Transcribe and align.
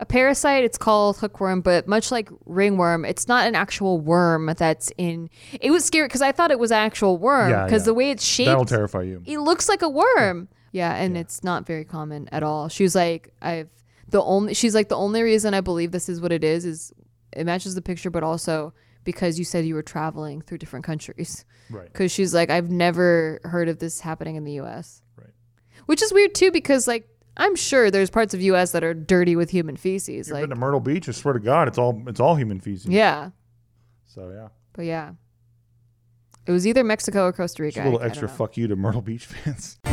a 0.00 0.06
parasite. 0.06 0.64
It's 0.64 0.78
called 0.78 1.18
hookworm, 1.18 1.60
but 1.60 1.86
much 1.86 2.10
like 2.10 2.30
ringworm, 2.46 3.04
it's 3.04 3.28
not 3.28 3.46
an 3.46 3.54
actual 3.54 4.00
worm 4.00 4.52
that's 4.56 4.90
in. 4.96 5.28
It 5.60 5.70
was 5.70 5.84
scary 5.84 6.08
because 6.08 6.22
I 6.22 6.32
thought 6.32 6.50
it 6.50 6.58
was 6.58 6.72
an 6.72 6.78
actual 6.78 7.18
worm 7.18 7.50
because 7.66 7.82
yeah. 7.82 7.86
the 7.86 7.94
way 7.94 8.10
it's 8.10 8.24
shaped, 8.24 8.48
That'll 8.48 8.64
terrify 8.64 9.02
you. 9.02 9.22
it 9.26 9.38
looks 9.38 9.68
like 9.68 9.82
a 9.82 9.88
worm. 9.88 10.48
Yeah, 10.72 10.94
and 10.94 11.16
it's 11.16 11.44
not 11.44 11.66
very 11.66 11.84
common 11.84 12.28
at 12.32 12.42
all. 12.42 12.68
She 12.68 12.82
was 12.82 12.94
like, 12.94 13.32
I've 13.42 13.68
the 14.08 14.22
only. 14.22 14.54
She's 14.54 14.74
like 14.74 14.88
the 14.88 14.96
only 14.96 15.22
reason 15.22 15.52
I 15.52 15.60
believe 15.60 15.92
this 15.92 16.08
is 16.08 16.20
what 16.20 16.32
it 16.32 16.44
is 16.44 16.64
is 16.64 16.92
it 17.32 17.44
matches 17.44 17.74
the 17.74 17.82
picture, 17.82 18.10
but 18.10 18.22
also 18.22 18.72
because 19.04 19.38
you 19.38 19.44
said 19.44 19.66
you 19.66 19.74
were 19.74 19.82
traveling 19.82 20.40
through 20.40 20.58
different 20.58 20.84
countries. 20.84 21.44
Right. 21.68 21.86
Because 21.92 22.10
she's 22.10 22.34
like, 22.34 22.50
I've 22.50 22.70
never 22.70 23.40
heard 23.44 23.68
of 23.68 23.78
this 23.78 24.00
happening 24.00 24.36
in 24.36 24.44
the 24.44 24.52
U.S. 24.52 25.02
Right. 25.16 25.30
Which 25.86 26.02
is 26.02 26.12
weird 26.12 26.34
too, 26.34 26.50
because 26.50 26.88
like 26.88 27.08
I'm 27.42 27.56
sure 27.56 27.90
there's 27.90 28.10
parts 28.10 28.34
of 28.34 28.42
U.S. 28.42 28.72
that 28.72 28.84
are 28.84 28.92
dirty 28.92 29.34
with 29.34 29.48
human 29.48 29.74
feces. 29.76 30.28
You've 30.28 30.34
Like, 30.34 30.42
been 30.42 30.50
to 30.50 30.56
Myrtle 30.56 30.78
Beach. 30.78 31.08
I 31.08 31.12
swear 31.12 31.32
to 31.32 31.40
God, 31.40 31.68
it's 31.68 31.78
all 31.78 32.02
it's 32.06 32.20
all 32.20 32.34
human 32.36 32.60
feces. 32.60 32.84
yeah, 32.86 33.30
So 34.06 34.30
yeah, 34.30 34.48
but 34.74 34.84
yeah, 34.84 35.12
it 36.46 36.52
was 36.52 36.66
either 36.66 36.84
Mexico 36.84 37.24
or 37.24 37.32
Costa 37.32 37.62
just 37.64 37.76
Rica. 37.78 37.82
a 37.82 37.84
little 37.84 38.00
I- 38.00 38.04
I 38.04 38.06
extra 38.08 38.28
don't 38.28 38.36
fuck 38.36 38.58
you 38.58 38.68
to 38.68 38.76
Myrtle 38.76 39.00
Beach 39.00 39.24
fans. 39.24 39.78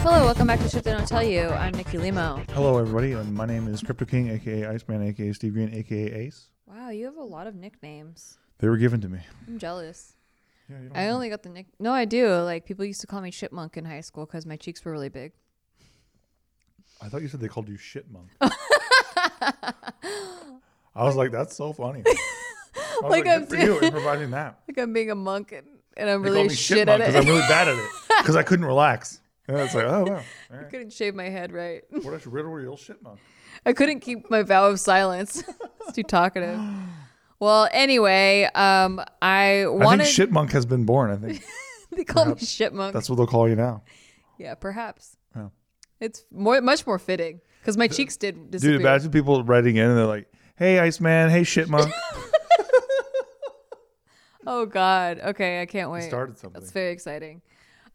Hello, 0.00 0.26
welcome 0.26 0.46
back 0.46 0.60
to 0.60 0.68
Shit 0.68 0.84
They 0.84 0.92
Don't 0.92 1.08
Tell 1.08 1.22
You. 1.22 1.48
I'm 1.48 1.72
Nikki 1.72 1.96
Limo. 1.96 2.42
Hello, 2.50 2.76
everybody. 2.76 3.12
And 3.12 3.32
my 3.34 3.46
name 3.46 3.66
is 3.68 3.80
Crypto 3.80 4.04
King, 4.04 4.28
aka 4.28 4.66
Iceman, 4.66 5.02
aka 5.08 5.32
Steve 5.32 5.54
Greene, 5.54 5.74
aka 5.74 6.12
Ace. 6.12 6.50
Wow, 6.66 6.90
you 6.90 7.06
have 7.06 7.16
a 7.16 7.22
lot 7.24 7.46
of 7.46 7.54
nicknames. 7.54 8.36
They 8.58 8.68
were 8.68 8.76
given 8.76 9.00
to 9.00 9.08
me. 9.08 9.20
I'm 9.48 9.58
jealous. 9.58 10.13
Yeah, 10.68 10.80
you 10.80 10.88
don't 10.88 10.96
I 10.96 11.08
only 11.10 11.28
got 11.28 11.42
the 11.42 11.48
nick. 11.50 11.66
No, 11.78 11.92
I 11.92 12.04
do. 12.06 12.28
Like 12.36 12.64
people 12.64 12.84
used 12.84 13.00
to 13.02 13.06
call 13.06 13.20
me 13.20 13.30
Chipmunk 13.30 13.76
in 13.76 13.84
high 13.84 14.00
school 14.00 14.24
because 14.26 14.46
my 14.46 14.56
cheeks 14.56 14.84
were 14.84 14.92
really 14.92 15.08
big. 15.10 15.32
I 17.02 17.08
thought 17.08 17.22
you 17.22 17.28
said 17.28 17.40
they 17.40 17.48
called 17.48 17.68
you 17.68 17.76
shit 17.76 18.06
monk. 18.10 18.28
I 20.96 21.02
was 21.04 21.16
like, 21.16 21.32
that's 21.32 21.54
so 21.56 21.72
funny. 21.72 22.02
I 22.06 22.98
was 23.02 23.10
Like 23.10 23.26
like, 23.26 23.26
I'm 23.26 23.40
good 23.40 23.48
for 23.50 23.56
doing- 23.56 23.66
you 23.66 23.80
improvising 23.88 24.30
that. 24.30 24.60
Like 24.68 24.78
I'm 24.78 24.92
being 24.92 25.10
a 25.10 25.14
monk 25.14 25.52
and, 25.52 25.66
and 25.96 26.08
I'm 26.08 26.22
They 26.22 26.30
really 26.30 26.42
me 26.44 26.48
shit 26.54 26.78
shit 26.78 26.88
at 26.88 27.00
it. 27.00 27.06
because 27.06 27.16
I'm 27.16 27.26
really 27.26 27.40
bad 27.48 27.68
at 27.68 27.76
it 27.76 27.90
because 28.20 28.36
I 28.36 28.42
couldn't 28.42 28.64
relax. 28.64 29.20
And 29.46 29.58
it's 29.58 29.74
like, 29.74 29.84
oh 29.84 30.04
wow, 30.04 30.14
all 30.14 30.22
I 30.50 30.56
right. 30.56 30.70
couldn't 30.70 30.90
shave 30.92 31.14
my 31.14 31.28
head 31.28 31.52
right. 31.52 31.82
what 31.90 32.24
a 32.24 32.30
riddle 32.30 32.50
real 32.52 32.76
shit 32.78 33.02
monk. 33.02 33.18
I 33.66 33.72
couldn't 33.74 34.00
keep 34.00 34.30
my 34.30 34.42
vow 34.42 34.68
of 34.70 34.80
silence. 34.80 35.42
it's 35.80 35.92
too 35.92 36.02
talkative. 36.02 36.58
Well, 37.40 37.68
anyway, 37.72 38.44
um, 38.54 39.00
I 39.20 39.62
I 39.62 39.66
wanted. 39.66 40.04
think 40.04 40.14
shit 40.14 40.30
monk 40.32 40.52
has 40.52 40.66
been 40.66 40.84
born. 40.84 41.10
I 41.10 41.16
think 41.16 41.44
they 41.96 42.04
call 42.04 42.26
me 42.26 42.34
perhaps 42.34 42.58
that's 42.92 43.10
what 43.10 43.16
they'll 43.16 43.26
call 43.26 43.48
you 43.48 43.56
now. 43.56 43.82
yeah, 44.38 44.54
perhaps. 44.54 45.16
Oh. 45.36 45.50
It's 46.00 46.24
more, 46.30 46.60
much 46.60 46.86
more 46.86 46.98
fitting 46.98 47.40
because 47.60 47.76
my 47.76 47.88
cheeks 47.88 48.16
did 48.16 48.50
disappear. 48.50 48.74
Dude, 48.78 48.80
imagine 48.82 49.10
people 49.10 49.42
writing 49.44 49.76
in 49.76 49.88
and 49.88 49.96
they're 49.98 50.06
like, 50.06 50.30
"Hey, 50.56 50.78
Iceman. 50.78 51.30
Hey, 51.30 51.44
shit 51.44 51.68
monk." 51.68 51.92
Oh 54.46 54.66
God. 54.66 55.20
Okay, 55.20 55.62
I 55.62 55.66
can't 55.66 55.90
wait. 55.90 56.02
started 56.02 56.38
something. 56.38 56.60
That's 56.60 56.70
very 56.72 56.92
exciting. 56.92 57.40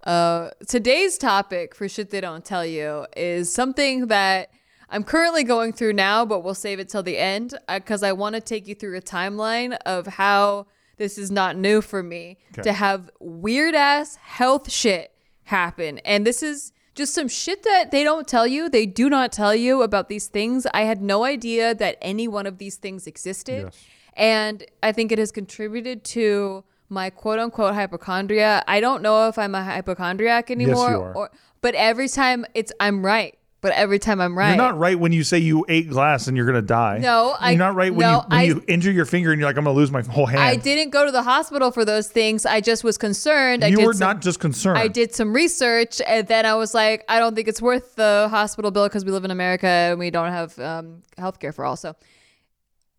Uh, 0.03 0.50
today's 0.68 1.18
topic 1.18 1.76
for 1.76 1.88
shit 1.88 2.09
they 2.09 2.22
don't 2.22 2.44
tell 2.44 2.66
you 2.66 3.06
is 3.16 3.53
something 3.53 4.08
that 4.08 4.50
I'm 4.90 5.04
currently 5.04 5.44
going 5.44 5.73
through 5.73 5.94
now, 5.94 6.26
but 6.26 6.44
we'll 6.44 6.54
save 6.56 6.80
it 6.80 6.90
till 6.90 7.04
the 7.04 7.18
end 7.18 7.54
uh, 7.68 7.80
because 7.80 8.02
I 8.04 8.12
want 8.14 8.36
to 8.36 8.42
take 8.42 8.68
you 8.68 8.76
through 8.76 8.98
a 8.98 9.02
timeline 9.02 9.78
of 9.86 10.08
how 10.08 10.68
this 10.98 11.18
is 11.18 11.30
not 11.31 11.56
new 11.56 11.81
for 11.81 12.02
me 12.04 12.38
Okay. 12.54 12.64
to 12.64 12.73
have 12.73 13.09
weird 13.20 13.76
ass 13.76 14.16
health 14.16 14.72
shit 14.72 15.12
happen, 15.44 16.00
and 16.00 16.26
this 16.26 16.44
is. 16.44 16.72
Just 16.96 17.14
some 17.14 17.30
shit 17.30 17.64
that 17.64 17.92
they 17.92 18.04
don't 18.04 18.28
tell 18.28 18.46
you. 18.46 18.68
They 18.68 18.86
do 18.86 19.09
not 19.09 19.31
tell 19.31 19.56
you 19.56 19.84
about 19.84 20.09
these 20.09 20.28
things. 20.28 20.68
I 20.73 20.81
had 20.81 21.02
no 21.02 21.24
idea 21.24 21.74
that 21.76 21.98
any 22.02 22.28
one 22.28 22.46
of 22.46 22.58
these 22.58 22.76
things 22.76 23.08
existed. 23.08 23.66
Yes. 23.68 23.86
And 24.16 24.66
I 24.84 24.92
think 24.92 25.14
it 25.14 25.18
has 25.18 25.31
contributed 25.31 26.03
to 26.06 26.66
my 26.90 27.09
quote 27.09 27.40
unquote 27.40 27.74
hypochondria. 27.74 28.66
I 28.68 28.81
don't 28.81 29.02
know 29.02 29.30
if 29.30 29.38
I'm 29.38 29.56
a 29.56 29.63
hypochondriac 29.63 30.52
anymore. 30.52 30.96
are. 30.96 31.13
Or, 31.13 31.31
but 31.62 31.74
every 31.75 32.09
time 32.09 32.46
it's, 32.53 32.74
I'm 32.81 33.06
right. 33.06 33.38
But 33.62 33.74
every 33.74 34.00
time 34.00 34.22
I'm 34.22 34.38
right. 34.38 34.50
You're 34.50 34.58
not 34.58 34.78
right 34.78 34.97
when 34.97 35.12
you 35.12 35.22
say 35.25 35.38
you 35.40 35.66
ate 35.68 35.90
glass 35.90 36.28
and 36.28 36.38
you're 36.38 36.46
gonna 36.46 36.62
die. 36.62 37.00
No, 37.00 37.36
I- 37.38 37.52
You're 37.52 37.59
not 37.59 37.75
right 37.75 37.94
when 37.94 38.08
no, 38.08 38.14
you 38.14 38.24
when 38.30 38.40
I- 38.40 38.44
you 38.44 38.64
injure 38.70 38.92
your 38.92 39.03
finger 39.06 39.31
and 39.34 39.40
you're 39.42 39.50
like, 39.50 39.58
I'm 39.58 39.66
gonna 39.66 39.75
lose 39.75 39.92
my 39.92 40.02
whole 40.02 40.25
hand. 40.25 40.42
I 40.42 40.56
didn't 40.56 40.92
go 40.92 41.06
to 41.06 41.12
the 41.12 41.24
hospital 41.24 41.69
for 41.72 41.84
those 41.84 42.08
things. 42.08 42.46
I 42.46 42.62
just 42.62 42.86
was 42.86 42.98
concerned. 42.98 43.66
I 43.66 43.68
You 43.68 43.75
did 43.78 43.86
were 43.86 43.94
some- 43.94 44.08
not 44.08 44.22
just 44.22 44.40
concerned. 44.40 44.78
I 44.78 44.88
did 44.88 45.14
some 45.14 45.34
research 45.34 46.00
and 46.08 46.25
then 46.28 46.46
I 46.46 46.56
was 46.56 46.74
like, 46.74 47.03
I 47.09 47.19
don't 47.19 47.36
think 47.36 47.50
it's 47.50 47.62
worth 47.62 47.96
the 47.96 48.28
hospital 48.31 48.72
bill 48.72 48.88
because 48.88 49.03
we 49.03 49.12
live 49.12 49.25
in 49.25 49.31
America 49.31 49.68
and 49.68 50.00
we 50.00 50.09
don't 50.09 50.31
have 50.31 50.58
um, 50.59 51.03
health 51.18 51.40
care 51.40 51.52
for 51.52 51.66
all. 51.66 51.75
So 51.75 51.96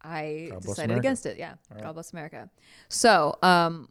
I 0.03 0.51
decided 0.61 0.85
America. 0.91 0.99
against 1.01 1.27
it. 1.27 1.39
Yeah. 1.39 1.55
God 1.81 1.93
bless 1.93 2.13
America. 2.13 2.51
So, 2.89 3.39
um, 3.43 3.89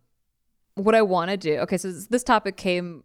what 0.76 0.96
I 0.96 1.02
want 1.02 1.30
to 1.32 1.38
do, 1.38 1.58
okay, 1.60 1.78
so 1.78 1.92
this, 1.92 2.08
this 2.08 2.24
topic 2.24 2.58
came 2.58 3.04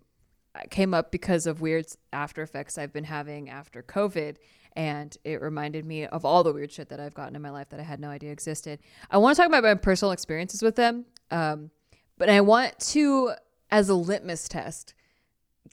came 0.70 0.94
up 0.94 1.10
because 1.10 1.46
of 1.46 1.60
weird 1.60 1.86
after 2.12 2.42
effects 2.42 2.78
I've 2.78 2.92
been 2.92 3.04
having 3.04 3.50
after 3.50 3.82
COVID. 3.82 4.36
And 4.76 5.16
it 5.24 5.40
reminded 5.40 5.84
me 5.84 6.06
of 6.06 6.24
all 6.24 6.42
the 6.42 6.52
weird 6.52 6.72
shit 6.72 6.88
that 6.88 6.98
I've 6.98 7.14
gotten 7.14 7.36
in 7.36 7.42
my 7.42 7.50
life 7.50 7.68
that 7.70 7.78
I 7.78 7.84
had 7.84 8.00
no 8.00 8.08
idea 8.08 8.32
existed. 8.32 8.80
I 9.10 9.18
want 9.18 9.36
to 9.36 9.42
talk 9.42 9.48
about 9.48 9.62
my 9.62 9.74
personal 9.74 10.12
experiences 10.12 10.62
with 10.62 10.74
them. 10.76 11.04
Um, 11.30 11.70
but 12.18 12.28
I 12.28 12.40
want 12.40 12.78
to, 12.80 13.32
as 13.70 13.88
a 13.88 13.94
litmus 13.94 14.48
test, 14.48 14.94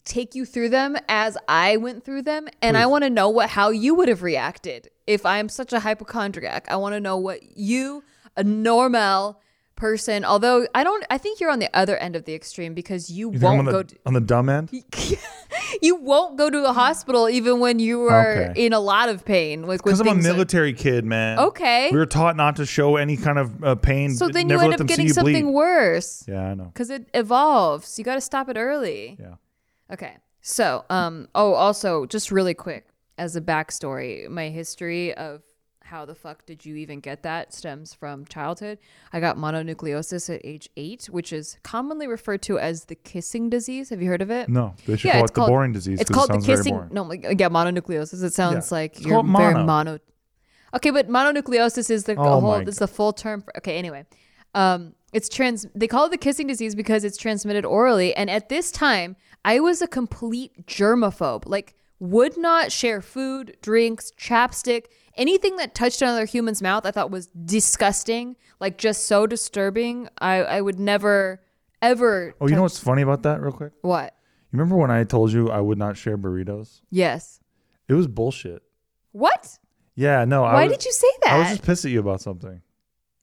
take 0.05 0.35
you 0.35 0.45
through 0.45 0.69
them 0.69 0.97
as 1.07 1.37
I 1.47 1.77
went 1.77 2.03
through 2.03 2.23
them, 2.23 2.47
and 2.61 2.77
I 2.77 2.85
want 2.85 3.03
to 3.03 3.09
know 3.09 3.29
what 3.29 3.49
how 3.49 3.69
you 3.69 3.93
would 3.95 4.07
have 4.07 4.23
reacted 4.23 4.89
if 5.05 5.25
I'm 5.25 5.49
such 5.49 5.73
a 5.73 5.79
hypochondriac. 5.79 6.67
I 6.69 6.77
want 6.77 6.93
to 6.93 6.99
know 6.99 7.17
what 7.17 7.57
you, 7.57 8.03
a 8.35 8.43
normal 8.43 9.41
person, 9.75 10.23
although 10.23 10.67
I 10.75 10.83
don't, 10.83 11.03
I 11.09 11.17
think 11.17 11.39
you're 11.39 11.49
on 11.49 11.59
the 11.59 11.69
other 11.75 11.97
end 11.97 12.15
of 12.15 12.25
the 12.25 12.33
extreme 12.35 12.73
because 12.73 13.09
you, 13.09 13.31
You 13.31 13.39
won't 13.39 13.59
on 13.59 13.65
go. 13.65 13.83
the, 13.83 13.97
on 14.05 14.13
the 14.13 14.21
dumb 14.21 14.47
end. 14.49 14.69
you 15.81 15.95
won't 15.95 16.37
go 16.37 16.49
to 16.49 16.65
a 16.65 16.73
hospital 16.73 17.27
even 17.29 17.59
when 17.59 17.79
you 17.79 18.03
are 18.03 18.31
Okay. 18.51 18.65
in 18.65 18.73
a 18.73 18.79
lot 18.79 19.09
of 19.09 19.25
pain. 19.25 19.63
Like 19.63 19.83
Because 19.83 19.99
I'm 19.99 20.07
a 20.07 20.15
military 20.15 20.73
kid, 20.73 21.03
man. 21.05 21.39
Okay. 21.39 21.89
We 21.91 21.97
were 21.97 22.05
taught 22.05 22.35
not 22.35 22.55
to 22.57 22.65
show 22.65 22.95
any 22.97 23.17
kind 23.17 23.39
of 23.39 23.63
uh, 23.63 23.75
pain. 23.75 24.13
so 24.13 24.27
then 24.27 24.49
you 24.49 24.59
end 24.59 24.73
up 24.79 24.85
getting 24.87 25.09
something 25.09 25.45
bleed. 25.45 25.53
worse 25.53 26.25
Yeah, 26.27 26.43
I 26.43 26.53
know. 26.53 26.65
because 26.65 26.89
it 26.89 27.09
evolves. 27.13 27.97
You 27.97 28.05
got 28.05 28.15
to 28.15 28.21
stop 28.21 28.49
it 28.49 28.57
early. 28.57 29.17
Yeah. 29.19 29.35
Okay. 29.91 30.17
So, 30.41 30.85
um, 30.89 31.27
oh, 31.35 31.53
also, 31.53 32.05
just 32.05 32.31
really 32.31 32.53
quick 32.53 32.87
as 33.17 33.35
a 33.35 33.41
backstory, 33.41 34.27
my 34.29 34.49
history 34.49 35.13
of 35.13 35.43
how 35.91 36.05
the 36.05 36.15
fuck 36.15 36.45
did 36.45 36.65
you 36.65 36.77
even 36.77 37.01
get 37.01 37.21
that 37.21 37.53
stems 37.53 37.93
from 37.93 38.23
childhood. 38.25 38.79
I 39.11 39.19
got 39.19 39.35
mononucleosis 39.37 40.33
at 40.33 40.39
age 40.45 40.69
eight, 40.77 41.05
which 41.11 41.33
is 41.33 41.57
commonly 41.63 42.07
referred 42.07 42.41
to 42.43 42.57
as 42.57 42.85
the 42.85 42.95
kissing 42.95 43.49
disease. 43.49 43.89
Have 43.89 44.01
you 44.01 44.07
heard 44.07 44.21
of 44.21 44.31
it? 44.31 44.47
No, 44.47 44.73
they 44.85 44.95
should 44.95 45.09
Yeah, 45.09 45.13
call 45.15 45.23
it's 45.25 45.31
it 45.31 45.35
the 45.35 45.45
boring 45.47 45.73
disease. 45.73 45.99
It's 45.99 46.09
called 46.09 46.29
it 46.31 46.39
the 46.39 46.45
kissing. 46.45 46.87
No, 46.91 47.03
like, 47.03 47.23
yeah, 47.23 47.49
mononucleosis. 47.49 48.23
It 48.23 48.33
sounds 48.33 48.71
Yeah. 48.71 48.75
like 48.77 48.95
It's 48.95 49.05
you're 49.05 49.15
called 49.21 49.37
very 49.37 49.53
mono. 49.53 49.65
mono. 49.65 49.99
Okay, 50.73 50.91
but 50.91 51.09
mononucleosis 51.09 51.89
is 51.91 52.05
the 52.05 52.15
Oh 52.15 52.39
whole. 52.39 52.53
is 52.67 52.77
the 52.77 52.87
full 52.87 53.11
term. 53.11 53.41
For, 53.41 53.55
okay, 53.57 53.77
anyway, 53.77 54.05
um, 54.55 54.95
it's 55.11 55.27
trans. 55.27 55.67
They 55.75 55.87
call 55.87 56.05
it 56.05 56.11
the 56.11 56.17
kissing 56.17 56.47
disease 56.47 56.73
because 56.73 57.03
it's 57.03 57.17
transmitted 57.17 57.65
orally. 57.65 58.15
And 58.15 58.29
at 58.29 58.47
this 58.47 58.71
time, 58.71 59.17
I 59.43 59.59
was 59.59 59.81
a 59.81 59.87
complete 59.87 60.65
germaphobe. 60.67 61.43
Like, 61.45 61.75
would 61.99 62.37
not 62.37 62.71
share 62.71 63.01
food, 63.01 63.57
drinks, 63.61 64.11
chapstick, 64.17 64.85
anything 65.17 65.55
that 65.57 65.73
touched 65.75 66.01
another 66.01 66.25
human's 66.25 66.61
mouth. 66.61 66.85
I 66.85 66.91
thought 66.91 67.11
was 67.11 67.27
disgusting. 67.27 68.35
Like, 68.59 68.77
just 68.77 69.05
so 69.07 69.25
disturbing. 69.27 70.07
I 70.19 70.43
I 70.43 70.61
would 70.61 70.79
never, 70.79 71.41
ever. 71.81 72.33
Oh, 72.39 72.47
you 72.47 72.55
know 72.55 72.61
what's 72.63 72.79
funny 72.79 73.01
about 73.01 73.23
that, 73.23 73.41
real 73.41 73.51
quick? 73.51 73.73
what? 73.81 74.15
You 74.51 74.57
remember 74.59 74.75
when 74.75 74.91
I 74.91 75.05
told 75.05 75.31
you 75.31 75.49
I 75.49 75.61
would 75.61 75.77
not 75.77 75.95
share 75.95 76.17
burritos? 76.17 76.81
Yes. 76.89 77.39
It 77.87 77.93
was 77.93 78.07
bullshit. 78.07 78.61
What? 79.13 79.57
Yeah, 79.95 80.25
no. 80.25 80.43
I 80.43 80.53
Why 80.53 80.67
was, 80.67 80.77
did 80.77 80.85
you 80.85 80.91
say 80.91 81.07
that? 81.23 81.33
I 81.33 81.39
was 81.39 81.47
just 81.49 81.63
pissed 81.63 81.85
at 81.85 81.91
you 81.91 81.99
about 82.01 82.19
something, 82.21 82.61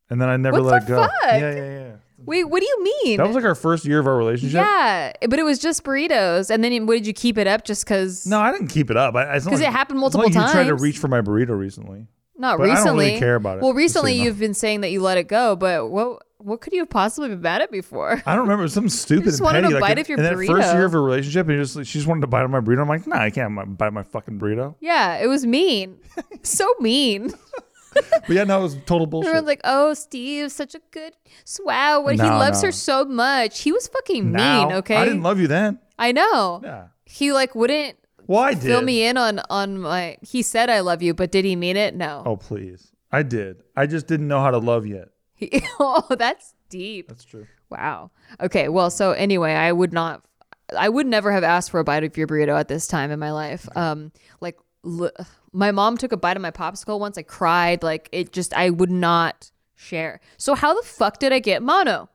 and 0.08 0.20
then 0.20 0.28
I 0.28 0.36
never 0.38 0.62
What 0.62 0.72
let 0.72 0.82
it 0.84 0.88
go. 0.88 1.02
fuck? 1.02 1.12
Yeah, 1.24 1.38
yeah, 1.38 1.54
yeah. 1.80 1.87
Wait, 2.24 2.44
what 2.44 2.60
do 2.60 2.66
you 2.66 2.82
mean? 3.04 3.16
That 3.18 3.26
was 3.26 3.36
like 3.36 3.44
our 3.44 3.54
first 3.54 3.84
year 3.84 4.00
of 4.00 4.06
our 4.06 4.16
relationship. 4.16 4.56
yeah, 4.60 5.12
but 5.28 5.38
it 5.38 5.44
was 5.44 5.58
just 5.58 5.84
burritos, 5.84 6.50
and 6.50 6.62
then 6.64 6.72
you- 6.72 6.84
what 6.84 6.94
did 6.94 7.06
you 7.06 7.12
keep 7.12 7.38
it 7.38 7.46
up 7.46 7.64
just 7.64 7.84
because? 7.84 8.26
No, 8.26 8.40
I 8.40 8.50
didn't 8.52 8.68
keep 8.68 8.90
it 8.90 8.96
up. 8.96 9.14
I, 9.14 9.38
because 9.38 9.60
it 9.60 9.68
happened 9.68 10.00
multiple 10.00 10.24
like 10.26 10.34
times. 10.34 10.48
You 10.48 10.52
tried 10.52 10.66
to 10.68 10.74
reach 10.74 10.98
for 10.98 11.08
my 11.08 11.20
burrito 11.20 11.56
recently. 11.58 12.06
Not 12.36 12.58
but 12.58 12.70
I 12.70 12.74
don't 12.84 12.96
really 12.96 13.18
care 13.18 13.34
about 13.34 13.58
it, 13.58 13.62
Well, 13.62 13.72
just 13.72 13.94
so 13.94 14.02
recently 14.02 14.12
you 14.12 14.18
know. 14.20 14.24
you've 14.26 14.38
been 14.38 14.54
saying 14.54 14.82
that 14.82 14.90
you 14.92 15.00
let 15.02 15.18
it 15.18 15.26
go, 15.26 15.56
but 15.56 15.90
what 15.90 16.22
what 16.40 16.60
could 16.60 16.72
you 16.72 16.78
have 16.80 16.88
possibly 16.90 17.30
been 17.30 17.40
mad 17.40 17.62
at 17.62 17.72
before? 17.72 18.22
I 18.24 18.32
don't 18.36 18.42
remember. 18.42 18.62
It 18.62 18.66
was 18.66 18.74
something 18.74 18.90
stupid. 19.06 19.24
just 19.24 19.40
and 19.40 19.44
wanted 19.44 19.62
petty. 19.62 19.74
a 19.74 19.78
like 19.80 19.90
bite 19.96 19.98
of 19.98 20.08
your 20.08 20.18
that 20.18 20.34
first 20.46 20.72
year 20.72 20.84
of 20.84 20.94
a 20.94 21.00
relationship, 21.00 21.48
and 21.48 21.58
just 21.60 21.74
like, 21.74 21.86
she 21.86 21.98
just 21.98 22.06
wanted 22.06 22.20
to 22.20 22.26
bite 22.28 22.42
on 22.44 22.50
my 22.52 22.60
burrito. 22.60 22.80
I'm 22.82 22.88
like, 22.88 23.08
nah, 23.08 23.18
I 23.22 23.30
can't 23.30 23.76
bite 23.76 23.92
my 23.92 24.04
fucking 24.04 24.38
burrito. 24.38 24.76
Yeah, 24.80 25.16
it 25.16 25.26
was 25.26 25.44
mean, 25.46 25.98
so 26.42 26.72
mean. 26.80 27.32
But 28.26 28.36
yeah, 28.36 28.44
no, 28.44 28.60
it 28.60 28.62
was 28.62 28.76
total 28.84 29.06
bullshit. 29.06 29.28
Everyone's 29.28 29.46
like, 29.46 29.60
"Oh, 29.64 29.94
Steve, 29.94 30.52
such 30.52 30.74
a 30.74 30.80
good 30.90 31.14
wow. 31.64 32.00
What 32.02 32.14
he 32.16 32.20
loves 32.20 32.62
no. 32.62 32.68
her 32.68 32.72
so 32.72 33.04
much. 33.04 33.60
He 33.62 33.72
was 33.72 33.88
fucking 33.88 34.32
Now, 34.32 34.68
mean. 34.68 34.76
Okay, 34.78 34.96
I 34.96 35.04
didn't 35.04 35.22
love 35.22 35.40
you 35.40 35.46
then. 35.46 35.78
I 35.98 36.12
know. 36.12 36.60
Yeah. 36.62 36.88
he 37.04 37.32
like 37.32 37.54
wouldn't 37.54 37.96
Well, 38.26 38.40
I 38.40 38.54
did. 38.54 38.62
fill 38.62 38.82
me 38.82 39.02
in 39.04 39.16
on 39.16 39.40
on 39.50 39.78
my. 39.80 40.18
He 40.20 40.42
said 40.42 40.68
I 40.70 40.80
love 40.80 41.02
you, 41.02 41.14
but 41.14 41.30
did 41.32 41.44
he 41.44 41.56
mean 41.56 41.76
it? 41.76 41.94
No. 41.94 42.22
Oh, 42.26 42.36
please. 42.36 42.92
I 43.10 43.22
did. 43.22 43.62
I 43.74 43.86
just 43.86 44.06
didn't 44.06 44.28
know 44.28 44.40
how 44.40 44.50
to 44.50 44.58
love 44.58 44.86
yet. 44.86 45.08
Oh, 45.80 46.04
that's 46.18 46.54
deep. 46.68 47.08
That's 47.08 47.24
true. 47.24 47.46
Wow. 47.70 48.10
Okay. 48.40 48.68
Well, 48.68 48.90
so 48.90 49.12
anyway, 49.12 49.52
I 49.54 49.72
would 49.72 49.92
not, 49.92 50.24
I 50.76 50.88
would 50.88 51.06
never 51.06 51.32
have 51.32 51.44
asked 51.44 51.70
for 51.70 51.80
a 51.80 51.84
bite 51.84 52.02
of 52.04 52.16
your 52.16 52.26
burrito 52.26 52.58
at 52.58 52.68
this 52.68 52.86
time 52.86 53.10
in 53.10 53.18
my 53.18 53.30
life. 53.30 53.68
Um, 53.76 54.12
like 54.40 54.58
my 55.52 55.70
mom 55.70 55.96
took 55.96 56.12
a 56.12 56.16
bite 56.16 56.36
of 56.36 56.42
my 56.42 56.50
popsicle 56.50 56.98
once. 57.00 57.18
I 57.18 57.22
cried. 57.22 57.82
Like 57.82 58.08
it 58.12 58.32
just, 58.32 58.54
I 58.54 58.70
would 58.70 58.90
not 58.90 59.50
share. 59.74 60.20
So 60.36 60.54
how 60.54 60.74
the 60.74 60.86
fuck 60.86 61.18
did 61.18 61.32
I 61.32 61.38
get 61.38 61.62
mono? 61.62 62.08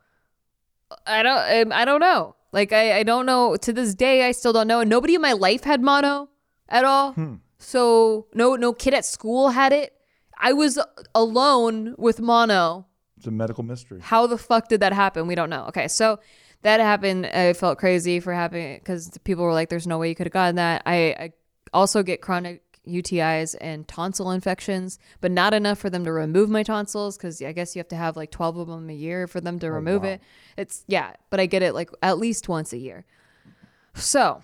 I 1.07 1.23
don't, 1.23 1.67
um, 1.67 1.73
I 1.73 1.85
don't 1.85 1.99
know. 1.99 2.35
Like 2.51 2.71
I, 2.71 2.99
I 2.99 3.03
don't 3.03 3.25
know. 3.25 3.55
To 3.57 3.73
this 3.73 3.95
day, 3.95 4.27
I 4.27 4.31
still 4.31 4.53
don't 4.53 4.67
know. 4.67 4.81
And 4.81 4.89
nobody 4.89 5.15
in 5.15 5.21
my 5.21 5.33
life 5.33 5.63
had 5.63 5.81
mono 5.81 6.29
at 6.69 6.85
all. 6.85 7.15
So 7.57 8.27
no, 8.33 8.55
no 8.55 8.73
kid 8.73 8.93
at 8.93 9.05
school 9.05 9.49
had 9.49 9.73
it. 9.73 9.93
I 10.37 10.53
was 10.53 10.77
alone 11.15 11.95
with 11.97 12.19
mono 12.19 12.85
It's 13.17 13.27
a 13.27 13.31
medical 13.31 13.63
mystery. 13.63 13.99
how 14.01 14.27
the 14.27 14.37
fuck 14.37 14.67
did 14.67 14.81
that 14.81 14.93
happen? 14.93 15.27
We 15.27 15.35
don't 15.35 15.49
know. 15.49 15.65
Okay, 15.67 15.87
so 15.87 16.19
that 16.63 16.79
happened. 16.79 17.25
I 17.27 17.53
felt 17.53 17.77
crazy 17.77 18.19
for 18.19 18.33
having 18.33 18.63
it 18.63 18.81
because 18.81 19.17
people 19.23 19.43
were 19.45 19.53
like, 19.53 19.69
"There's 19.69 19.87
no 19.87 19.97
way 19.97 20.09
you 20.09 20.15
could 20.15 20.27
have 20.27 20.33
gotten 20.33 20.55
that." 20.55 20.81
I, 20.85 20.95
I 20.95 21.33
also 21.73 22.03
get 22.03 22.21
chronic 22.21 22.62
UTIs 22.87 23.55
and 23.61 23.87
tonsil 23.87 24.31
infections, 24.31 24.99
but 25.21 25.31
not 25.31 25.53
enough 25.53 25.79
for 25.79 25.89
them 25.89 26.05
to 26.05 26.11
remove 26.11 26.49
my 26.49 26.63
tonsils 26.63 27.17
because 27.17 27.41
I 27.41 27.51
guess 27.51 27.75
you 27.75 27.79
have 27.79 27.87
to 27.89 27.95
have 27.95 28.17
like 28.17 28.31
12 28.31 28.57
of 28.57 28.67
them 28.67 28.89
a 28.89 28.93
year 28.93 29.27
for 29.27 29.41
them 29.41 29.59
to 29.59 29.71
remove 29.71 30.03
it. 30.03 30.21
It's 30.57 30.83
yeah, 30.87 31.13
but 31.29 31.39
I 31.39 31.45
get 31.45 31.61
it 31.61 31.73
like 31.73 31.89
at 32.01 32.17
least 32.17 32.49
once 32.49 32.73
a 32.73 32.77
year. 32.77 33.05
So 33.95 34.41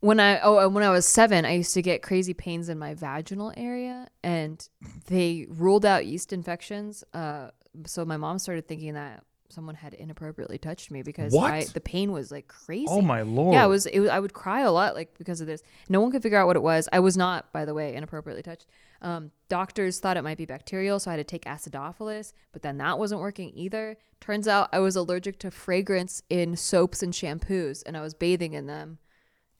when 0.00 0.20
I 0.20 0.40
oh 0.40 0.58
and 0.58 0.74
when 0.74 0.84
I 0.84 0.90
was 0.90 1.06
seven, 1.06 1.44
I 1.44 1.54
used 1.54 1.74
to 1.74 1.82
get 1.82 2.02
crazy 2.02 2.34
pains 2.34 2.68
in 2.68 2.78
my 2.78 2.94
vaginal 2.94 3.52
area, 3.56 4.08
and 4.22 4.66
they 5.06 5.46
ruled 5.48 5.84
out 5.84 6.06
yeast 6.06 6.32
infections. 6.32 7.04
Uh, 7.14 7.50
so 7.86 8.04
my 8.04 8.16
mom 8.16 8.38
started 8.38 8.68
thinking 8.68 8.94
that 8.94 9.24
someone 9.48 9.74
had 9.74 9.94
inappropriately 9.94 10.58
touched 10.58 10.90
me 10.90 11.02
because 11.02 11.32
What? 11.32 11.52
I, 11.52 11.64
the 11.64 11.80
pain 11.80 12.12
was 12.12 12.30
like 12.30 12.48
crazy. 12.48 12.86
Oh 12.88 13.00
my 13.00 13.22
lord. 13.22 13.54
Yeah, 13.54 13.64
it 13.64 13.68
was, 13.68 13.86
it 13.86 14.00
was. 14.00 14.10
I 14.10 14.18
would 14.20 14.32
cry 14.32 14.60
a 14.62 14.70
lot, 14.72 14.94
like 14.94 15.16
because 15.18 15.40
of 15.40 15.46
this. 15.46 15.62
No 15.88 16.00
one 16.00 16.10
could 16.10 16.22
figure 16.22 16.38
out 16.38 16.46
what 16.46 16.56
it 16.56 16.62
was. 16.62 16.88
I 16.92 17.00
was 17.00 17.16
not, 17.16 17.52
by 17.52 17.64
the 17.64 17.74
way, 17.74 17.94
inappropriately 17.94 18.42
touched. 18.42 18.66
Um, 19.02 19.30
doctors 19.48 19.98
thought 20.00 20.16
it 20.16 20.22
might 20.22 20.38
be 20.38 20.46
bacterial, 20.46 20.98
so 20.98 21.10
I 21.10 21.14
had 21.14 21.18
to 21.18 21.24
take 21.24 21.44
acidophilus, 21.44 22.32
but 22.52 22.62
then 22.62 22.78
that 22.78 22.98
wasn't 22.98 23.20
working 23.20 23.52
either. 23.54 23.96
Turns 24.20 24.48
out 24.48 24.68
I 24.72 24.78
was 24.78 24.96
allergic 24.96 25.38
to 25.40 25.50
fragrance 25.50 26.22
in 26.30 26.56
soaps 26.56 27.02
and 27.02 27.12
shampoos, 27.12 27.82
and 27.86 27.96
I 27.96 28.00
was 28.00 28.14
bathing 28.14 28.54
in 28.54 28.66
them. 28.66 28.98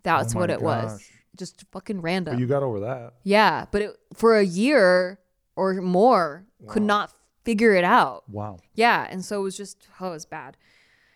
That's 0.02 0.34
Oh 0.34 0.38
what 0.38 0.48
my 0.48 0.54
it 0.54 0.62
was. 0.62 0.92
gosh. 0.92 1.10
Just 1.36 1.64
fucking 1.70 2.00
random. 2.00 2.34
But 2.34 2.40
you 2.40 2.46
got 2.46 2.62
over 2.62 2.80
that. 2.80 3.14
yeah, 3.22 3.66
but 3.70 3.82
it, 3.82 3.90
for 4.14 4.38
a 4.38 4.42
year 4.44 5.20
or 5.54 5.74
more, 5.82 6.46
could 6.66 6.82
not 6.82 7.12
figure 7.46 7.72
it 7.74 7.84
out. 7.84 8.24
Wow. 8.28 8.58
Yeah, 8.74 9.06
and 9.08 9.24
so 9.24 9.40
it 9.40 9.42
was 9.42 9.56
just 9.56 9.88
oh, 10.00 10.08
it 10.08 10.10
was 10.10 10.26
bad. 10.26 10.56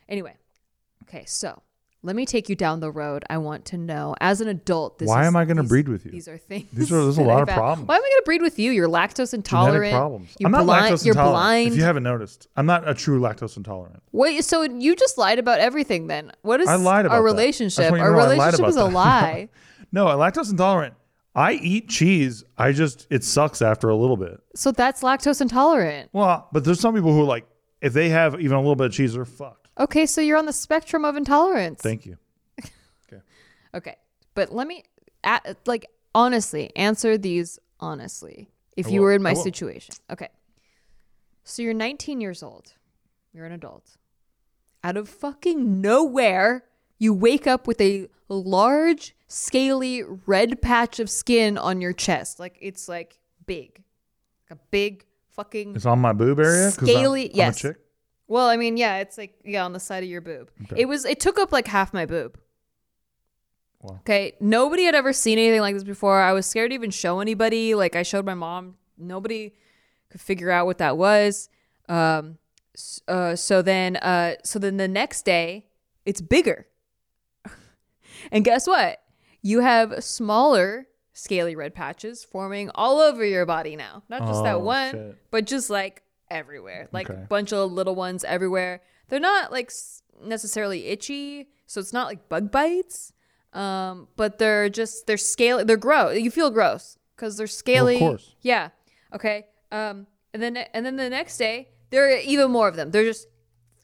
Anyway, 0.09 0.37
okay, 1.05 1.25
so 1.27 1.63
let 2.03 2.17
me 2.17 2.25
take 2.25 2.49
you 2.49 2.57
down 2.57 2.81
the 2.81 2.91
road. 2.91 3.25
I 3.29 3.37
want 3.39 3.67
to 3.67 3.77
know 3.77 4.15
as 4.21 4.41
an 4.41 4.49
adult. 4.49 4.99
This 4.99 5.07
Why 5.09 5.21
is- 5.23 5.27
am 5.27 5.37
I 5.37 5.45
gonna 5.45 5.63
breed 5.65 5.89
with 5.89 6.07
you? 6.07 6.11
These 6.13 6.29
are 6.29 6.39
things. 6.39 6.71
These 6.73 6.91
are- 6.91 7.03
there's 7.03 7.19
a 7.19 7.23
lot 7.35 7.43
of 7.43 7.49
problems. 7.49 7.87
Why 7.89 7.97
am 7.97 8.03
I 8.03 8.09
going 8.09 8.21
to 8.21 8.23
breed 8.25 8.43
with 8.43 8.59
you? 8.59 8.71
You're 8.71 8.89
lactose 8.89 9.35
intolerant. 9.35 9.75
Genetic 9.77 9.93
problems. 9.93 10.37
You're 10.39 10.47
I'm 10.47 10.53
not 10.53 10.65
blind. 10.65 10.95
lactose 10.95 11.05
You're 11.05 11.13
intolerant. 11.15 11.35
blind. 11.35 11.73
If 11.73 11.77
you 11.77 11.85
haven't 11.85 12.03
noticed, 12.05 12.49
I'm 12.57 12.67
not 12.67 12.89
a 12.89 12.95
true 12.95 13.21
lactose 13.21 13.57
intolerant. 13.57 14.03
Wait, 14.13 14.45
so 14.45 14.63
you 14.63 14.97
just 14.97 15.19
lied 15.19 15.39
about 15.39 15.61
everything 15.61 16.07
then? 16.07 16.33
What 16.43 16.61
is 16.61 16.69
I 16.69 16.77
lied 16.77 17.05
about 17.07 17.17
our 17.17 17.23
that. 17.23 17.29
I 17.29 17.51
just 17.51 17.69
relationship? 17.69 17.93
Our 17.93 17.99
know 18.13 18.17
relationship 18.17 18.67
is 18.69 18.77
a 18.77 18.85
lie. 19.03 19.49
No, 19.93 20.07
I'm 20.09 20.19
lactose 20.19 20.51
intolerant. 20.51 20.95
I 21.35 21.53
eat 21.53 21.89
cheese. 21.89 22.43
I 22.59 22.73
just 22.73 23.07
it 23.11 23.23
sucks 23.25 23.63
after 23.63 23.89
a 23.89 23.97
little 23.97 24.17
bit. 24.17 24.41
so 24.55 24.73
that's 24.73 25.03
lactose 25.03 25.41
intolerant. 25.41 26.11
Well, 26.13 26.49
but 26.53 26.65
there's 26.65 26.81
some 26.81 26.95
people 26.95 27.13
who 27.15 27.25
like 27.25 27.47
if 27.81 27.93
they 27.93 28.09
have 28.09 28.41
even 28.41 28.57
a 28.57 28.61
little 28.61 28.77
bit 28.77 28.87
of 28.87 28.93
cheese, 28.93 29.15
they're 29.15 29.25
fucked. 29.25 29.69
Okay, 29.79 30.05
so 30.07 30.21
you're 30.21 30.37
on 30.37 30.47
the 30.47 30.53
spectrum 30.53 31.05
of 31.05 31.17
intolerance. 31.17 31.81
Thank 31.81 32.05
you. 32.07 32.17
Okay, 33.13 33.23
Okay, 33.75 33.97
but 34.35 34.53
let 34.53 34.67
me, 34.69 34.85
like, 35.67 35.87
honestly, 36.15 36.71
answer 36.77 37.17
these 37.19 37.59
honestly. 37.81 38.51
If 38.77 38.87
I 38.87 38.91
you 38.91 39.01
will. 39.01 39.07
were 39.07 39.13
in 39.15 39.23
my 39.23 39.35
situation, 39.35 39.95
okay. 40.11 40.29
So 41.45 41.63
you're 41.63 41.75
19 41.75 42.21
years 42.21 42.43
old. 42.43 42.75
You're 43.33 43.47
an 43.47 43.53
adult. 43.53 43.97
Out 44.85 44.97
of 44.97 45.09
fucking 45.09 45.81
nowhere, 45.81 46.65
you 47.01 47.13
wake 47.13 47.49
up 47.49 47.67
with 47.67 47.81
a 47.81 48.07
large, 48.29 49.17
scaly 49.27 50.05
red 50.27 50.63
patch 50.63 51.01
of 51.01 51.11
skin 51.11 51.59
on 51.59 51.81
your 51.81 51.93
chest. 51.93 52.39
Like 52.39 52.57
it's 52.61 52.89
like 52.89 53.19
big, 53.47 53.83
like 54.49 54.57
a 54.59 54.61
big 54.71 55.05
fucking. 55.31 55.75
It's 55.75 55.87
on 55.87 55.99
my 55.99 56.13
boob 56.13 56.39
area. 56.39 56.71
'cause 56.71 56.89
I'm- 56.89 56.97
Scaly- 56.97 57.31
I'm, 57.31 57.37
yes. 57.37 57.67
Well, 58.29 58.47
I 58.49 58.57
mean, 58.57 58.77
yeah, 58.77 58.99
it's 58.99 59.19
like 59.19 59.35
yeah, 59.45 59.65
on 59.65 59.73
the 59.73 59.81
side 59.81 60.05
of 60.05 60.09
your 60.09 60.21
boob. 60.21 60.53
Okay. 60.65 60.83
It 60.83 60.85
was. 60.87 61.05
It 61.05 61.19
took 61.19 61.37
up 61.41 61.51
like 61.53 61.67
half 61.67 61.93
my 61.93 62.07
boob. 62.07 62.39
Wow. 63.83 63.97
Okay, 64.01 64.35
nobody 64.41 64.85
had 64.85 64.95
ever 64.95 65.13
seen 65.13 65.39
anything 65.39 65.63
like 65.63 65.75
this 65.75 65.85
before. 65.85 66.21
I 66.21 66.33
was 66.33 66.47
scared 66.47 66.71
to 66.71 66.75
even 66.75 66.91
show 66.91 67.19
anybody. 67.21 67.75
Like 67.75 67.97
I 67.97 68.03
showed 68.05 68.25
my 68.27 68.35
mom. 68.35 68.77
Nobody 68.99 69.55
could 70.11 70.21
figure 70.21 70.51
out 70.51 70.67
what 70.67 70.79
that 70.79 70.97
was. 70.99 71.49
Um, 71.89 72.37
uh, 73.09 73.35
so 73.37 73.63
then, 73.63 73.97
uh, 73.97 74.35
so 74.45 74.59
then 74.59 74.77
the 74.77 74.87
next 74.87 75.25
day, 75.25 75.67
it's 76.05 76.21
bigger. 76.21 76.67
And 78.33 78.45
guess 78.45 78.67
what? 78.67 78.99
You 79.43 79.61
have 79.61 80.03
smaller 80.05 80.87
scaly 81.13 81.57
red 81.57 81.75
patches 81.75 82.25
forming 82.25 82.71
all 82.75 82.99
over 83.01 83.25
your 83.25 83.45
body 83.47 83.77
now. 83.77 84.03
Not 84.09 84.21
just 84.27 84.41
Oh, 84.41 84.45
that 84.45 84.61
one, 84.63 84.91
shit. 84.93 85.17
but 85.31 85.47
just 85.47 85.71
like 85.71 86.03
everywhere. 86.31 86.89
Like 86.93 87.09
a 87.09 87.15
bunch 87.29 87.53
of 87.53 87.73
little 87.73 87.95
ones 87.95 88.25
everywhere. 88.25 88.81
They're 89.09 89.21
not 89.21 89.51
like 89.53 89.71
necessarily 90.23 90.87
itchy, 90.87 91.49
so 91.67 91.81
it's 91.81 91.93
not 91.93 92.07
like 92.07 92.29
bug 92.29 92.51
bites. 92.51 93.13
Um, 93.53 94.07
but 94.17 94.39
they're 94.39 94.69
just 94.69 95.07
they're 95.07 95.17
scaly. 95.17 95.65
They're 95.65 95.77
gross. 95.77 96.19
You 96.19 96.31
feel 96.31 96.51
gross 96.51 96.99
because 97.17 97.37
they're 97.37 97.47
scaly. 97.49 97.99
course. 97.99 98.35
Yeah. 98.41 98.69
Okay. 99.13 99.47
Um, 99.73 100.07
and 100.33 100.41
then 100.43 100.57
and 100.57 100.87
then 100.87 100.97
the 100.97 101.11
next 101.11 101.37
day 101.39 101.69
there 101.91 102.07
are 102.07 102.19
even 102.19 102.51
more 102.53 102.69
of 102.69 102.77
them. 102.77 102.93
They're 102.93 103.05
just 103.05 103.27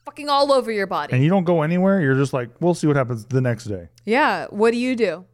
fucking 0.07 0.29
all 0.31 0.53
over 0.53 0.73
your 0.73 0.87
body. 0.87 1.13
And 1.13 1.23
you 1.23 1.29
don't 1.29 1.45
go 1.45 1.61
anywhere. 1.63 2.01
You're 2.01 2.15
just 2.15 2.33
like, 2.33 2.49
we'll 2.61 2.75
see 2.75 2.87
what 2.87 2.97
happens 2.97 3.27
the 3.27 3.41
next 3.43 3.65
day. 3.65 3.89
yeah. 4.07 4.47
What 4.51 4.71
do 4.71 4.79
you 4.79 4.97
do? 4.97 5.27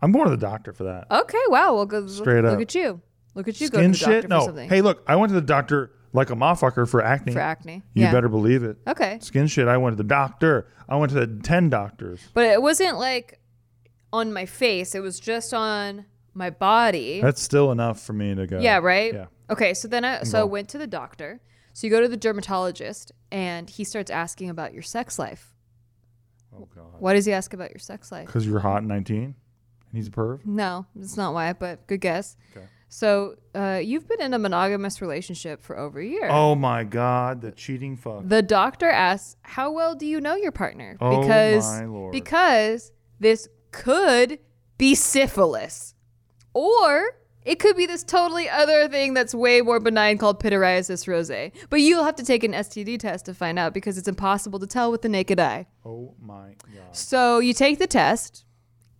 I'm 0.00 0.12
going 0.12 0.26
to 0.26 0.30
the 0.30 0.36
doctor 0.36 0.72
for 0.72 0.84
that. 0.84 1.06
Okay. 1.10 1.42
Wow. 1.48 1.74
Well, 1.74 1.86
go, 1.86 2.06
Straight 2.06 2.44
look 2.44 2.54
up. 2.54 2.60
at 2.60 2.74
you. 2.76 3.00
Look 3.34 3.48
at 3.48 3.60
you 3.60 3.66
Skin 3.66 3.92
to 3.92 3.98
the 3.98 4.04
doctor 4.04 4.12
shit? 4.12 4.22
for 4.22 4.28
No. 4.28 4.40
something 4.46 4.68
Hey, 4.68 4.80
look, 4.80 5.02
I 5.08 5.16
went 5.16 5.30
to 5.30 5.34
the 5.34 5.40
doctor 5.40 5.90
like 6.12 6.30
a 6.30 6.34
motherfucker 6.34 6.88
for 6.88 7.02
acne. 7.02 7.32
for 7.32 7.40
acne. 7.40 7.82
You 7.94 8.04
yeah. 8.04 8.12
better 8.12 8.28
believe 8.28 8.62
it. 8.62 8.76
Okay. 8.86 9.18
Skin 9.20 9.46
shit. 9.48 9.66
I 9.66 9.76
went 9.76 9.96
to 9.96 10.02
the 10.02 10.08
doctor. 10.08 10.68
I 10.88 10.96
went 10.96 11.10
to 11.12 11.26
the 11.26 11.42
10 11.42 11.68
doctors. 11.70 12.20
But 12.34 12.44
it 12.46 12.62
wasn't 12.62 12.98
like 12.98 13.40
on 14.12 14.32
my 14.32 14.46
face. 14.46 14.94
It 14.94 15.00
was 15.00 15.18
just 15.18 15.52
on 15.52 16.06
my 16.34 16.50
body. 16.50 17.20
That's 17.20 17.42
still 17.42 17.72
enough 17.72 18.00
for 18.00 18.12
me 18.12 18.34
to 18.34 18.46
go. 18.46 18.60
Yeah, 18.60 18.78
right? 18.78 19.12
Yeah. 19.12 19.26
Okay, 19.50 19.74
so 19.74 19.88
then 19.88 20.04
I 20.04 20.22
so 20.22 20.40
I 20.40 20.44
went 20.44 20.68
to 20.70 20.78
the 20.78 20.86
doctor. 20.86 21.40
So 21.78 21.86
you 21.86 21.92
go 21.92 22.00
to 22.00 22.08
the 22.08 22.16
dermatologist 22.16 23.12
and 23.30 23.70
he 23.70 23.84
starts 23.84 24.10
asking 24.10 24.50
about 24.50 24.72
your 24.74 24.82
sex 24.82 25.16
life. 25.16 25.54
Oh, 26.52 26.66
God. 26.74 26.86
Why 26.98 27.14
does 27.14 27.24
he 27.24 27.32
ask 27.32 27.54
about 27.54 27.70
your 27.70 27.78
sex 27.78 28.10
life? 28.10 28.26
Because 28.26 28.44
you're 28.44 28.58
hot 28.58 28.78
and 28.78 28.88
19 28.88 29.16
and 29.22 29.34
he's 29.92 30.08
a 30.08 30.10
perv? 30.10 30.44
No, 30.44 30.86
that's 30.96 31.16
not 31.16 31.34
why, 31.34 31.52
but 31.52 31.86
good 31.86 32.00
guess. 32.00 32.36
Okay. 32.50 32.66
So 32.88 33.36
uh, 33.54 33.80
you've 33.80 34.08
been 34.08 34.20
in 34.20 34.34
a 34.34 34.40
monogamous 34.40 35.00
relationship 35.00 35.62
for 35.62 35.78
over 35.78 36.00
a 36.00 36.04
year. 36.04 36.28
Oh, 36.28 36.56
my 36.56 36.82
God. 36.82 37.42
The 37.42 37.52
cheating 37.52 37.96
fuck. 37.96 38.22
The 38.24 38.42
doctor 38.42 38.90
asks, 38.90 39.36
"How 39.42 39.70
well 39.70 39.94
do 39.94 40.04
you 40.04 40.20
know 40.20 40.34
your 40.34 40.50
partner?" 40.50 40.96
Oh, 41.00 41.20
Because 41.20 41.64
my 41.64 41.86
Lord. 41.86 42.10
because 42.10 42.90
this 43.20 43.48
could 43.70 44.40
be 44.78 44.96
syphilis, 44.96 45.94
or 46.54 47.14
it 47.48 47.58
could 47.58 47.76
be 47.76 47.86
this 47.86 48.04
totally 48.04 48.46
other 48.48 48.88
thing 48.88 49.14
that's 49.14 49.34
way 49.34 49.62
more 49.62 49.80
benign 49.80 50.18
called 50.18 50.38
pityriasis 50.38 51.08
rosea. 51.08 51.50
But 51.70 51.80
you'll 51.80 52.04
have 52.04 52.16
to 52.16 52.22
take 52.24 52.44
an 52.44 52.52
STD 52.52 52.98
test 52.98 53.24
to 53.24 53.32
find 53.32 53.58
out 53.58 53.72
because 53.72 53.96
it's 53.96 54.06
impossible 54.06 54.58
to 54.58 54.66
tell 54.66 54.90
with 54.90 55.00
the 55.00 55.08
naked 55.08 55.40
eye. 55.40 55.66
oh, 55.84 56.14
my 56.20 56.56
God. 56.74 56.94
So 56.94 57.38
you 57.38 57.54
take 57.54 57.78
the 57.78 57.86
test, 57.86 58.44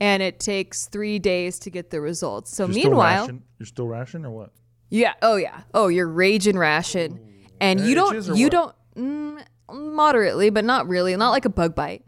and 0.00 0.22
it 0.22 0.40
takes 0.40 0.86
three 0.86 1.18
days 1.18 1.58
to 1.60 1.70
get 1.70 1.90
the 1.90 2.00
results. 2.00 2.54
So 2.54 2.64
You're 2.64 2.74
meanwhile, 2.74 3.22
ration? 3.24 3.42
You're 3.58 3.66
still 3.66 3.86
ration 3.86 4.24
or 4.24 4.30
what? 4.30 4.50
yeah. 4.88 5.12
Oh 5.20 5.36
yeah. 5.36 5.60
Oh, 5.74 5.88
you're 5.88 6.08
raging 6.08 6.56
ration, 6.56 7.20
and 7.60 7.80
you 7.80 7.94
don't. 7.94 8.14
You 8.34 8.46
what? 8.46 8.52
don't. 8.52 8.74
Mm, 8.96 9.44
moderately, 9.70 10.48
but 10.48 10.64
not 10.64 10.88
really. 10.88 11.14
Not 11.16 11.30
like 11.30 11.44
a 11.44 11.50
bug 11.50 11.74
bite. 11.74 12.02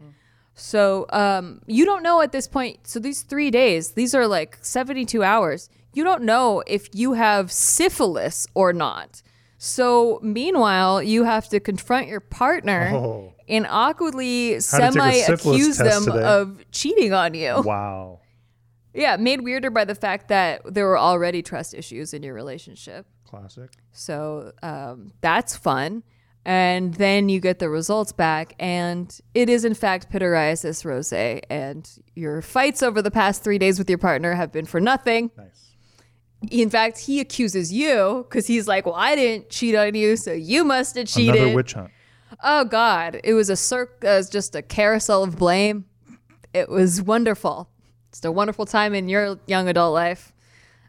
So 0.55 1.05
um, 1.11 1.61
you 1.67 1.85
don't 1.85 2.03
know 2.03 2.21
at 2.21 2.31
this 2.31 2.47
point. 2.47 2.87
So 2.87 2.99
these 2.99 3.21
three 3.21 3.51
days, 3.51 3.91
these 3.91 4.13
are 4.15 4.27
like 4.27 4.57
72 4.61 5.23
hours. 5.23 5.69
You 5.93 6.03
don't 6.03 6.23
know 6.23 6.63
if 6.67 6.87
you 6.93 7.13
have 7.13 7.51
syphilis 7.51 8.47
or 8.53 8.73
not. 8.73 9.21
So 9.57 10.19
meanwhile, 10.23 11.03
you 11.03 11.23
have 11.23 11.47
to 11.49 11.59
confront 11.59 12.07
your 12.07 12.19
partner 12.19 12.89
Oh. 12.93 13.33
and 13.47 13.67
awkwardly 13.69 14.53
How 14.53 14.57
to 14.59 14.61
take 14.61 14.89
a 14.89 14.91
semi 14.91 15.13
accuse 15.17 15.77
them 15.77 16.05
today. 16.05 16.23
of 16.23 16.63
cheating 16.71 17.13
on 17.13 17.33
you. 17.35 17.61
Wow. 17.63 18.19
Yeah, 18.93 19.15
made 19.17 19.41
weirder 19.41 19.69
by 19.69 19.85
the 19.85 19.95
fact 19.95 20.27
that 20.29 20.61
there 20.65 20.85
were 20.87 20.97
already 20.97 21.41
trust 21.41 21.73
issues 21.73 22.13
in 22.13 22.23
your 22.23 22.33
relationship. 22.33 23.05
Classic. 23.25 23.69
So 23.91 24.51
um, 24.63 25.11
that's 25.21 25.55
fun. 25.55 26.03
And 26.43 26.95
then 26.95 27.29
you 27.29 27.39
get 27.39 27.59
the 27.59 27.69
results 27.69 28.11
back, 28.11 28.55
and 28.59 29.15
it 29.35 29.47
is 29.47 29.63
in 29.63 29.75
fact 29.75 30.11
pityriasis 30.11 30.83
rosea. 30.83 31.39
And 31.51 31.87
your 32.15 32.41
fights 32.41 32.81
over 32.81 32.99
the 33.01 33.11
past 33.11 33.43
three 33.43 33.59
days 33.59 33.77
with 33.77 33.87
your 33.87 33.99
partner 33.99 34.33
have 34.33 34.51
been 34.51 34.65
for 34.65 34.79
nothing. 34.81 35.29
Nice. 35.37 35.70
In 36.49 36.69
fact, 36.69 36.97
he 36.99 37.19
accuses 37.19 37.71
you 37.71 38.25
because 38.27 38.47
he's 38.47 38.67
like, 38.67 38.85
"Well, 38.85 38.95
I 38.95 39.15
didn't 39.15 39.49
cheat 39.49 39.75
on 39.75 39.93
you, 39.93 40.15
so 40.17 40.31
you 40.33 40.63
must 40.63 40.95
have 40.95 41.07
cheated." 41.07 41.35
Another 41.35 41.55
witch 41.55 41.73
hunt. 41.73 41.91
Oh 42.43 42.65
God, 42.65 43.19
it 43.23 43.33
was 43.33 43.49
a 43.49 43.55
cir- 43.55 43.89
uh, 44.03 44.07
it 44.07 44.15
was 44.17 44.29
just 44.29 44.55
a 44.55 44.61
carousel 44.63 45.23
of 45.23 45.37
blame. 45.37 45.85
It 46.53 46.67
was 46.69 47.01
wonderful. 47.01 47.69
It's 48.09 48.25
a 48.25 48.31
wonderful 48.31 48.65
time 48.65 48.93
in 48.95 49.07
your 49.07 49.39
young 49.45 49.67
adult 49.69 49.93
life. 49.93 50.33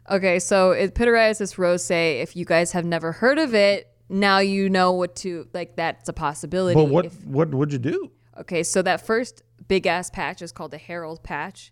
Okay, 0.09 0.39
so 0.39 0.71
it 0.71 0.95
pityriasis 0.95 1.57
rosea. 1.57 2.21
If 2.21 2.35
you 2.35 2.45
guys 2.45 2.71
have 2.71 2.83
never 2.85 3.11
heard 3.13 3.37
of 3.37 3.53
it, 3.53 3.87
now 4.09 4.39
you 4.39 4.69
know 4.69 4.91
what 4.91 5.15
to 5.17 5.47
like. 5.53 5.75
That's 5.75 6.09
a 6.09 6.13
possibility. 6.13 6.73
But 6.75 6.85
what 6.89 7.05
If- 7.05 7.23
what 7.25 7.53
would 7.53 7.71
you 7.71 7.79
do? 7.79 8.11
okay, 8.39 8.63
so 8.63 8.81
that 8.81 9.05
first 9.05 9.43
big 9.67 9.85
ass 9.85 10.09
patch 10.09 10.41
is 10.41 10.51
called 10.51 10.71
the 10.71 10.77
Herald 10.79 11.21
patch. 11.23 11.71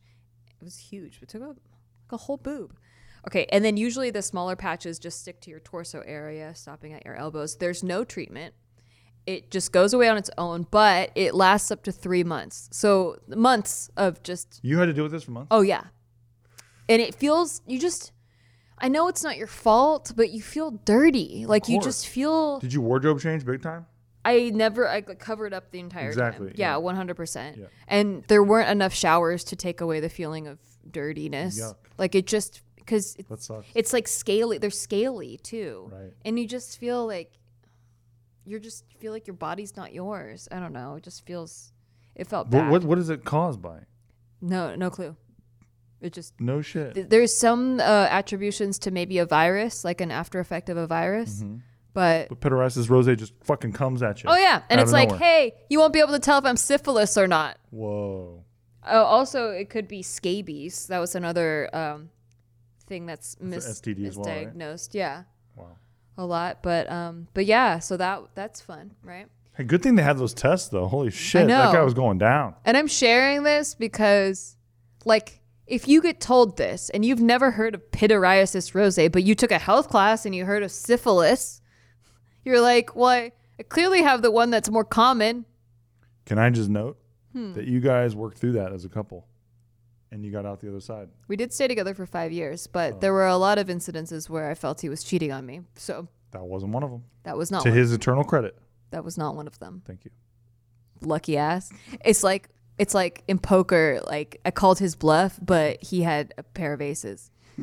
It 0.61 0.63
was 0.63 0.77
huge. 0.77 1.19
It 1.21 1.29
took 1.29 1.41
up 1.41 1.49
like 1.57 2.11
a 2.11 2.17
whole 2.17 2.37
boob. 2.37 2.75
Okay, 3.27 3.45
and 3.51 3.63
then 3.63 3.77
usually 3.77 4.09
the 4.09 4.21
smaller 4.21 4.55
patches 4.55 4.97
just 4.97 5.19
stick 5.21 5.39
to 5.41 5.49
your 5.51 5.59
torso 5.59 6.01
area, 6.05 6.55
stopping 6.55 6.93
at 6.93 7.05
your 7.05 7.15
elbows. 7.15 7.55
There's 7.57 7.83
no 7.83 8.03
treatment. 8.03 8.55
It 9.27 9.51
just 9.51 9.71
goes 9.71 9.93
away 9.93 10.09
on 10.09 10.17
its 10.17 10.31
own, 10.39 10.65
but 10.71 11.11
it 11.13 11.35
lasts 11.35 11.69
up 11.69 11.83
to 11.83 11.91
three 11.91 12.23
months. 12.23 12.67
So 12.71 13.17
months 13.27 13.91
of 13.95 14.23
just 14.23 14.59
You 14.63 14.79
had 14.79 14.87
to 14.87 14.93
deal 14.93 15.03
with 15.03 15.11
this 15.11 15.23
for 15.23 15.31
months. 15.31 15.49
oh 15.51 15.61
yeah, 15.61 15.83
and 16.89 17.01
it 17.01 17.13
feels 17.15 17.61
you 17.67 17.79
just. 17.79 18.11
I 18.83 18.87
know 18.87 19.07
it's 19.07 19.23
not 19.23 19.37
your 19.37 19.45
fault, 19.45 20.13
but 20.15 20.31
you 20.31 20.41
feel 20.41 20.71
dirty. 20.71 21.45
Like 21.45 21.69
you 21.69 21.79
just 21.79 22.07
feel. 22.07 22.57
Did 22.59 22.73
you 22.73 22.81
wardrobe 22.81 23.19
change 23.19 23.45
big 23.45 23.61
time? 23.61 23.85
I 24.25 24.49
never 24.49 24.87
I 24.87 25.01
covered 25.01 25.53
up 25.53 25.69
the 25.69 25.79
entire 25.79 26.07
Exactly, 26.07 26.47
time. 26.47 26.55
yeah. 26.57 26.77
One 26.77 26.95
hundred 26.95 27.15
percent. 27.15 27.59
And 27.87 28.23
there 28.27 28.43
weren't 28.43 28.69
enough 28.71 28.93
showers 28.95 29.43
to 29.45 29.55
take 29.55 29.81
away 29.81 29.99
the 29.99 30.09
feeling 30.09 30.47
of 30.47 30.57
dirtiness. 30.89 31.59
Yuck. 31.61 31.75
Like 31.99 32.15
it 32.15 32.25
just 32.25 32.61
because 32.91 33.43
sucks. 33.45 33.67
it's 33.75 33.93
like 33.93 34.07
scaly. 34.07 34.57
They're 34.57 34.69
scaly 34.69 35.37
too, 35.37 35.89
Right. 35.91 36.13
and 36.25 36.37
you 36.39 36.47
just 36.47 36.77
feel 36.77 37.05
like 37.07 37.31
you're 38.45 38.59
just 38.59 38.83
feel 38.99 39.11
like 39.11 39.27
your 39.27 39.35
body's 39.35 39.77
not 39.77 39.93
yours. 39.93 40.47
I 40.51 40.59
don't 40.59 40.73
know. 40.73 40.95
It 40.95 41.03
just 41.03 41.25
feels. 41.25 41.71
It 42.15 42.27
felt 42.27 42.49
But 42.49 42.61
bad. 42.63 42.71
what 42.71 42.83
what 42.83 42.97
is 42.97 43.09
it 43.09 43.23
caused 43.23 43.61
by? 43.61 43.79
No, 44.41 44.75
no 44.75 44.89
clue. 44.89 45.15
It 46.01 46.13
just 46.13 46.33
No 46.39 46.61
shit. 46.61 46.95
th- 46.95 47.09
there's 47.09 47.35
some 47.35 47.79
uh, 47.79 47.83
attributions 48.09 48.79
to 48.79 48.91
maybe 48.91 49.19
a 49.19 49.25
virus, 49.25 49.85
like 49.85 50.01
an 50.01 50.11
after 50.11 50.39
effect 50.39 50.67
of 50.69 50.75
a 50.77 50.87
virus, 50.87 51.41
Mm-hmm. 51.43 51.57
but 51.93 52.27
But 52.29 52.41
pityriasis 52.41 52.89
rosea 52.89 53.15
just 53.15 53.33
fucking 53.43 53.73
comes 53.73 54.01
at 54.01 54.23
you. 54.23 54.29
Oh 54.29 54.35
yeah, 54.35 54.63
and 54.69 54.81
it's 54.81 54.91
like, 54.91 55.09
nowhere. 55.09 55.19
hey, 55.19 55.53
you 55.69 55.77
won't 55.79 55.93
be 55.93 55.99
able 55.99 56.13
to 56.13 56.19
tell 56.19 56.39
if 56.39 56.45
I'm 56.45 56.57
syphilis 56.57 57.17
or 57.17 57.27
not. 57.27 57.57
Whoa. 57.69 58.43
Oh, 58.83 59.03
also, 59.03 59.51
it 59.51 59.69
could 59.69 59.87
be 59.87 60.01
scabies. 60.01 60.87
That 60.87 60.97
was 60.97 61.13
another 61.13 61.69
um, 61.71 62.09
thing 62.91 63.05
that's 63.05 63.37
mis- 63.39 63.65
as 63.65 63.81
well, 64.17 64.25
right? 64.27 64.53
misdiagnosed. 64.53 64.93
Yeah, 64.93 65.23
Wow. 65.55 65.77
a 66.17 66.25
lot. 66.25 66.61
But 66.61 66.91
um, 66.91 67.27
but 67.33 67.45
yeah, 67.45 67.79
so 67.79 67.95
that 67.97 68.21
that's 68.35 68.59
fun, 68.59 68.91
right? 69.01 69.27
Hey, 69.55 69.63
good 69.63 69.81
thing 69.81 69.95
they 69.95 70.03
had 70.03 70.17
those 70.17 70.33
tests 70.33 70.67
though. 70.69 70.87
Holy 70.87 71.09
shit, 71.09 71.47
that 71.47 71.73
guy 71.73 71.81
was 71.83 71.93
going 71.93 72.17
down. 72.17 72.55
And 72.65 72.75
I'm 72.75 72.87
sharing 72.87 73.43
this 73.43 73.75
because, 73.75 74.57
like, 75.05 75.39
if 75.67 75.87
you 75.87 76.01
get 76.01 76.19
told 76.19 76.57
this 76.57 76.89
and 76.89 77.05
you've 77.05 77.21
never 77.21 77.51
heard 77.51 77.75
of 77.75 77.81
pityriasis 77.91 78.75
rosea, 78.75 79.09
but 79.09 79.23
you 79.23 79.35
took 79.35 79.51
a 79.51 79.57
health 79.59 79.87
class 79.89 80.25
and 80.25 80.35
you 80.35 80.43
heard 80.45 80.63
of 80.63 80.71
syphilis, 80.71 81.61
you're 82.43 82.59
like, 82.61 82.93
well, 82.95 83.07
I, 83.09 83.31
I 83.59 83.63
clearly 83.63 84.01
have 84.03 84.21
the 84.21 84.31
one 84.31 84.49
that's 84.49 84.69
more 84.69 84.83
common. 84.85 85.45
Can 86.25 86.37
I 86.39 86.49
just 86.49 86.69
note 86.69 86.97
Hmm. 87.33 87.53
that 87.53 87.65
you 87.65 87.79
guys 87.79 88.13
worked 88.15 88.37
through 88.39 88.53
that 88.53 88.73
as 88.73 88.83
a 88.83 88.89
couple, 88.89 89.25
and 90.11 90.25
you 90.25 90.31
got 90.31 90.45
out 90.45 90.59
the 90.59 90.69
other 90.69 90.81
side? 90.81 91.09
We 91.27 91.35
did 91.35 91.53
stay 91.53 91.67
together 91.67 91.93
for 91.93 92.05
five 92.05 92.31
years, 92.31 92.67
but 92.67 92.93
Oh. 92.93 92.99
there 92.99 93.13
were 93.13 93.27
a 93.27 93.37
lot 93.37 93.57
of 93.57 93.67
incidences 93.67 94.29
where 94.29 94.49
I 94.49 94.53
felt 94.55 94.81
he 94.81 94.89
was 94.89 95.03
cheating 95.03 95.31
on 95.31 95.45
me. 95.45 95.61
So 95.75 96.07
That 96.31 96.43
wasn't 96.43 96.73
one 96.73 96.83
of 96.83 96.91
them. 96.91 97.03
that 97.23 97.37
was 97.37 97.51
not 97.51 97.63
to 97.63 97.71
his 97.71 97.91
eternal 97.93 98.23
credit. 98.23 98.57
that 98.91 99.03
was 99.03 99.17
not 99.17 99.35
one 99.35 99.47
of 99.47 99.57
them. 99.59 99.81
Thank 99.85 100.05
you. 100.05 100.11
Lucky 101.01 101.37
ass. 101.37 101.71
It's 102.05 102.23
like 102.23 102.49
it's 102.77 102.93
like 102.93 103.23
in 103.27 103.37
poker, 103.39 104.01
like 104.07 104.39
I 104.45 104.51
called 104.51 104.79
his 104.79 104.95
bluff, 104.95 105.39
but 105.41 105.81
he 105.83 106.01
had 106.01 106.33
a 106.37 106.43
pair 106.43 106.73
of 106.73 106.81
aces. 106.81 107.31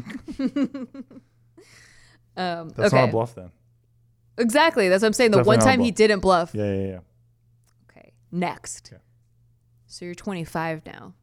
um, 2.36 2.68
That's 2.70 2.92
okay. 2.92 2.96
not 2.96 3.08
a 3.08 3.12
bluff 3.12 3.34
then. 3.34 3.50
Exactly. 4.36 4.88
That's 4.88 5.02
what 5.02 5.08
I'm 5.08 5.12
saying. 5.12 5.32
The 5.32 5.38
Definitely 5.38 5.56
one 5.58 5.66
time 5.66 5.80
he 5.80 5.90
didn't 5.90 6.20
bluff. 6.20 6.54
Yeah, 6.54 6.72
yeah, 6.72 6.86
yeah. 6.86 6.98
Okay. 7.90 8.12
Next. 8.30 8.90
Okay. 8.92 9.02
So 9.86 10.04
you're 10.04 10.14
25 10.14 10.86
now. 10.86 11.14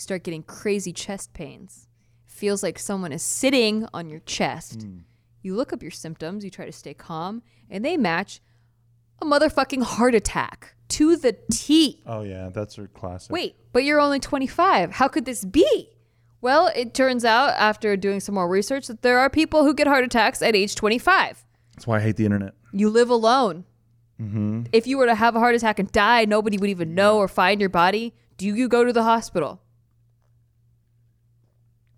You 0.00 0.02
start 0.02 0.24
getting 0.24 0.42
crazy 0.44 0.94
chest 0.94 1.34
pains. 1.34 1.86
Feels 2.26 2.62
like 2.62 2.78
someone 2.78 3.12
is 3.12 3.22
sitting 3.22 3.86
on 3.92 4.08
your 4.08 4.20
chest. 4.20 4.80
Hmm. 4.80 5.00
You 5.42 5.54
look 5.54 5.74
up 5.74 5.82
your 5.82 5.90
symptoms, 5.90 6.42
you 6.42 6.48
try 6.48 6.64
to 6.64 6.72
stay 6.72 6.94
calm, 6.94 7.42
and 7.68 7.84
they 7.84 7.98
match 7.98 8.40
a 9.20 9.26
motherfucking 9.26 9.82
heart 9.82 10.14
attack 10.14 10.74
to 10.88 11.16
the 11.16 11.36
T. 11.52 12.02
Oh 12.06 12.22
yeah, 12.22 12.48
that's 12.48 12.76
her 12.76 12.86
classic. 12.86 13.30
Wait, 13.30 13.56
but 13.74 13.84
you're 13.84 14.00
only 14.00 14.18
25. 14.18 14.92
How 14.92 15.06
could 15.06 15.26
this 15.26 15.44
be? 15.44 15.90
Well, 16.40 16.72
it 16.74 16.94
turns 16.94 17.26
out 17.26 17.50
after 17.58 17.94
doing 17.94 18.20
some 18.20 18.36
more 18.36 18.48
research 18.48 18.86
that 18.86 19.02
there 19.02 19.18
are 19.18 19.28
people 19.28 19.64
who 19.64 19.74
get 19.74 19.86
heart 19.86 20.04
attacks 20.04 20.40
at 20.40 20.56
age 20.56 20.76
25. 20.76 21.44
That's 21.74 21.86
why 21.86 21.98
I 21.98 22.00
hate 22.00 22.16
the 22.16 22.24
internet. 22.24 22.54
You 22.72 22.88
live 22.88 23.10
alone. 23.10 23.66
Mm-hmm. 24.18 24.62
If 24.72 24.86
you 24.86 24.96
were 24.96 25.04
to 25.04 25.14
have 25.14 25.36
a 25.36 25.40
heart 25.40 25.56
attack 25.56 25.78
and 25.78 25.92
die, 25.92 26.24
nobody 26.24 26.56
would 26.56 26.70
even 26.70 26.94
know 26.94 27.18
or 27.18 27.28
find 27.28 27.60
your 27.60 27.68
body. 27.68 28.14
Do 28.38 28.46
you 28.46 28.66
go 28.66 28.82
to 28.82 28.94
the 28.94 29.02
hospital? 29.02 29.60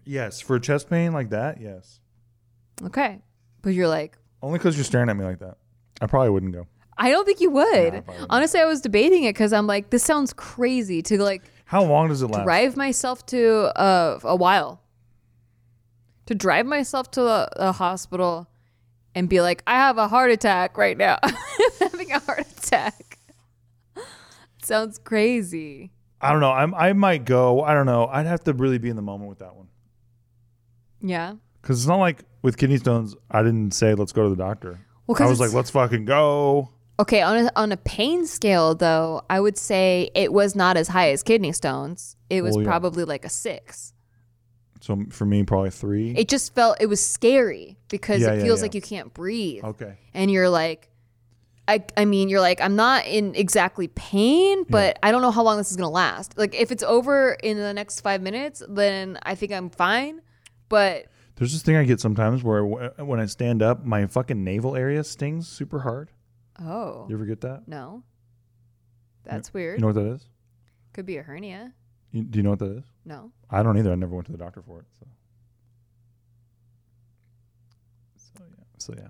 Yes, 0.05 0.41
for 0.41 0.59
chest 0.59 0.91
pain 0.91 1.13
like 1.13 1.31
that, 1.31 1.61
yes. 1.61 2.01
Okay. 2.85 3.21
But 3.63 3.75
you're 3.75 3.89
like, 3.89 4.19
Only 4.43 4.59
because 4.59 4.77
you're 4.77 4.85
staring 4.85 5.09
at 5.09 5.17
me 5.17 5.25
like 5.25 5.39
that. 5.39 5.57
I 6.01 6.07
probably 6.07 6.31
wouldn't 6.31 6.53
go. 6.53 6.67
I 6.99 7.11
don't 7.11 7.25
think 7.25 7.41
you 7.41 7.51
would. 7.51 7.93
Nah, 7.93 7.99
I 7.99 8.01
probably. 8.01 8.27
Honestly, 8.31 8.61
I 8.61 8.65
was 8.67 8.81
debating 8.81 9.25
it 9.25 9.35
because 9.35 9.53
I'm 9.53 9.67
like, 9.67 9.91
this 9.91 10.03
sounds 10.03 10.33
crazy 10.33 11.03
to 11.03 11.23
like 11.23 11.43
How 11.65 11.83
long 11.85 12.09
does 12.09 12.23
it 12.23 12.27
last? 12.29 12.45
drive 12.45 12.77
myself 12.77 13.25
to 13.27 13.79
uh, 13.81 14.19
a 14.25 14.37
while. 14.37 14.83
To 16.27 16.35
drive 16.35 16.67
myself 16.67 17.11
to 17.13 17.23
a, 17.27 17.49
a 17.57 17.73
hospital 17.73 18.49
and 19.15 19.29
be 19.29 19.41
like, 19.41 19.63
I 19.67 19.75
have 19.77 19.99
a 19.99 20.09
heart 20.09 20.31
attack 20.31 20.77
right 20.77 20.97
now. 20.97 21.19
I'm 21.23 21.35
having 21.81 22.11
a 22.13 22.19
heart 22.21 22.47
attack. 22.59 23.19
sounds 24.63 24.99
crazy. 24.99 25.93
I 26.21 26.31
don't 26.31 26.41
know. 26.41 26.53
I'm, 26.53 26.75
I 26.75 26.93
might 26.93 27.25
go. 27.25 27.63
I 27.63 27.75
don't 27.75 27.87
know. 27.87 28.07
I'd 28.07 28.27
have 28.27 28.45
to 28.45 28.53
really 28.53 28.79
be 28.79 28.89
in 28.91 28.97
the 28.97 29.03
moment 29.03 29.29
with 29.29 29.41
that 29.41 29.57
one. 29.57 29.69
Yeah. 31.03 31.35
Because 31.61 31.81
it's 31.81 31.89
not 31.89 31.97
like 31.99 32.25
with 32.43 32.57
kidney 32.57 32.79
stones, 32.79 33.15
I 33.31 33.43
didn't 33.43 33.73
say, 33.73 33.95
let's 33.95 34.13
go 34.13 34.25
to 34.25 34.29
the 34.31 34.37
doctor. 34.37 34.81
Well, 35.07 35.17
'cause 35.17 35.27
I 35.27 35.31
was 35.31 35.41
like, 35.41 35.49
it's- 35.49 35.57
let's 35.57 35.71
fucking 35.71 36.05
go. 36.07 36.71
Okay, 37.01 37.23
on 37.23 37.47
a, 37.47 37.53
on 37.57 37.73
a 37.73 37.77
pain 37.77 38.27
scale 38.27 38.75
though, 38.75 39.23
I 39.29 39.41
would 39.41 39.57
say 39.59 40.11
it 40.15 40.33
was 40.33 40.55
not 40.55 40.77
as 40.77 40.89
high 40.89 41.11
as 41.11 41.23
kidney 41.23 41.53
stones. 41.53 42.17
It 42.31 42.43
was 42.43 42.55
Well, 42.55 42.63
yeah. 42.65 42.69
probably 42.71 43.05
like 43.05 43.25
a 43.25 43.29
6. 43.29 43.93
So 44.81 45.05
for 45.11 45.25
me, 45.25 45.43
probably 45.45 45.71
three. 45.71 46.11
It 46.17 46.29
just 46.29 46.55
felt 46.55 46.77
it 46.81 46.87
was 46.87 47.05
scary 47.05 47.79
because 47.89 48.21
Yeah, 48.21 48.33
it 48.33 48.39
yeah, 48.39 48.45
feels 48.45 48.61
yeah. 48.61 48.63
like 48.65 48.75
you 48.75 48.83
can't 48.83 49.13
breathe. 49.15 49.65
Okay. 49.65 49.95
and 50.15 50.31
you're 50.31 50.49
like 50.51 50.89
I, 51.69 51.85
I 51.97 52.05
mean 52.07 52.29
you're 52.29 52.41
like 52.41 52.61
i'm 52.61 52.75
not 52.75 53.07
in 53.07 53.37
exactly 53.37 53.87
pain 53.87 54.65
but 54.69 54.99
i 55.01 55.13
don't 55.13 55.23
know 55.23 55.31
how 55.31 55.45
long 55.45 55.59
this 55.59 55.71
is 55.71 55.77
going 55.77 55.87
to 55.87 55.93
last 55.95 56.37
like 56.37 56.57
if 56.61 56.73
it's 56.73 56.83
over 56.83 57.35
in 57.35 57.57
the 57.57 57.73
next 57.73 58.01
five 58.01 58.21
minutes 58.21 58.65
then 58.69 59.17
i 59.23 59.37
think 59.37 59.53
i'm 59.53 59.71
fine 59.71 60.21
but 60.73 61.07
There's 61.37 61.53
this 61.53 61.63
thing 61.63 61.77
I 61.77 61.85
get 61.85 62.01
sometimes 62.01 62.43
where 62.43 62.65
when 62.65 63.21
I 63.21 63.27
stand 63.27 63.63
up, 63.63 63.85
my 63.85 64.07
fucking 64.07 64.43
navel 64.43 64.75
area 64.75 65.05
stings 65.05 65.47
super 65.47 65.81
hard. 65.81 66.11
oh 66.59 67.07
You 67.09 67.15
ever 67.17 67.27
get 67.27 67.41
that? 67.43 67.69
no 67.69 68.03
that's 69.25 69.53
weird 69.55 69.79
You 69.79 69.83
know 69.83 69.89
what 69.89 69.97
that 70.03 70.13
is? 70.15 70.27
could 70.95 71.07
be 71.07 71.17
a 71.19 71.23
hernia 71.23 71.73
You, 72.11 72.23
do 72.25 72.39
you 72.39 72.43
know 72.43 72.51
what 72.51 72.59
that 72.61 72.77
is? 72.79 72.85
no 73.05 73.31
I 73.51 73.63
don't 73.63 73.77
either. 73.79 73.93
I 73.93 73.95
never 73.97 74.15
went 74.15 74.27
to 74.27 74.33
the 74.33 74.39
doctor 74.39 74.63
for 74.63 74.81
it. 74.81 74.87
So, 74.99 75.07
so 78.17 78.45
yeah. 78.49 78.65
So 78.79 78.95
yeah. 78.97 79.09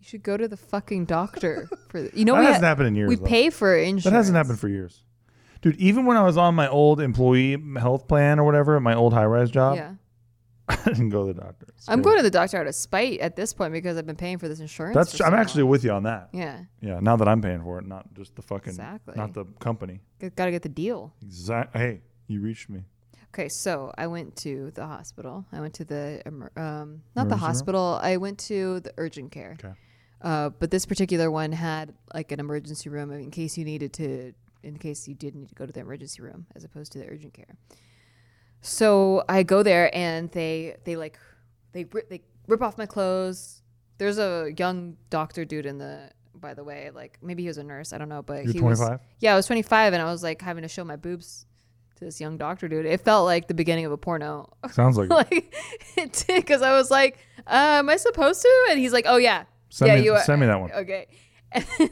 you 0.00 0.04
should 0.08 0.22
go 0.22 0.36
to 0.36 0.48
the 0.48 0.56
fucking 0.56 1.04
doctor 1.04 1.68
for 1.88 2.02
the, 2.02 2.10
you 2.14 2.24
know 2.24 2.34
that 2.34 2.40
we, 2.40 2.46
hasn't 2.46 2.64
ha- 2.64 2.68
happened 2.68 2.88
in 2.88 2.94
years. 2.96 3.08
we 3.10 3.16
though. 3.16 3.24
pay 3.26 3.50
for 3.50 3.76
insurance 3.76 4.04
That 4.04 4.12
hasn't 4.14 4.36
happened 4.36 4.58
for 4.58 4.68
years. 4.68 5.02
Dude, 5.60 5.76
even 5.76 6.06
when 6.06 6.16
I 6.16 6.22
was 6.22 6.36
on 6.36 6.54
my 6.54 6.68
old 6.68 7.00
employee 7.00 7.56
health 7.78 8.06
plan 8.08 8.38
or 8.38 8.44
whatever, 8.44 8.78
my 8.80 8.94
old 8.94 9.12
high 9.12 9.24
rise 9.26 9.50
job, 9.50 9.76
yeah 9.76 9.94
I 10.68 10.76
didn't 10.84 11.08
go 11.08 11.26
to 11.26 11.32
the 11.32 11.40
doctor. 11.40 11.66
It's 11.70 11.88
i'm 11.88 11.98
crazy. 11.98 12.04
going 12.04 12.16
to 12.18 12.22
the 12.22 12.30
doctor 12.30 12.58
out 12.58 12.66
of 12.66 12.74
spite 12.74 13.20
at 13.20 13.36
this 13.36 13.54
point 13.54 13.72
because 13.72 13.96
i've 13.96 14.04
been 14.06 14.16
paying 14.16 14.36
for 14.36 14.48
this 14.48 14.60
insurance 14.60 14.94
That's 14.94 15.16
for 15.16 15.24
I'm 15.24 15.32
so 15.32 15.36
actually 15.38 15.62
with 15.62 15.82
you 15.82 15.92
on 15.92 16.02
that. 16.02 16.28
yeah 16.32 16.60
Yeah, 16.82 17.00
now 17.00 17.16
that 17.16 17.26
I'm 17.26 17.40
paying 17.40 17.62
for 17.62 17.78
it, 17.78 17.86
not 17.86 18.12
just 18.14 18.36
the 18.36 18.42
fucking 18.42 18.70
Exactly. 18.74 19.14
not 19.16 19.32
the 19.32 19.46
company. 19.60 20.00
gotta 20.36 20.50
get 20.50 20.62
the 20.62 20.68
deal 20.68 21.14
Exactly. 21.22 21.80
Hey, 21.80 22.00
you 22.26 22.40
reached 22.42 22.68
me. 22.68 22.84
Okay, 23.34 23.48
so 23.48 23.92
I 23.96 24.06
went 24.08 24.36
to 24.36 24.70
the 24.74 24.86
hospital. 24.86 25.44
I 25.52 25.60
went 25.60 25.74
to 25.74 25.84
the 25.84 26.22
emer- 26.26 26.52
um, 26.56 27.02
not 27.16 27.28
the 27.28 27.34
Emergency 27.34 27.34
room? 27.34 27.38
hospital. 27.40 28.00
I 28.02 28.16
went 28.16 28.38
to 28.40 28.80
the 28.80 28.92
urgent 28.98 29.32
care. 29.32 29.56
Okay. 29.58 29.74
Uh, 30.22 30.48
but 30.50 30.70
this 30.70 30.84
particular 30.86 31.30
one 31.30 31.52
had 31.52 31.94
like 32.14 32.32
an 32.32 32.40
emergency 32.40 32.88
room 32.90 33.10
in 33.12 33.30
case 33.30 33.56
you 33.58 33.64
needed 33.64 33.92
to, 33.94 34.32
in 34.62 34.76
case 34.78 35.06
you 35.08 35.14
did 35.14 35.34
need 35.34 35.48
to 35.48 35.54
go 35.54 35.66
to 35.66 35.72
the 35.72 35.80
emergency 35.80 36.22
room 36.22 36.46
as 36.54 36.64
opposed 36.64 36.92
to 36.92 36.98
the 36.98 37.06
urgent 37.08 37.34
care. 37.34 37.56
So 38.60 39.24
I 39.28 39.42
go 39.42 39.62
there 39.62 39.94
and 39.96 40.30
they 40.32 40.76
they 40.84 40.96
like 40.96 41.18
they 41.72 41.84
rip, 41.84 42.08
they 42.08 42.22
rip 42.46 42.62
off 42.62 42.76
my 42.78 42.86
clothes. 42.86 43.62
There's 43.98 44.18
a 44.18 44.52
young 44.56 44.96
doctor 45.10 45.44
dude 45.44 45.66
in 45.66 45.78
the 45.78 46.10
by 46.34 46.54
the 46.54 46.62
way, 46.64 46.90
like 46.94 47.18
maybe 47.22 47.42
he 47.42 47.48
was 47.48 47.58
a 47.58 47.64
nurse, 47.64 47.92
I 47.92 47.98
don't 47.98 48.08
know, 48.08 48.22
but 48.22 48.44
You're 48.44 48.52
he 48.52 48.60
was 48.60 48.78
25. 48.78 49.00
yeah, 49.20 49.32
I 49.32 49.36
was 49.36 49.46
25 49.46 49.92
and 49.92 50.02
I 50.02 50.06
was 50.10 50.22
like 50.22 50.40
having 50.42 50.62
to 50.62 50.68
show 50.68 50.84
my 50.84 50.96
boobs 50.96 51.46
to 51.96 52.04
this 52.04 52.20
young 52.20 52.36
doctor 52.36 52.68
dude. 52.68 52.86
It 52.86 53.00
felt 53.00 53.24
like 53.24 53.48
the 53.48 53.54
beginning 53.54 53.84
of 53.86 53.92
a 53.92 53.96
porno. 53.96 54.52
Sounds 54.70 54.96
like 54.96 55.06
it. 55.10 55.12
like 55.12 55.54
it 55.96 56.12
did 56.26 56.36
because 56.42 56.62
I 56.62 56.72
was 56.72 56.90
like, 56.90 57.18
uh, 57.46 57.78
"Am 57.78 57.88
I 57.88 57.96
supposed 57.96 58.42
to?" 58.42 58.66
And 58.70 58.78
he's 58.78 58.92
like, 58.92 59.04
"Oh 59.08 59.16
yeah, 59.16 59.44
Send 59.68 59.88
yeah, 59.92 59.98
me, 59.98 60.04
you 60.04 60.12
are." 60.14 60.22
send 60.22 60.40
me 60.40 60.46
that 60.46 60.60
one. 60.60 60.70
Okay, 60.74 61.06
and 61.52 61.66
then, 61.78 61.90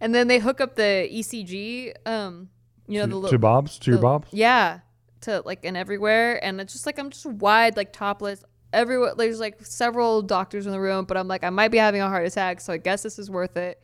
and 0.00 0.14
then 0.14 0.28
they 0.28 0.38
hook 0.38 0.60
up 0.60 0.74
the 0.76 1.08
ECG, 1.12 1.92
um, 2.06 2.48
you 2.86 2.98
know, 3.00 3.06
to, 3.06 3.22
the 3.22 3.28
to 3.30 3.38
Bob's, 3.38 3.78
to 3.80 3.90
your 3.90 3.98
the- 3.98 4.02
Bob's. 4.02 4.28
yeah, 4.32 4.80
to 5.22 5.42
like 5.44 5.64
and 5.64 5.76
everywhere, 5.76 6.42
and 6.44 6.60
it's 6.60 6.72
just 6.72 6.86
like 6.86 6.98
I'm 6.98 7.10
just 7.10 7.26
wide, 7.26 7.76
like 7.76 7.92
topless. 7.92 8.44
Everywhere 8.72 9.14
there's 9.16 9.40
like 9.40 9.64
several 9.64 10.20
doctors 10.20 10.66
in 10.66 10.72
the 10.72 10.80
room, 10.80 11.06
but 11.06 11.16
I'm 11.16 11.26
like 11.28 11.42
I 11.42 11.50
might 11.50 11.68
be 11.68 11.78
having 11.78 12.02
a 12.02 12.08
heart 12.08 12.26
attack, 12.26 12.60
so 12.60 12.72
I 12.72 12.76
guess 12.76 13.02
this 13.02 13.18
is 13.18 13.30
worth 13.30 13.56
it. 13.56 13.80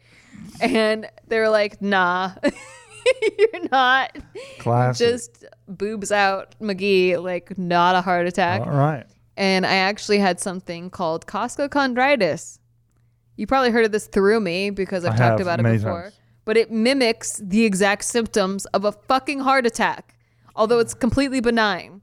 And 0.60 1.08
they're 1.28 1.48
like, 1.48 1.80
"Nah, 1.80 2.32
you're 3.38 3.68
not." 3.70 4.16
Classic. 4.58 5.06
just 5.08 5.44
boobs 5.68 6.12
out 6.12 6.54
McGee, 6.60 7.22
like 7.22 7.56
not 7.58 7.94
a 7.94 8.00
heart 8.02 8.26
attack. 8.26 8.60
All 8.62 8.72
right. 8.72 9.06
And 9.36 9.64
I 9.66 9.74
actually 9.76 10.18
had 10.18 10.38
something 10.38 10.90
called 10.90 11.26
costochondritis. 11.26 12.58
You 13.36 13.46
probably 13.46 13.70
heard 13.70 13.84
of 13.84 13.92
this 13.92 14.06
through 14.06 14.40
me 14.40 14.70
because 14.70 15.04
I've 15.04 15.14
I 15.14 15.16
talked 15.16 15.38
have 15.38 15.40
about 15.40 15.60
it 15.60 15.64
many 15.64 15.78
before. 15.78 16.02
times. 16.02 16.18
But 16.44 16.56
it 16.56 16.70
mimics 16.70 17.40
the 17.42 17.64
exact 17.64 18.04
symptoms 18.04 18.66
of 18.66 18.84
a 18.84 18.92
fucking 18.92 19.40
heart 19.40 19.66
attack, 19.66 20.16
although 20.54 20.78
it's 20.78 20.94
completely 20.94 21.40
benign. 21.40 22.02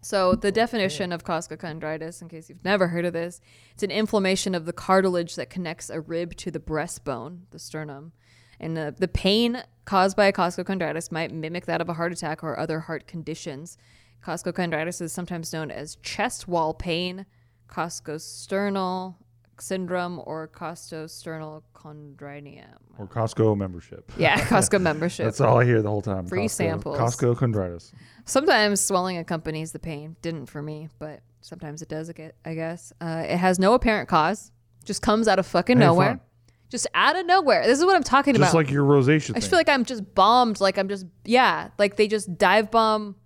So 0.00 0.34
the 0.36 0.52
definition 0.52 1.12
of 1.12 1.24
costochondritis, 1.24 2.22
in 2.22 2.28
case 2.28 2.48
you've 2.48 2.64
never 2.64 2.88
heard 2.88 3.04
of 3.04 3.12
this, 3.12 3.40
it's 3.72 3.82
an 3.82 3.90
inflammation 3.90 4.54
of 4.54 4.64
the 4.64 4.72
cartilage 4.72 5.34
that 5.34 5.50
connects 5.50 5.90
a 5.90 6.00
rib 6.00 6.36
to 6.36 6.50
the 6.50 6.60
breastbone, 6.60 7.40
the 7.50 7.58
sternum. 7.58 8.12
And 8.60 8.76
the, 8.76 8.94
the 8.96 9.08
pain 9.08 9.62
caused 9.84 10.16
by 10.16 10.30
costochondritis 10.32 11.12
might 11.12 11.32
mimic 11.32 11.66
that 11.66 11.80
of 11.80 11.88
a 11.88 11.94
heart 11.94 12.12
attack 12.12 12.42
or 12.42 12.58
other 12.58 12.80
heart 12.80 13.06
conditions. 13.06 13.76
costochondritis 14.24 15.02
is 15.02 15.12
sometimes 15.12 15.52
known 15.52 15.70
as 15.70 15.96
chest 15.96 16.46
wall 16.48 16.72
pain, 16.72 17.26
costosternal 17.68 19.16
syndrome, 19.60 20.20
or 20.24 20.48
costosternal 20.48 21.62
chondrodynia. 21.74 22.66
Or 22.98 23.06
Costco 23.06 23.56
membership. 23.56 24.10
Yeah, 24.16 24.38
Costco 24.46 24.80
membership. 24.80 25.24
That's 25.24 25.40
all 25.40 25.60
I 25.60 25.64
hear 25.64 25.82
the 25.82 25.88
whole 25.88 26.02
time. 26.02 26.26
Free 26.26 26.46
Costco, 26.46 26.50
samples. 26.50 26.98
costochondritis. 26.98 27.92
Sometimes 28.24 28.80
swelling 28.80 29.18
accompanies 29.18 29.72
the 29.72 29.78
pain. 29.78 30.16
Didn't 30.22 30.46
for 30.46 30.62
me, 30.62 30.88
but 30.98 31.20
sometimes 31.40 31.82
it 31.82 31.88
does. 31.88 32.10
I 32.44 32.54
guess 32.54 32.92
uh, 33.00 33.24
it 33.26 33.36
has 33.36 33.58
no 33.58 33.74
apparent 33.74 34.08
cause. 34.08 34.50
Just 34.84 35.02
comes 35.02 35.28
out 35.28 35.38
of 35.38 35.46
fucking 35.46 35.78
nowhere. 35.78 36.08
fun. 36.08 36.20
Just 36.68 36.86
out 36.94 37.16
of 37.16 37.26
nowhere. 37.26 37.64
This 37.64 37.78
is 37.78 37.84
what 37.84 37.94
I'm 37.96 38.02
talking 38.02 38.34
Just 38.34 38.38
about. 38.38 38.46
Just 38.46 38.54
like 38.54 38.70
your 38.70 38.84
rosacea 38.84 39.36
I 39.36 39.40
thing. 39.40 39.50
feel 39.50 39.58
like 39.58 39.68
I'm 39.68 39.84
just 39.84 40.14
bombed. 40.14 40.60
Like 40.60 40.78
I'm 40.78 40.88
just 40.88 41.06
yeah. 41.24 41.68
Like 41.78 41.96
they 41.96 42.08
just 42.08 42.36
dive 42.38 42.70
bomb. 42.70 43.16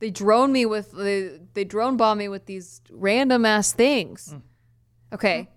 They 0.00 0.10
drone 0.10 0.52
me 0.52 0.66
with 0.66 0.92
they, 0.92 1.38
they 1.54 1.64
drone 1.64 1.96
bomb 1.96 2.18
me 2.18 2.28
with 2.28 2.46
these 2.46 2.80
random 2.90 3.44
ass 3.46 3.72
things. 3.72 4.34
Mm. 4.34 4.42
Okay. 5.12 5.48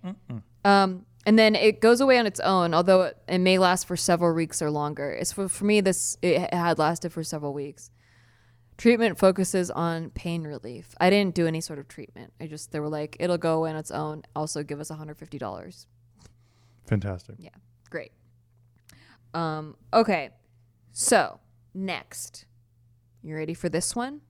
Um, 0.64 1.06
and 1.26 1.38
then 1.38 1.54
it 1.54 1.80
goes 1.80 2.00
away 2.00 2.18
on 2.18 2.26
its 2.26 2.40
own, 2.40 2.74
although 2.74 3.02
it, 3.02 3.16
it 3.28 3.38
may 3.38 3.58
last 3.58 3.86
for 3.86 3.96
several 3.96 4.34
weeks 4.34 4.60
or 4.60 4.70
longer. 4.70 5.10
It's 5.10 5.32
for, 5.32 5.48
for 5.48 5.64
me 5.64 5.80
this 5.80 6.18
it 6.22 6.52
had 6.52 6.78
lasted 6.78 7.12
for 7.12 7.22
several 7.22 7.52
weeks. 7.52 7.90
Treatment 8.76 9.18
focuses 9.18 9.70
on 9.70 10.10
pain 10.10 10.42
relief. 10.42 10.94
I 11.00 11.08
didn't 11.08 11.34
do 11.34 11.46
any 11.46 11.60
sort 11.60 11.78
of 11.78 11.86
treatment. 11.86 12.32
I 12.40 12.46
just 12.46 12.72
they 12.72 12.80
were 12.80 12.88
like 12.88 13.16
it'll 13.20 13.38
go 13.38 13.56
away 13.58 13.70
on 13.70 13.76
its 13.76 13.90
own. 13.90 14.22
Also 14.34 14.62
give 14.62 14.80
us 14.80 14.90
$150. 14.90 15.86
Fantastic. 16.86 17.36
Yeah, 17.38 17.50
great. 17.88 18.12
Um, 19.32 19.76
okay, 19.92 20.30
so 20.92 21.40
next, 21.72 22.44
you 23.22 23.34
ready 23.34 23.54
for 23.54 23.68
this 23.68 23.96
one? 23.96 24.20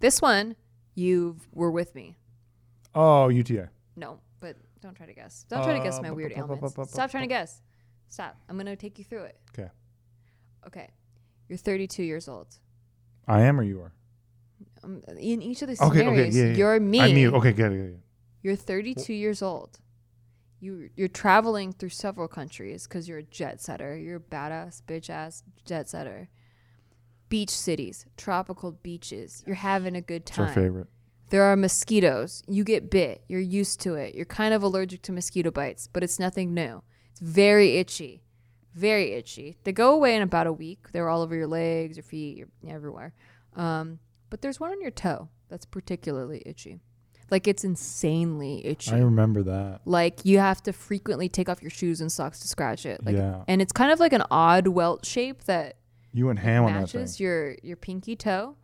This 0.00 0.20
one, 0.20 0.56
you 0.94 1.36
were 1.52 1.70
with 1.70 1.94
me. 1.94 2.16
Oh, 2.94 3.28
UTA. 3.28 3.70
No, 3.96 4.20
but 4.40 4.56
don't 4.82 4.94
try 4.94 5.06
to 5.06 5.14
guess. 5.14 5.44
Don't 5.48 5.62
try 5.64 5.78
to 5.78 5.82
guess 5.82 5.98
Uh, 5.98 6.02
my 6.02 6.10
weird 6.10 6.34
bu- 6.34 6.46
bu- 6.46 6.54
ailments. 6.54 6.92
Stop 6.92 7.10
trying 7.10 7.22
to 7.24 7.28
guess. 7.28 7.62
Stop. 8.08 8.36
I'm 8.48 8.56
gonna 8.58 8.76
take 8.76 8.98
you 8.98 9.04
through 9.04 9.22
it. 9.24 9.40
Okay. 9.58 9.70
Okay, 10.66 10.90
you're 11.48 11.56
32 11.58 12.02
years 12.02 12.28
old. 12.28 12.58
I 13.26 13.42
am 13.42 13.58
or 13.58 13.62
you 13.62 13.80
are? 13.80 13.92
Um, 14.84 15.02
in 15.18 15.40
each 15.42 15.62
of 15.62 15.68
these 15.68 15.80
Okay, 15.80 15.86
okay, 15.90 15.98
scenarios, 16.00 16.36
yeah, 16.36 16.44
yeah. 16.46 16.52
you're 16.54 16.80
me. 16.80 17.00
I'm 17.00 17.16
you. 17.16 17.30
Okay, 17.36 17.52
get 17.52 17.72
it. 17.72 17.90
Get. 17.92 18.00
You're 18.42 18.56
32 18.56 19.12
years 19.14 19.40
old. 19.42 19.78
You 20.60 20.90
you're 20.94 21.08
traveling 21.08 21.72
through 21.72 21.88
several 21.90 22.28
countries 22.28 22.86
because 22.86 23.08
you're 23.08 23.18
a 23.18 23.22
jet 23.24 23.60
setter. 23.60 23.96
You're 23.96 24.16
a 24.16 24.20
badass 24.20 24.82
bitch 24.82 25.10
ass 25.10 25.42
jet 25.64 25.88
setter. 25.88 26.28
Beach 27.28 27.50
cities, 27.50 28.06
tropical 28.16 28.70
beaches. 28.72 29.42
You're 29.46 29.56
having 29.56 29.96
a 29.96 30.00
good 30.02 30.22
It's 30.22 30.38
our 30.38 30.46
time. 30.46 30.54
favorite. 30.54 30.86
There 31.32 31.44
are 31.44 31.56
mosquitoes. 31.56 32.42
You 32.46 32.62
get 32.62 32.90
bit. 32.90 33.24
You're 33.26 33.40
used 33.40 33.80
to 33.80 33.94
it. 33.94 34.14
You're 34.14 34.26
kind 34.26 34.52
of 34.52 34.62
allergic 34.62 35.00
to 35.02 35.12
mosquito 35.12 35.50
bites, 35.50 35.88
but 35.90 36.04
it's 36.04 36.18
nothing 36.18 36.52
new. 36.52 36.82
It's 37.10 37.20
very 37.20 37.78
itchy. 37.78 38.22
Very 38.74 39.12
itchy. 39.14 39.56
They 39.64 39.72
go 39.72 39.94
away 39.94 40.14
in 40.14 40.20
about 40.20 40.46
a 40.46 40.52
week. 40.52 40.92
They're 40.92 41.08
all 41.08 41.22
over 41.22 41.34
your 41.34 41.46
legs, 41.46 41.96
your 41.96 42.04
feet, 42.04 42.36
your, 42.36 42.48
everywhere. 42.68 43.14
Um, 43.56 43.98
but 44.28 44.42
there's 44.42 44.60
one 44.60 44.72
on 44.72 44.82
your 44.82 44.90
toe 44.90 45.30
that's 45.48 45.64
particularly 45.64 46.42
itchy. 46.44 46.80
Like 47.30 47.48
it's 47.48 47.64
insanely 47.64 48.66
itchy. 48.66 48.92
I 48.92 48.98
remember 48.98 49.42
that. 49.44 49.80
like 49.86 50.26
you 50.26 50.38
have 50.38 50.62
to 50.64 50.72
frequently 50.74 51.30
take 51.30 51.48
off 51.48 51.62
your 51.62 51.70
shoes 51.70 52.02
and 52.02 52.12
socks 52.12 52.40
to 52.40 52.48
scratch 52.48 52.84
it. 52.84 53.04
Like, 53.06 53.16
Yeah. 53.16 53.44
And 53.48 53.62
it's 53.62 53.72
kind 53.72 53.90
of 53.90 54.00
like 54.00 54.12
an 54.12 54.22
odd 54.30 54.68
welt 54.68 55.06
shape 55.06 55.44
that 55.44 55.76
You 56.12 56.26
went 56.26 56.40
ham 56.40 56.64
on 56.64 56.74
that 56.74 56.90
thing. 56.90 57.00
matches 57.00 57.18
your 57.20 57.56
your 57.62 57.76
pinky 57.76 58.16
toe. 58.16 58.56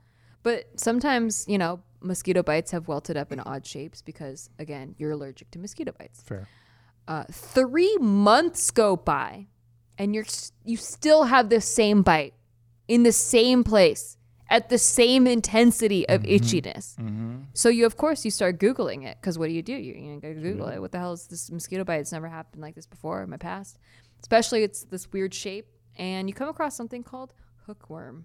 But 0.42 0.66
sometimes, 0.76 1.46
you 1.48 1.56
know, 1.56 1.80
mosquito 2.00 2.42
bites 2.42 2.70
have 2.70 2.88
welted 2.88 3.16
up 3.16 3.32
in 3.32 3.40
odd 3.40 3.66
shapes 3.66 4.02
because 4.02 4.50
again, 4.58 4.94
you're 4.98 5.12
allergic 5.12 5.50
to 5.52 5.58
mosquito 5.58 5.92
bites. 5.98 6.22
Fair. 6.22 6.48
Uh, 7.06 7.24
three 7.30 7.96
months 7.98 8.70
go 8.70 8.96
by, 8.96 9.46
and 9.96 10.14
you're 10.14 10.26
you 10.64 10.76
still 10.76 11.24
have 11.24 11.48
the 11.48 11.60
same 11.60 12.02
bite 12.02 12.34
in 12.86 13.02
the 13.02 13.12
same 13.12 13.64
place 13.64 14.16
at 14.50 14.68
the 14.70 14.78
same 14.78 15.26
intensity 15.26 16.08
of 16.08 16.22
itchiness. 16.22 16.96
So 17.54 17.68
you 17.68 17.86
of 17.86 17.96
course 17.96 18.24
you 18.24 18.30
start 18.30 18.58
googling 18.58 19.04
it 19.04 19.16
because 19.20 19.38
what 19.38 19.46
do 19.46 19.52
you 19.52 19.62
do? 19.62 19.72
You, 19.74 19.94
you 19.94 20.20
go 20.20 20.32
Google 20.34 20.68
it. 20.68 20.80
What 20.80 20.92
the 20.92 20.98
hell 20.98 21.12
is 21.12 21.26
this 21.26 21.50
mosquito 21.50 21.84
bite? 21.84 22.00
It's 22.00 22.12
never 22.12 22.28
happened 22.28 22.62
like 22.62 22.74
this 22.74 22.86
before 22.86 23.22
in 23.22 23.30
my 23.30 23.36
past. 23.36 23.78
Especially 24.20 24.62
it's 24.62 24.84
this 24.84 25.10
weird 25.12 25.32
shape, 25.32 25.66
and 25.96 26.28
you 26.28 26.34
come 26.34 26.48
across 26.48 26.76
something 26.76 27.02
called 27.02 27.32
hookworm. 27.66 28.24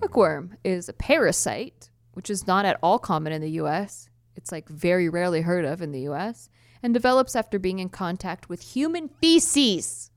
Hookworm 0.00 0.56
is 0.64 0.88
a 0.88 0.92
parasite, 0.92 1.90
which 2.18 2.30
is 2.30 2.48
not 2.48 2.64
at 2.64 2.76
all 2.82 2.98
common 2.98 3.32
in 3.32 3.40
the 3.40 3.50
U.S. 3.62 4.10
It's 4.34 4.50
like 4.50 4.68
very 4.68 5.08
rarely 5.08 5.42
heard 5.42 5.64
of 5.64 5.80
in 5.80 5.92
the 5.92 6.00
U.S. 6.00 6.50
and 6.82 6.92
develops 6.92 7.36
after 7.36 7.60
being 7.60 7.78
in 7.78 7.90
contact 7.90 8.48
with 8.48 8.60
human 8.60 9.08
feces. 9.08 10.10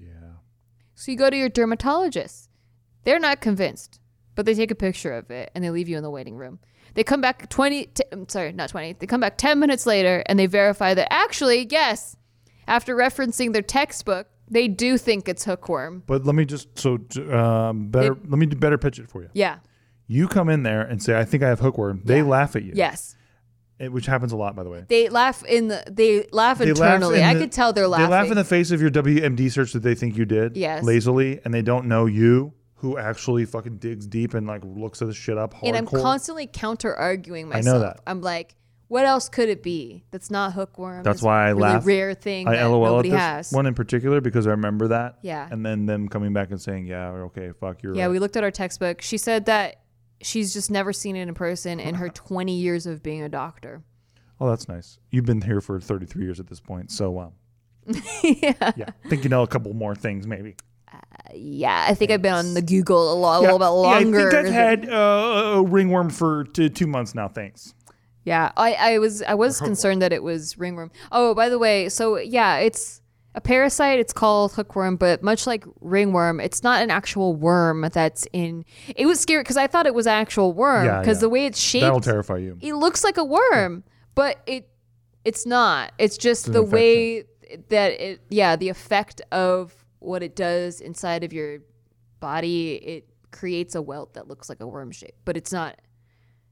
Yeah. 0.00 0.34
So 0.94 1.10
you 1.10 1.18
go 1.18 1.28
to 1.28 1.36
your 1.36 1.48
dermatologist. 1.48 2.48
They're 3.02 3.18
not 3.18 3.40
convinced, 3.40 3.98
but 4.36 4.46
they 4.46 4.54
take 4.54 4.70
a 4.70 4.76
picture 4.76 5.12
of 5.12 5.32
it 5.32 5.50
and 5.52 5.64
they 5.64 5.70
leave 5.70 5.88
you 5.88 5.96
in 5.96 6.04
the 6.04 6.10
waiting 6.10 6.36
room. 6.36 6.60
They 6.94 7.02
come 7.02 7.20
back 7.20 7.48
20, 7.48 7.86
t- 7.86 8.04
I'm 8.12 8.28
sorry, 8.28 8.52
not 8.52 8.68
20. 8.68 8.92
They 9.00 9.06
come 9.08 9.20
back 9.20 9.36
10 9.36 9.58
minutes 9.58 9.86
later 9.86 10.22
and 10.26 10.38
they 10.38 10.46
verify 10.46 10.94
that 10.94 11.12
actually, 11.12 11.66
yes, 11.72 12.14
after 12.68 12.94
referencing 12.94 13.52
their 13.52 13.62
textbook, 13.62 14.28
they 14.48 14.68
do 14.68 14.96
think 14.96 15.28
it's 15.28 15.44
hookworm. 15.44 16.04
But 16.06 16.24
let 16.24 16.36
me 16.36 16.44
just 16.44 16.78
so 16.78 17.00
um, 17.32 17.88
better. 17.88 18.16
let 18.28 18.38
me 18.38 18.46
do 18.46 18.54
better 18.56 18.78
pitch 18.78 19.00
it 19.00 19.10
for 19.10 19.22
you. 19.22 19.30
Yeah. 19.32 19.58
You 20.12 20.26
come 20.26 20.48
in 20.48 20.64
there 20.64 20.80
and 20.82 21.00
say, 21.00 21.16
"I 21.18 21.24
think 21.24 21.42
I 21.44 21.48
have 21.48 21.60
hookworm." 21.60 22.02
They 22.04 22.16
Yeah. 22.18 22.24
laugh 22.24 22.56
at 22.56 22.64
you. 22.64 22.72
Yes. 22.74 23.14
It- 23.78 23.92
which 23.92 24.06
happens 24.06 24.32
a 24.32 24.36
lot, 24.36 24.56
by 24.56 24.64
the 24.64 24.68
way. 24.70 24.84
They 24.88 25.08
laugh 25.08 25.44
in 25.44 25.68
the 25.68 25.84
they 25.88 26.26
laugh 26.32 26.58
They 26.58 26.66
laugh 26.72 26.94
internally. 26.94 27.18
in 27.20 27.24
I 27.24 27.34
the- 27.34 27.40
could 27.40 27.52
tell 27.52 27.72
they're 27.72 27.86
laughing. 27.86 28.06
They 28.06 28.10
laugh 28.10 28.26
in 28.28 28.34
the 28.34 28.44
face 28.44 28.72
of 28.72 28.80
your 28.80 28.90
WebMD 28.90 29.48
search 29.48 29.72
that 29.72 29.84
they 29.84 29.94
think 29.94 30.16
you 30.16 30.24
did. 30.24 30.56
Yes. 30.56 30.82
Lazily, 30.84 31.40
and 31.44 31.54
they 31.54 31.62
don't 31.62 31.86
know 31.86 32.06
you, 32.06 32.52
who 32.76 32.98
actually 32.98 33.44
fucking 33.44 33.76
digs 33.76 34.06
deep 34.06 34.34
and 34.34 34.46
like 34.46 34.62
looks 34.64 35.00
at 35.00 35.06
this 35.08 35.16
shit 35.16 35.38
up 35.38 35.54
hardcore. 35.54 35.68
and 35.68 35.76
I'm 35.76 35.86
constantly 35.86 36.48
counter 36.52 36.94
arguing 36.94 37.48
myself. 37.48 37.66
I 37.76 37.78
know 37.78 37.84
that. 37.84 38.00
I'm 38.06 38.20
like, 38.20 38.56
what 38.88 39.04
else 39.06 39.28
could 39.28 39.48
it 39.48 39.62
be? 39.62 40.02
That's 40.10 40.30
not 40.30 40.54
hookworm. 40.54 41.04
That's 41.04 41.22
why 41.22 41.44
I 41.44 41.48
really 41.50 41.60
laugh. 41.62 41.86
Rare 41.86 42.14
thing 42.14 42.48
I 42.48 42.56
that 42.56 42.64
LOL 42.64 42.98
at 42.98 43.02
this 43.04 43.12
has. 43.12 43.52
one 43.52 43.66
in 43.66 43.74
particular 43.74 44.20
because 44.20 44.46
I 44.48 44.50
remember 44.50 44.88
that. 44.88 45.18
Yeah. 45.22 45.46
And 45.50 45.64
then 45.64 45.86
them 45.86 46.08
coming 46.08 46.32
back 46.32 46.50
and 46.50 46.60
saying, 46.60 46.86
"Yeah, 46.86 47.10
okay, 47.10 47.52
fuck, 47.60 47.82
you're 47.84 47.94
Yeah, 47.94 48.06
right." 48.06 48.10
we 48.10 48.18
looked 48.18 48.36
at 48.36 48.42
our 48.42 48.50
textbook. 48.50 49.00
She 49.02 49.16
said 49.16 49.44
that 49.46 49.76
she's 50.22 50.52
just 50.52 50.70
never 50.70 50.92
seen 50.92 51.16
it 51.16 51.28
in 51.28 51.34
person 51.34 51.80
in 51.80 51.94
her 51.96 52.08
20 52.14 52.52
years 52.56 52.86
of 52.86 53.02
being 53.02 53.22
a 53.22 53.28
doctor. 53.28 53.82
Oh, 54.40 54.48
that's 54.48 54.68
nice. 54.68 54.98
You've 55.10 55.26
been 55.26 55.42
here 55.42 55.60
for 55.60 55.78
33 55.80 56.24
years 56.24 56.40
at 56.40 56.46
this 56.46 56.60
point, 56.60 56.90
so 56.90 57.18
um, 57.18 57.32
yeah. 58.22 58.72
yeah, 58.76 58.88
I 59.04 59.08
think 59.08 59.24
you 59.24 59.30
know 59.30 59.42
a 59.42 59.46
couple 59.46 59.72
more 59.74 59.94
things 59.94 60.26
maybe. 60.26 60.56
Yeah, 61.34 61.84
I 61.88 61.94
think 61.94 62.10
I've 62.10 62.22
been 62.22 62.32
on 62.34 62.54
the 62.54 62.62
Google 62.62 63.12
a, 63.12 63.14
lo- 63.14 63.38
a 63.38 63.40
little 63.40 63.58
bit 63.58 63.64
Yeah, 63.66 63.68
longer. 63.70 64.28
I 64.28 64.30
think 64.30 64.46
I've 64.46 64.52
had 64.52 64.88
uh, 64.90 65.52
a 65.56 65.62
ringworm 65.62 66.10
for 66.10 66.44
t- 66.44 66.68
two 66.70 66.86
months 66.86 67.14
now. 67.14 67.28
Thanks. 67.28 67.74
Yeah, 68.24 68.50
I, 68.56 68.72
I 68.74 68.98
was 68.98 69.22
I 69.22 69.34
was 69.34 69.60
concerned 69.60 70.02
that 70.02 70.12
it 70.12 70.22
was 70.22 70.58
ringworm. 70.58 70.90
Oh, 71.12 71.34
by 71.34 71.48
the 71.48 71.58
way, 71.58 71.88
so 71.88 72.18
yeah, 72.18 72.58
it's 72.58 72.99
a 73.34 73.40
parasite. 73.40 73.98
It's 73.98 74.12
called 74.12 74.52
hookworm, 74.52 74.96
but 74.96 75.22
much 75.22 75.46
like 75.46 75.64
ringworm, 75.80 76.40
it's 76.40 76.62
not 76.62 76.82
an 76.82 76.90
actual 76.90 77.34
worm 77.34 77.88
that's 77.92 78.26
in. 78.32 78.64
It 78.96 79.06
was 79.06 79.20
scary 79.20 79.42
because 79.42 79.56
I 79.56 79.66
thought 79.66 79.86
it 79.86 79.94
was 79.94 80.06
an 80.06 80.14
actual 80.14 80.52
worm 80.52 81.00
because 81.00 81.18
yeah. 81.18 81.20
the 81.20 81.28
way 81.28 81.46
it's 81.46 81.60
shaped. 81.60 81.82
That'll 81.82 82.00
terrify 82.00 82.38
you. 82.38 82.58
it 82.60 82.74
looks 82.74 83.04
like 83.04 83.16
a 83.16 83.24
worm, 83.24 83.84
but 84.14 84.40
it 84.46 84.68
it's 85.24 85.46
not. 85.46 85.92
It's 85.98 86.16
just 86.16 86.48
an 86.48 86.54
the 86.54 86.62
way 86.62 87.24
that 87.68 87.92
it 88.00 88.20
yeah 88.30 88.56
the 88.56 88.68
effect 88.68 89.20
of 89.32 89.74
what 89.98 90.22
it 90.22 90.34
does 90.34 90.80
inside 90.80 91.24
of 91.24 91.32
your 91.32 91.58
body. 92.18 92.74
It 92.74 93.08
creates 93.30 93.74
a 93.74 93.82
welt 93.82 94.14
that 94.14 94.28
looks 94.28 94.48
like 94.48 94.60
a 94.60 94.66
worm 94.66 94.90
shape, 94.90 95.14
but 95.24 95.36
it's 95.36 95.52
not. 95.52 95.80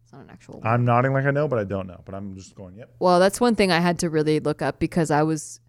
It's 0.05 0.13
not 0.13 0.23
an 0.23 0.31
actual. 0.31 0.61
Worm. 0.61 0.67
I'm 0.67 0.85
nodding 0.85 1.13
like 1.13 1.27
I 1.27 1.33
know, 1.33 1.49
but 1.49 1.59
I 1.59 1.65
don't 1.65 1.87
know. 1.87 2.01
But 2.05 2.15
I'm 2.15 2.35
just 2.35 2.55
going, 2.55 2.77
yep. 2.77 2.95
Well, 2.99 3.21
that's 3.21 3.41
one 3.41 3.55
thing 3.57 3.71
I 3.71 3.81
had 3.81 3.99
to 3.99 4.09
really 4.09 4.41
look 4.41 4.63
up 4.63 4.79
because 4.79 5.11
I 5.11 5.23
was 5.23 5.61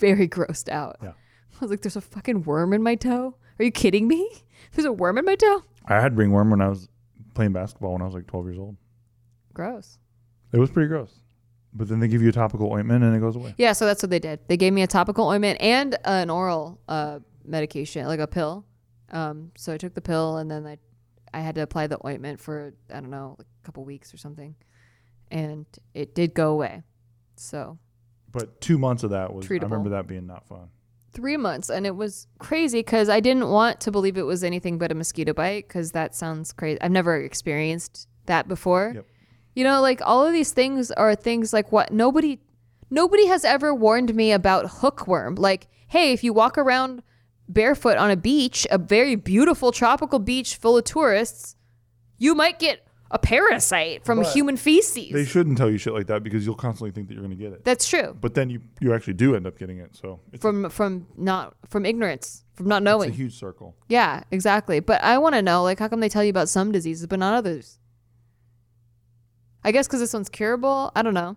very 0.00 0.28
grossed 0.36 0.68
out. 0.68 0.96
Yeah. 1.02 1.10
I 1.10 1.64
was 1.64 1.70
like, 1.70 1.82
there's 1.82 1.96
a 1.96 2.00
fucking 2.00 2.42
worm 2.44 2.72
in 2.72 2.82
my 2.82 2.94
toe. 2.94 3.36
Are 3.58 3.64
you 3.64 3.70
kidding 3.70 4.08
me? 4.08 4.28
There's 4.72 4.86
a 4.86 4.92
worm 4.92 5.18
in 5.18 5.24
my 5.26 5.34
toe? 5.34 5.62
I 5.86 6.00
had 6.00 6.16
ringworm 6.16 6.50
when 6.50 6.62
I 6.62 6.68
was 6.68 6.88
playing 7.34 7.52
basketball 7.52 7.92
when 7.92 8.02
I 8.02 8.06
was 8.06 8.14
like 8.14 8.26
12 8.26 8.46
years 8.46 8.58
old. 8.58 8.76
Gross. 9.52 9.98
It 10.52 10.58
was 10.58 10.70
pretty 10.70 10.88
gross. 10.88 11.12
But 11.72 11.88
then 11.88 12.00
they 12.00 12.08
give 12.08 12.22
you 12.22 12.30
a 12.30 12.32
topical 12.32 12.72
ointment 12.72 13.04
and 13.04 13.14
it 13.14 13.20
goes 13.20 13.36
away. 13.36 13.54
Yeah, 13.58 13.72
so 13.74 13.86
that's 13.86 14.02
what 14.02 14.10
they 14.10 14.18
did. 14.18 14.40
They 14.48 14.56
gave 14.56 14.72
me 14.72 14.82
a 14.82 14.86
topical 14.86 15.28
ointment 15.28 15.60
and 15.60 15.96
an 16.04 16.30
oral 16.30 16.80
uh, 16.88 17.20
medication, 17.44 18.06
like 18.06 18.20
a 18.20 18.26
pill. 18.26 18.64
Um, 19.10 19.52
so 19.56 19.72
I 19.74 19.76
took 19.76 19.94
the 19.94 20.00
pill 20.00 20.38
and 20.38 20.50
then 20.50 20.66
I, 20.66 20.78
I 21.32 21.40
had 21.40 21.54
to 21.56 21.62
apply 21.62 21.86
the 21.86 21.98
ointment 22.04 22.40
for, 22.40 22.74
I 22.90 23.00
don't 23.00 23.10
know, 23.10 23.36
like 23.38 23.46
a 23.62 23.66
couple 23.66 23.84
weeks 23.84 24.14
or 24.14 24.16
something. 24.16 24.54
And 25.30 25.66
it 25.94 26.14
did 26.14 26.34
go 26.34 26.50
away. 26.52 26.82
So 27.36 27.78
But 28.32 28.60
two 28.60 28.78
months 28.78 29.02
of 29.02 29.10
that 29.10 29.32
was, 29.32 29.46
Treatable. 29.46 29.60
I 29.62 29.64
remember 29.64 29.90
that 29.90 30.06
being 30.06 30.26
not 30.26 30.46
fun. 30.48 30.68
three 31.12 31.36
months 31.36 31.68
and 31.70 31.84
it 31.86 31.96
was 31.96 32.28
crazy 32.38 32.78
because 32.78 33.08
i 33.08 33.18
didn't 33.18 33.48
want 33.48 33.80
to 33.80 33.90
believe 33.90 34.16
it 34.16 34.22
was 34.22 34.44
anything 34.44 34.78
but 34.78 34.92
a 34.92 34.94
mosquito 34.94 35.32
bite 35.32 35.66
because 35.66 35.90
that 35.90 36.14
sounds 36.14 36.52
crazy 36.52 36.80
i've 36.80 36.92
never 36.92 37.16
experienced 37.20 38.06
that 38.26 38.46
before 38.46 38.92
Yep. 38.94 39.06
you 39.56 39.64
know 39.64 39.80
like 39.80 40.00
all 40.04 40.24
of 40.24 40.32
these 40.32 40.52
things 40.52 40.92
are 40.92 41.16
things 41.16 41.52
like 41.52 41.72
what 41.72 41.92
nobody 41.92 42.38
nobody 42.90 43.26
has 43.26 43.44
ever 43.44 43.74
warned 43.74 44.14
me 44.14 44.30
about 44.30 44.70
hookworm 44.78 45.34
like 45.34 45.66
hey 45.88 46.12
if 46.12 46.22
you 46.22 46.32
walk 46.32 46.56
around 46.56 47.02
barefoot 47.48 47.96
on 47.98 48.12
a 48.12 48.16
beach 48.16 48.64
a 48.70 48.78
very 48.78 49.16
beautiful 49.16 49.72
tropical 49.72 50.20
beach 50.20 50.54
full 50.54 50.78
of 50.78 50.84
tourists 50.84 51.56
you 52.18 52.36
might 52.36 52.60
get 52.60 52.86
a 53.12 53.18
parasite 53.18 54.04
from 54.04 54.22
But 54.22 54.32
human 54.32 54.56
feces 54.56 55.12
They 55.12 55.24
shouldn't 55.24 55.58
tell 55.58 55.70
you 55.70 55.78
shit 55.78 55.92
like 55.92 56.06
that 56.06 56.22
because 56.22 56.46
you'll 56.46 56.54
constantly 56.54 56.92
think 56.92 57.08
that 57.08 57.14
you're 57.14 57.24
going 57.24 57.36
to 57.36 57.42
get 57.42 57.52
it. 57.52 57.64
that's 57.64 57.88
true 57.88 58.16
But 58.20 58.34
then 58.34 58.50
you, 58.50 58.60
you 58.80 58.94
actually 58.94 59.14
do 59.14 59.34
end 59.34 59.46
up 59.46 59.58
getting 59.58 59.78
it. 59.78 59.96
So 59.96 60.20
it's, 60.32 60.40
from 60.40 60.70
from 60.70 61.06
not 61.16 61.54
from 61.66 61.84
ignorance 61.84 62.44
from 62.54 62.68
not 62.68 62.82
it's 62.82 62.84
knowing 62.84 63.10
a 63.10 63.14
huge 63.14 63.38
circle. 63.38 63.74
Yeah, 63.88 64.22
exactly. 64.30 64.80
But 64.80 65.02
I 65.02 65.18
want 65.18 65.34
to 65.34 65.42
know, 65.42 65.62
like, 65.62 65.78
how 65.78 65.88
come 65.88 66.00
they 66.00 66.08
tell 66.10 66.22
you 66.22 66.30
about 66.30 66.48
some 66.48 66.72
diseases 66.72 67.06
but 67.06 67.18
not 67.18 67.34
others? 67.34 67.78
I 69.64 69.72
guess 69.72 69.86
because 69.86 70.00
this 70.00 70.12
one's 70.12 70.28
curable. 70.28 70.92
I 70.94 71.02
don't 71.02 71.14
know, 71.14 71.36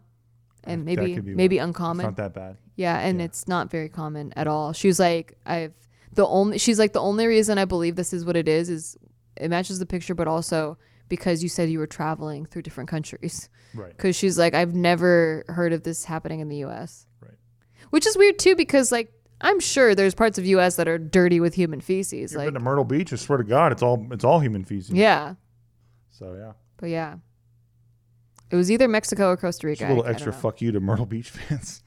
and 0.63 0.81
That 0.81 0.85
maybe 0.85 1.15
could 1.15 1.25
be 1.25 1.33
maybe 1.35 1.57
why. 1.57 1.63
It's 1.63 1.67
uncommon. 1.67 2.05
not 2.05 2.15
that 2.17 2.33
bad. 2.33 2.57
yeah, 2.75 2.99
and 2.99 3.19
yeah. 3.19 3.25
it's 3.25 3.47
not 3.47 3.69
very 3.71 3.89
common 3.89 4.33
at 4.35 4.47
all. 4.47 4.73
She 4.73 4.87
was 4.87 4.99
like, 4.99 5.37
I've 5.45 5.73
the 6.13 6.25
only. 6.27 6.57
She's 6.57 6.79
like 6.79 6.93
the 6.93 7.01
only 7.01 7.25
reason 7.27 7.57
I 7.57 7.65
believe 7.65 7.95
this 7.95 8.13
is 8.13 8.23
what 8.25 8.35
it 8.37 8.47
is 8.47 8.69
is 8.69 8.97
it 9.37 9.49
matches 9.49 9.79
the 9.79 9.85
picture, 9.85 10.13
but 10.15 10.27
also 10.27 10.77
because 11.15 11.43
you 11.43 11.49
said 11.49 11.69
you 11.69 11.77
were 11.77 11.85
traveling 11.85 12.45
through 12.47 12.63
different 12.63 12.89
countries. 12.89 13.49
Right. 13.75 13.89
Because 13.95 14.15
she's 14.15 14.37
like, 14.39 14.55
I've 14.55 14.73
never 14.73 15.43
heard 15.47 15.71
of 15.73 15.83
this 15.83 16.05
happening 16.05 16.39
in 16.39 16.49
the 16.49 16.57
U.S. 16.57 17.05
Right. 17.21 17.37
Which 17.91 18.07
is 18.07 18.17
weird 18.17 18.39
too, 18.39 18.55
because 18.55 18.91
like 18.91 19.11
I'm 19.41 19.59
sure 19.59 19.93
there's 19.93 20.15
parts 20.15 20.37
of 20.39 20.45
U.S. 20.47 20.77
that 20.77 20.87
are 20.87 20.97
dirty 20.97 21.39
with 21.39 21.53
human 21.53 21.81
feces. 21.81 22.31
You've 22.31 22.37
like, 22.39 22.47
been 22.47 22.53
to 22.55 22.59
Myrtle 22.59 22.83
Beach. 22.85 23.13
I 23.13 23.17
swear 23.17 23.37
to 23.37 23.43
God, 23.43 23.71
it's 23.71 23.83
all 23.83 24.07
it's 24.11 24.23
all 24.23 24.39
human 24.39 24.63
feces. 24.63 24.89
yeah. 24.91 25.35
So 26.09 26.33
yeah, 26.35 26.53
But 26.77 26.89
yeah, 26.89 27.17
it 28.49 28.55
was 28.55 28.71
either 28.71 28.87
Mexico 28.87 29.29
or 29.29 29.37
Costa 29.37 29.67
just 29.67 29.81
Rica. 29.81 29.85
a 29.85 29.89
little 29.89 30.03
I- 30.03 30.07
I 30.07 30.11
extra 30.11 30.31
don't 30.31 30.41
fuck 30.41 30.61
you 30.61 30.71
to 30.71 30.79
Myrtle 30.79 31.05
Beach 31.05 31.29
fans. 31.37 31.82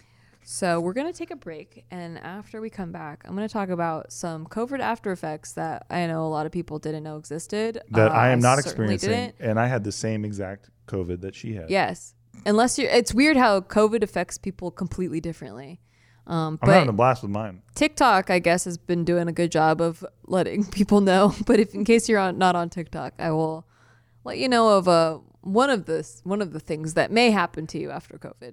So 0.49 0.79
we're 0.79 0.93
gonna 0.93 1.13
take 1.13 1.33
a 1.33 1.37
break, 1.37 1.85
and 1.91 2.19
after 2.19 2.61
we 2.61 2.71
come 2.71 2.93
back, 2.93 3.25
I'm 3.27 3.35
gonna 3.35 3.49
talk 3.49 3.69
about 3.69 4.13
some 4.13 4.47
COVID 4.47 4.79
after 4.79 5.11
effects 5.11 5.51
that 5.55 5.85
I 5.91 6.07
know 6.07 6.25
a 6.25 6.29
lot 6.29 6.47
of 6.47 6.53
people 6.53 6.79
didn't 6.79 7.03
know 7.03 7.17
existed. 7.17 7.81
that 7.91 8.13
Uh, 8.13 8.15
I 8.15 8.29
am 8.29 8.39
not 8.39 8.63
certainly 8.63 8.95
experiencing, 8.95 9.33
didn't. 9.39 9.51
and 9.51 9.59
I 9.59 9.67
had 9.67 9.83
the 9.83 9.91
same 9.91 10.25
exact 10.25 10.71
COVID 10.87 11.21
that 11.23 11.35
she 11.35 11.55
had. 11.57 11.69
Yes, 11.69 12.15
unless 12.47 12.79
you're. 12.79 12.89
It's 12.89 13.13
weird 13.13 13.37
how 13.37 13.61
COVID 13.61 14.05
affects 14.05 14.39
people 14.39 14.71
completely 14.71 15.21
differently. 15.21 15.81
Um, 16.29 16.61
I'm 16.63 16.71
having 16.71 16.89
a 16.91 16.93
blast 16.93 17.23
with 17.23 17.33
mine. 17.33 17.63
TikTok, 17.75 18.31
I 18.31 18.39
guess, 18.39 18.67
has 18.67 18.79
been 18.79 19.05
doing 19.05 19.27
a 19.27 19.33
good 19.33 19.51
job 19.51 19.81
of 19.81 20.05
letting 20.29 20.65
people 20.79 21.01
know. 21.01 21.35
But 21.45 21.59
if 21.59 21.75
in 21.75 21.85
case 21.85 22.09
you're 22.09 22.21
on, 22.21 22.39
not 22.39 22.55
on 22.55 22.71
TikTok, 22.71 23.15
I 23.19 23.33
will 23.33 23.67
let 24.23 24.39
you 24.39 24.49
know 24.49 24.79
of 24.79 24.87
uh, 24.87 25.19
one 25.41 25.71
of 25.71 25.87
the 25.87 26.09
one 26.23 26.41
of 26.41 26.53
the 26.53 26.61
things 26.61 26.95
that 26.95 27.11
may 27.11 27.33
happen 27.33 27.67
to 27.67 27.79
you 27.81 27.91
after 27.91 28.17
COVID, 28.17 28.53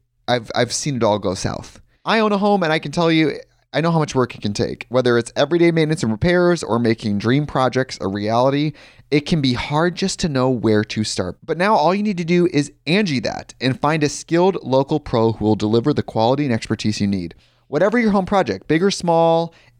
I've 0.27 0.51
I've 0.55 0.73
seen 0.73 0.95
it 0.97 1.03
all 1.03 1.19
go 1.19 1.33
south. 1.33 1.81
I 2.03 2.19
own 2.19 2.31
a 2.31 2.37
home, 2.37 2.63
and 2.63 2.73
I 2.73 2.79
can 2.79 2.91
tell 2.91 3.11
you, 3.11 3.39
I 3.73 3.79
know 3.79 3.91
how 3.91 3.99
much 3.99 4.15
work 4.15 4.35
it 4.35 4.41
can 4.41 4.53
take. 4.53 4.85
Whether 4.89 5.17
it's 5.17 5.31
everyday 5.35 5.71
maintenance 5.71 6.03
and 6.03 6.11
repairs 6.11 6.61
or 6.63 6.79
making 6.79 7.19
dream 7.19 7.45
projects 7.45 7.97
a 8.01 8.07
reality, 8.07 8.73
it 9.11 9.21
can 9.21 9.41
be 9.41 9.53
hard 9.53 9.95
just 9.95 10.19
to 10.19 10.29
know 10.29 10.49
where 10.49 10.83
to 10.83 11.03
start. 11.03 11.37
But 11.43 11.57
now 11.57 11.75
all 11.75 11.93
you 11.93 12.03
need 12.03 12.17
to 12.17 12.25
do 12.25 12.47
is 12.47 12.73
Angie 12.85 13.19
that 13.21 13.53
and 13.61 13.79
find 13.79 14.03
a 14.03 14.09
skilled 14.09 14.57
local 14.63 14.99
pro 14.99 15.33
who 15.33 15.45
will 15.45 15.55
deliver 15.55 15.93
the 15.93 16.03
quality 16.03 16.43
and 16.45 16.53
expertise 16.53 16.99
you 16.99 17.07
need. 17.07 17.35
Whatever 17.67 17.97
your 17.97 18.11
home 18.11 18.25
project, 18.25 18.67
big 18.67 18.83
or 18.83 18.91
small, 18.91 19.53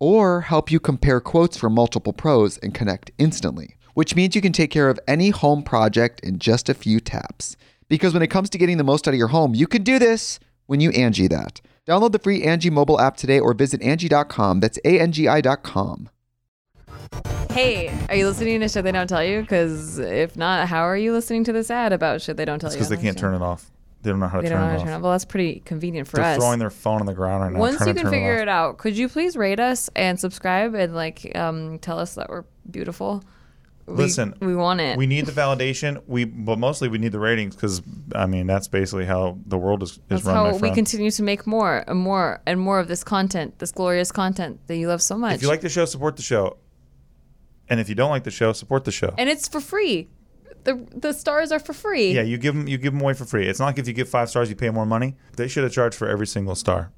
or 0.00 0.40
help 0.40 0.72
you 0.72 0.80
compare 0.80 1.20
quotes 1.20 1.56
from 1.56 1.74
multiple 1.74 2.12
pros 2.12 2.58
and 2.58 2.74
connect 2.74 3.12
instantly, 3.18 3.76
which 3.94 4.16
means 4.16 4.34
you 4.34 4.40
can 4.40 4.52
take 4.52 4.70
care 4.72 4.88
of 4.88 4.98
any 5.06 5.30
home 5.30 5.62
project 5.62 6.18
in 6.20 6.38
just 6.40 6.68
a 6.68 6.74
few 6.74 6.98
taps. 6.98 7.56
Because 7.88 8.12
when 8.14 8.22
it 8.22 8.28
comes 8.30 8.50
to 8.50 8.58
getting 8.58 8.78
the 8.78 8.84
most 8.84 9.06
out 9.06 9.14
of 9.14 9.18
your 9.18 9.28
home, 9.28 9.54
you 9.54 9.66
can 9.66 9.82
do 9.84 9.98
this 9.98 10.40
when 10.66 10.80
you 10.80 10.90
Angie 10.90 11.28
that. 11.28 11.60
Download 11.86 12.12
the 12.12 12.18
free 12.18 12.42
Angie 12.44 12.70
mobile 12.70 13.00
app 13.00 13.16
today 13.16 13.38
or 13.40 13.52
visit 13.54 13.82
Angie.com. 13.82 14.60
That's 14.60 14.78
A-N-G-I 14.84 15.40
dot 15.40 15.62
com. 15.62 16.08
Hey, 17.50 17.88
are 18.08 18.14
you 18.14 18.28
listening 18.28 18.60
to 18.60 18.68
shit 18.68 18.84
they 18.84 18.92
don't 18.92 19.08
tell 19.08 19.24
you? 19.24 19.40
Because 19.40 19.98
if 19.98 20.36
not, 20.36 20.68
how 20.68 20.82
are 20.82 20.96
you 20.96 21.12
listening 21.12 21.42
to 21.44 21.52
this 21.52 21.68
ad 21.70 21.92
about 21.92 22.22
shit 22.22 22.36
they 22.36 22.44
don't 22.44 22.60
tell 22.60 22.68
It's 22.68 22.76
you? 22.76 22.78
because 22.80 22.90
they 22.90 23.02
can't 23.02 23.18
turn 23.18 23.34
it 23.34 23.42
off. 23.42 23.70
They 24.02 24.10
don't 24.10 24.20
know 24.20 24.28
how 24.28 24.38
to 24.38 24.42
They 24.42 24.48
don't 24.48 24.58
turn 24.58 24.66
know 24.66 24.68
how 24.70 24.74
it 24.74 24.78
to 24.78 24.84
turn 24.84 24.92
it 24.92 24.96
off. 24.96 25.02
Well, 25.02 25.12
that's 25.12 25.24
pretty 25.26 25.60
convenient 25.60 26.08
for 26.08 26.16
They're 26.16 26.24
us. 26.26 26.36
throwing 26.38 26.58
their 26.58 26.70
phone 26.70 27.00
on 27.00 27.06
the 27.06 27.14
ground 27.14 27.42
right 27.42 27.52
now. 27.52 27.58
Once 27.58 27.80
you 27.80 27.92
can 27.92 27.96
turn 28.04 28.10
figure 28.10 28.38
it, 28.38 28.42
it 28.42 28.48
out, 28.48 28.78
could 28.78 28.96
you 28.96 29.08
please 29.08 29.36
rate 29.36 29.60
us 29.60 29.90
and 29.94 30.18
subscribe 30.18 30.74
and 30.74 30.94
like 30.94 31.36
um, 31.36 31.78
tell 31.80 31.98
us 31.98 32.14
that 32.14 32.28
we're 32.30 32.44
beautiful? 32.70 33.22
we, 33.86 33.94
Listen, 33.96 34.34
we 34.40 34.54
want 34.54 34.80
it. 34.80 34.96
we 34.96 35.06
need 35.06 35.26
the 35.26 35.32
validation. 35.32 36.02
We, 36.06 36.24
but 36.24 36.58
mostly 36.58 36.88
we 36.88 36.98
need 36.98 37.12
the 37.12 37.18
ratings 37.20 37.54
because 37.54 37.82
I 38.14 38.26
mean 38.26 38.46
that's 38.46 38.68
basically 38.68 39.04
how 39.04 39.38
the 39.46 39.58
world 39.58 39.82
is, 39.82 39.92
is 39.92 39.98
That's 40.08 40.24
run. 40.24 40.52
how 40.52 40.56
we 40.56 40.70
continue 40.72 41.10
to 41.10 41.22
make 41.22 41.46
more 41.46 41.84
and 41.86 41.98
more 41.98 42.40
and 42.46 42.58
more 42.60 42.78
of 42.80 42.88
this 42.88 43.04
content, 43.04 43.58
this 43.58 43.72
glorious 43.72 44.10
content 44.10 44.60
that 44.66 44.76
you 44.76 44.88
love 44.88 45.02
so 45.02 45.16
much. 45.16 45.34
If 45.34 45.42
you 45.42 45.48
like 45.48 45.60
the 45.60 45.68
show, 45.68 45.84
support 45.84 46.16
the 46.16 46.22
show. 46.22 46.56
And 47.68 47.78
if 47.78 47.88
you 47.88 47.94
don't 47.94 48.10
like 48.10 48.24
the 48.24 48.30
show, 48.32 48.52
support 48.52 48.84
the 48.84 48.92
show. 48.92 49.14
and 49.18 49.28
it's 49.28 49.46
for 49.46 49.60
free. 49.60 50.08
The 50.64 50.86
the 50.94 51.12
stars 51.12 51.52
are 51.52 51.58
for 51.58 51.72
free. 51.72 52.12
Yeah, 52.12 52.22
you 52.22 52.36
give 52.38 52.54
them 52.54 52.68
you 52.68 52.76
give 52.78 52.92
them 52.92 53.00
away 53.00 53.14
for 53.14 53.24
free. 53.24 53.46
It's 53.46 53.58
not 53.58 53.66
like 53.66 53.78
if 53.78 53.88
you 53.88 53.94
give 53.94 54.08
five 54.08 54.28
stars, 54.28 54.50
you 54.50 54.56
pay 54.56 54.70
more 54.70 54.86
money. 54.86 55.16
They 55.36 55.48
should 55.48 55.64
have 55.64 55.72
charged 55.72 55.96
for 55.96 56.08
every 56.08 56.26
single 56.26 56.54
star. 56.54 56.92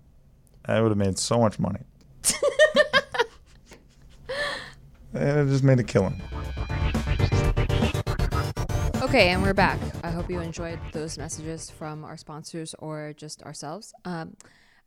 I 0.65 0.81
would 0.81 0.91
have 0.91 0.99
made 0.99 1.19
so 1.19 1.39
much 1.39 1.59
money. 1.59 1.81
and 5.15 5.49
it 5.49 5.53
just 5.53 5.65
made 5.65 5.79
a 5.81 5.85
killing. 5.85 6.21
Okay, 9.03 9.29
and 9.31 9.43
we're 9.43 9.53
back. 9.55 9.79
I 10.03 10.11
hope 10.11 10.31
you 10.31 10.41
enjoyed 10.41 10.79
those 10.93 11.19
messages 11.19 11.69
from 11.71 12.05
our 12.05 12.17
sponsors 12.17 12.75
or 12.79 13.13
just 13.17 13.43
ourselves. 13.43 13.93
Um, 14.05 14.37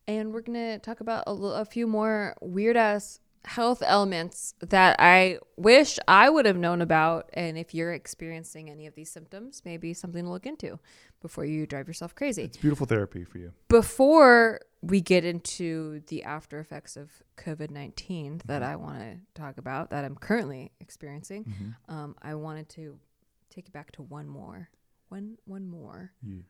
and 0.08 0.34
we're 0.34 0.42
gonna 0.42 0.80
talk 0.80 1.00
about 1.00 1.26
a, 1.28 1.32
l- 1.32 1.54
a 1.54 1.66
few 1.66 1.86
more 1.86 2.36
weird 2.42 2.78
ass 2.78 3.20
health 3.46 3.82
elements 3.86 4.54
that 4.60 4.96
I 5.00 5.38
wish 5.56 6.00
I 6.08 6.30
would 6.30 6.46
have 6.46 6.58
known 6.58 6.82
about. 6.82 7.30
And 7.34 7.58
if 7.58 7.74
you're 7.74 7.94
experiencing 7.94 8.70
any 8.70 8.88
of 8.88 8.96
these 8.96 9.10
symptoms, 9.12 9.62
maybe 9.66 9.94
something 9.94 10.26
to 10.26 10.30
look 10.32 10.46
into 10.46 10.80
before 11.22 11.46
you 11.46 11.66
drive 11.66 11.88
yourself 11.88 12.14
crazy. 12.16 12.44
It's 12.44 12.58
beautiful 12.58 12.86
therapy 12.86 13.24
for 13.24 13.38
you. 13.38 13.52
before 13.70 14.60
we 14.82 15.02
get 15.02 15.26
into 15.26 16.02
the 16.08 16.24
after 16.24 16.60
effects 16.60 16.96
of 16.96 17.12
COVID 17.38 17.72
19 17.72 18.42
that 18.46 18.62
I 18.62 18.76
want 18.76 19.00
to 19.00 19.18
talk 19.34 19.58
about, 19.58 19.90
that 19.90 20.06
I'm 20.06 20.16
currently 20.16 20.72
experiencing, 20.80 21.76
um, 21.88 22.16
I 22.22 22.36
wanted 22.36 22.70
to 22.70 23.00
take 23.50 23.68
you 23.68 23.72
back 23.72 23.92
to 23.94 24.02
one 24.04 24.28
more, 24.28 24.70
one, 25.10 25.38
one 25.46 25.68
more 25.68 26.12
Yeah. 26.22 26.42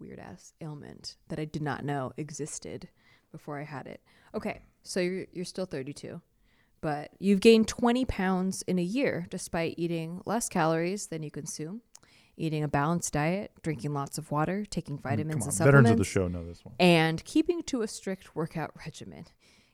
weird 0.00 0.18
ass 0.18 0.52
ailment 0.60 1.16
that 1.28 1.38
I 1.38 1.44
did 1.44 1.62
not 1.62 1.84
know 1.84 2.12
existed 2.16 2.88
before 3.30 3.60
I 3.60 3.64
had 3.64 3.86
it. 3.86 4.00
Okay, 4.34 4.62
so 4.82 4.98
you're, 5.00 5.26
you're 5.32 5.44
still 5.44 5.66
32, 5.66 6.20
but 6.86 7.10
you've 7.18 7.40
gained 7.40 7.66
20 7.66 8.04
pounds 8.04 8.62
in 8.68 8.78
a 8.78 8.82
year 8.82 9.26
despite 9.28 9.74
eating 9.76 10.22
less 10.24 10.48
calories 10.48 11.08
than 11.08 11.24
you 11.24 11.32
consume. 11.32 11.80
Eating 12.36 12.62
a 12.62 12.68
balanced 12.68 13.12
diet, 13.12 13.50
drinking 13.60 13.92
lots 13.92 14.18
of 14.18 14.30
water, 14.30 14.64
taking 14.64 14.96
mm, 14.96 15.02
vitamins 15.02 15.34
Come 15.34 15.42
on, 15.42 15.48
and 15.48 15.58
veterans 15.58 15.88
supplements 15.88 15.90
of 15.90 15.98
the 15.98 16.04
show 16.04 16.28
know 16.28 16.46
this 16.46 16.64
one. 16.64 16.76
and 16.78 17.24
keeping 17.24 17.64
to 17.64 17.82
a 17.82 17.88
strict 17.88 18.36
workout 18.36 18.70
regimen. 18.86 19.24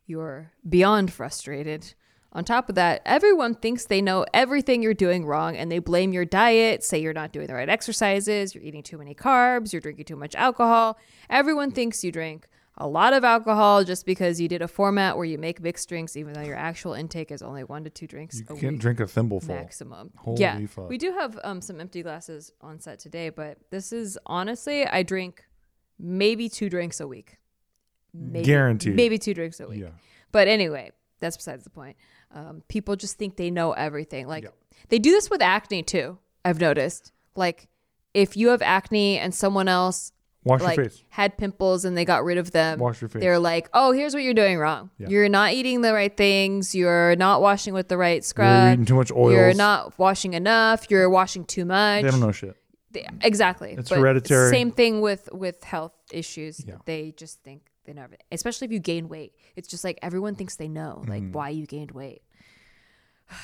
You're 0.06 0.52
beyond 0.66 1.12
frustrated. 1.12 1.92
On 2.32 2.46
top 2.46 2.70
of 2.70 2.76
that, 2.76 3.02
everyone 3.04 3.56
thinks 3.56 3.84
they 3.84 4.00
know 4.00 4.24
everything 4.32 4.82
you're 4.82 4.94
doing 4.94 5.26
wrong 5.26 5.54
and 5.54 5.70
they 5.70 5.80
blame 5.80 6.14
your 6.14 6.24
diet, 6.24 6.82
say 6.82 6.98
you're 6.98 7.12
not 7.12 7.30
doing 7.30 7.46
the 7.46 7.52
right 7.52 7.68
exercises, 7.68 8.54
you're 8.54 8.64
eating 8.64 8.82
too 8.82 8.96
many 8.96 9.14
carbs, 9.14 9.74
you're 9.74 9.82
drinking 9.82 10.06
too 10.06 10.16
much 10.16 10.34
alcohol. 10.34 10.98
Everyone 11.28 11.72
thinks 11.72 12.02
you 12.02 12.10
drink 12.10 12.48
a 12.78 12.88
lot 12.88 13.12
of 13.12 13.22
alcohol 13.22 13.84
just 13.84 14.06
because 14.06 14.40
you 14.40 14.48
did 14.48 14.62
a 14.62 14.68
format 14.68 15.16
where 15.16 15.26
you 15.26 15.36
make 15.38 15.60
mixed 15.60 15.88
drinks, 15.88 16.16
even 16.16 16.32
though 16.32 16.40
your 16.42 16.56
actual 16.56 16.94
intake 16.94 17.30
is 17.30 17.42
only 17.42 17.64
one 17.64 17.84
to 17.84 17.90
two 17.90 18.06
drinks 18.06 18.40
You 18.48 18.70
week 18.70 18.78
drink 18.80 18.98
a 19.00 19.06
thimbleful. 19.06 19.48
maximum. 19.54 20.10
Holy 20.16 20.40
yeah, 20.40 20.64
fuck. 20.66 20.88
we 20.88 20.96
do 20.96 21.12
have 21.12 21.38
um, 21.44 21.60
some 21.60 21.80
empty 21.80 22.02
glasses 22.02 22.50
on 22.62 22.80
set 22.80 22.98
today, 22.98 23.28
but 23.28 23.58
this 23.70 23.92
is 23.92 24.18
honestly, 24.24 24.86
I 24.86 25.02
drink 25.02 25.44
maybe 25.98 26.48
two 26.48 26.70
drinks 26.70 26.98
a 27.00 27.06
week. 27.06 27.38
Maybe, 28.14 28.44
Guaranteed. 28.46 28.96
Maybe 28.96 29.18
two 29.18 29.34
drinks 29.34 29.60
a 29.60 29.66
week. 29.68 29.80
Yeah. 29.80 29.88
But 30.32 30.48
anyway, 30.48 30.92
that's 31.20 31.36
besides 31.36 31.64
the 31.64 31.70
point. 31.70 31.96
Um, 32.34 32.62
people 32.68 32.96
just 32.96 33.18
think 33.18 33.36
they 33.36 33.50
know 33.50 33.72
everything. 33.72 34.26
Like 34.26 34.44
Yeah. 34.44 34.50
they 34.88 34.98
do 34.98 35.10
this 35.10 35.28
with 35.30 35.42
acne 35.42 35.82
too. 35.82 36.18
I've 36.44 36.60
noticed. 36.60 37.12
Like 37.36 37.68
if 38.14 38.36
you 38.36 38.48
have 38.48 38.62
acne 38.62 39.18
and 39.18 39.34
someone 39.34 39.68
else 39.68 40.12
Wash 40.44 40.60
like 40.60 40.76
your 40.76 40.86
face. 40.86 41.04
had 41.10 41.38
pimples 41.38 41.84
and 41.84 41.96
they 41.96 42.04
got 42.04 42.24
rid 42.24 42.36
of 42.38 42.50
them. 42.50 42.78
Wash 42.80 43.00
your 43.00 43.08
face. 43.08 43.20
They're 43.20 43.38
like, 43.38 43.68
"Oh, 43.72 43.92
here's 43.92 44.12
what 44.14 44.22
you're 44.24 44.34
doing 44.34 44.58
wrong. 44.58 44.90
Yeah. 44.98 45.08
You're 45.08 45.28
not 45.28 45.52
eating 45.52 45.82
the 45.82 45.92
right 45.92 46.16
things. 46.16 46.74
You're 46.74 47.14
not 47.16 47.40
washing 47.40 47.74
with 47.74 47.88
the 47.88 47.96
right 47.96 48.24
scrub. 48.24 48.64
You're 48.64 48.72
eating 48.72 48.84
too 48.86 48.94
much 48.96 49.12
oils. 49.12 49.32
You're 49.32 49.54
not 49.54 49.96
washing 49.98 50.34
enough. 50.34 50.90
You're 50.90 51.08
washing 51.08 51.44
too 51.44 51.64
much. 51.64 52.02
They 52.02 52.10
don't 52.10 52.20
know 52.20 52.32
shit. 52.32 52.56
They- 52.90 53.06
exactly. 53.22 53.72
It's 53.78 53.88
But 53.88 53.98
hereditary. 54.00 54.50
Same 54.50 54.70
thing 54.72 55.00
with 55.00 55.28
with 55.32 55.62
health 55.62 55.92
issues. 56.12 56.64
Yeah. 56.66 56.74
They 56.86 57.12
just 57.16 57.42
think 57.42 57.62
they 57.84 57.92
know, 57.92 58.02
everything. 58.02 58.26
especially 58.32 58.66
if 58.66 58.72
you 58.72 58.78
gain 58.80 59.08
weight. 59.08 59.34
It's 59.56 59.68
just 59.68 59.84
like 59.84 59.98
everyone 60.02 60.34
thinks 60.34 60.56
they 60.56 60.68
know, 60.68 61.02
like 61.06 61.22
Mm-hmm. 61.22 61.32
why 61.32 61.50
you 61.50 61.66
gained 61.66 61.92
weight. 61.92 62.22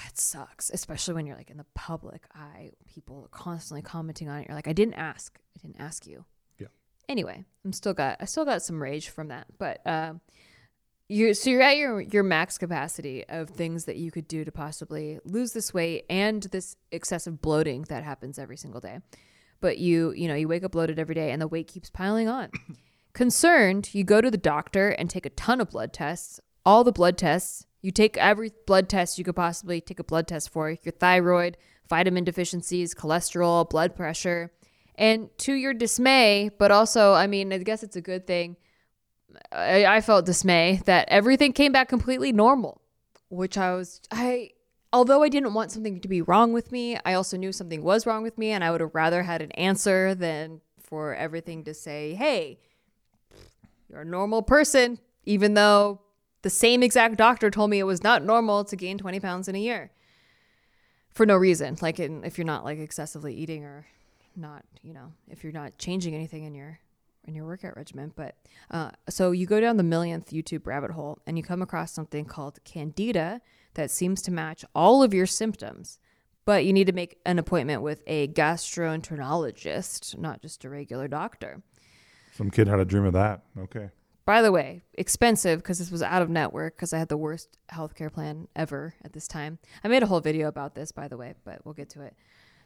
It 0.08 0.18
sucks, 0.18 0.70
especially 0.70 1.14
when 1.14 1.26
you're 1.26 1.36
like 1.36 1.50
in 1.50 1.56
the 1.56 1.66
public 1.74 2.24
eye. 2.34 2.72
People 2.86 3.22
are 3.24 3.28
constantly 3.38 3.82
commenting 3.82 4.28
on 4.28 4.40
it. 4.40 4.48
You're 4.48 4.56
like, 4.56 4.68
I 4.68 4.72
didn't 4.72 4.94
ask. 4.94 5.38
I 5.56 5.66
didn't 5.66 5.80
ask 5.80 6.06
you. 6.06 6.24
Anyway, 7.08 7.44
I'm 7.64 7.72
still 7.72 7.94
got 7.94 8.18
I 8.20 8.26
still 8.26 8.44
got 8.44 8.62
some 8.62 8.82
rage 8.82 9.08
from 9.08 9.28
that, 9.28 9.46
but 9.58 9.80
um, 9.86 10.20
you 11.08 11.32
so 11.32 11.48
you're 11.48 11.62
at 11.62 11.76
your 11.76 12.00
your 12.02 12.22
max 12.22 12.58
capacity 12.58 13.24
of 13.28 13.48
things 13.50 13.86
that 13.86 13.96
you 13.96 14.10
could 14.10 14.28
do 14.28 14.44
to 14.44 14.52
possibly 14.52 15.18
lose 15.24 15.52
this 15.52 15.72
weight 15.72 16.04
and 16.10 16.42
this 16.44 16.76
excessive 16.92 17.40
bloating 17.40 17.82
that 17.88 18.04
happens 18.04 18.38
every 18.38 18.58
single 18.58 18.80
day. 18.80 18.98
But 19.60 19.78
you 19.78 20.12
you 20.12 20.28
know 20.28 20.34
you 20.34 20.48
wake 20.48 20.64
up 20.64 20.72
bloated 20.72 20.98
every 20.98 21.14
day 21.14 21.30
and 21.30 21.40
the 21.40 21.48
weight 21.48 21.66
keeps 21.66 21.90
piling 21.90 22.28
on. 22.28 22.50
Concerned, 23.14 23.94
you 23.94 24.04
go 24.04 24.20
to 24.20 24.30
the 24.30 24.36
doctor 24.36 24.90
and 24.90 25.08
take 25.08 25.26
a 25.26 25.30
ton 25.30 25.60
of 25.60 25.70
blood 25.70 25.92
tests. 25.92 26.40
All 26.64 26.84
the 26.84 26.92
blood 26.92 27.16
tests. 27.16 27.64
You 27.80 27.90
take 27.90 28.16
every 28.16 28.52
blood 28.66 28.88
test 28.88 29.18
you 29.18 29.24
could 29.24 29.36
possibly 29.36 29.80
take 29.80 30.00
a 30.00 30.04
blood 30.04 30.26
test 30.28 30.50
for 30.50 30.70
your 30.70 30.92
thyroid, 30.92 31.56
vitamin 31.88 32.24
deficiencies, 32.24 32.94
cholesterol, 32.94 33.68
blood 33.68 33.96
pressure. 33.96 34.52
And 34.98 35.30
to 35.38 35.54
your 35.54 35.74
dismay, 35.74 36.50
but 36.58 36.72
also, 36.72 37.14
I 37.14 37.28
mean, 37.28 37.52
I 37.52 37.58
guess 37.58 37.84
it's 37.84 37.94
a 37.94 38.00
good 38.00 38.26
thing. 38.26 38.56
I, 39.52 39.86
I 39.86 40.00
felt 40.00 40.26
dismay 40.26 40.82
that 40.86 41.08
everything 41.08 41.52
came 41.52 41.70
back 41.70 41.88
completely 41.88 42.32
normal, 42.32 42.82
which 43.28 43.56
I 43.56 43.74
was, 43.76 44.00
I, 44.10 44.50
although 44.92 45.22
I 45.22 45.28
didn't 45.28 45.54
want 45.54 45.70
something 45.70 46.00
to 46.00 46.08
be 46.08 46.20
wrong 46.20 46.52
with 46.52 46.72
me, 46.72 46.98
I 47.04 47.14
also 47.14 47.36
knew 47.36 47.52
something 47.52 47.84
was 47.84 48.06
wrong 48.06 48.24
with 48.24 48.36
me, 48.36 48.50
and 48.50 48.64
I 48.64 48.72
would 48.72 48.80
have 48.80 48.94
rather 48.94 49.22
had 49.22 49.40
an 49.40 49.52
answer 49.52 50.16
than 50.16 50.60
for 50.82 51.14
everything 51.14 51.62
to 51.64 51.74
say, 51.74 52.14
hey, 52.14 52.58
you're 53.88 54.00
a 54.00 54.04
normal 54.04 54.42
person, 54.42 54.98
even 55.24 55.54
though 55.54 56.00
the 56.42 56.50
same 56.50 56.82
exact 56.82 57.16
doctor 57.16 57.50
told 57.52 57.70
me 57.70 57.78
it 57.78 57.84
was 57.84 58.02
not 58.02 58.24
normal 58.24 58.64
to 58.64 58.74
gain 58.74 58.98
20 58.98 59.20
pounds 59.20 59.46
in 59.46 59.54
a 59.54 59.60
year 59.60 59.92
for 61.10 61.24
no 61.24 61.36
reason. 61.36 61.76
Like 61.80 62.00
in, 62.00 62.24
if 62.24 62.36
you're 62.36 62.44
not 62.44 62.64
like 62.64 62.78
excessively 62.78 63.34
eating 63.34 63.64
or 63.64 63.86
not, 64.38 64.64
you 64.82 64.94
know, 64.94 65.12
if 65.28 65.42
you're 65.42 65.52
not 65.52 65.78
changing 65.78 66.14
anything 66.14 66.44
in 66.44 66.54
your 66.54 66.80
in 67.28 67.34
your 67.34 67.44
workout 67.44 67.76
regimen. 67.76 68.12
But 68.16 68.36
uh, 68.70 68.90
so 69.08 69.30
you 69.30 69.46
go 69.46 69.60
down 69.60 69.76
the 69.76 69.82
millionth 69.82 70.30
YouTube 70.30 70.66
rabbit 70.66 70.92
hole 70.92 71.18
and 71.26 71.36
you 71.36 71.44
come 71.44 71.62
across 71.62 71.92
something 71.92 72.24
called 72.24 72.58
Candida 72.64 73.40
that 73.74 73.90
seems 73.90 74.22
to 74.22 74.30
match 74.32 74.64
all 74.74 75.02
of 75.02 75.14
your 75.14 75.26
symptoms. 75.26 75.98
But 76.44 76.64
you 76.64 76.72
need 76.72 76.86
to 76.86 76.94
make 76.94 77.18
an 77.26 77.38
appointment 77.38 77.82
with 77.82 78.02
a 78.06 78.28
gastroenterologist, 78.28 80.16
not 80.16 80.40
just 80.40 80.64
a 80.64 80.70
regular 80.70 81.06
doctor. 81.06 81.62
Some 82.32 82.50
kid 82.50 82.68
had 82.68 82.80
a 82.80 82.86
dream 82.86 83.04
of 83.04 83.12
that. 83.12 83.42
Okay. 83.58 83.90
By 84.24 84.42
the 84.42 84.52
way, 84.52 84.82
expensive 84.94 85.60
because 85.60 85.78
this 85.78 85.90
was 85.90 86.02
out 86.02 86.22
of 86.22 86.30
network 86.30 86.76
because 86.76 86.92
I 86.92 86.98
had 86.98 87.08
the 87.08 87.16
worst 87.16 87.56
healthcare 87.72 88.12
plan 88.12 88.48
ever 88.54 88.94
at 89.02 89.12
this 89.12 89.26
time. 89.26 89.58
I 89.82 89.88
made 89.88 90.02
a 90.02 90.06
whole 90.06 90.20
video 90.20 90.48
about 90.48 90.74
this, 90.74 90.92
by 90.92 91.08
the 91.08 91.16
way, 91.16 91.34
but 91.44 91.64
we'll 91.64 91.74
get 91.74 91.90
to 91.90 92.02
it. 92.02 92.14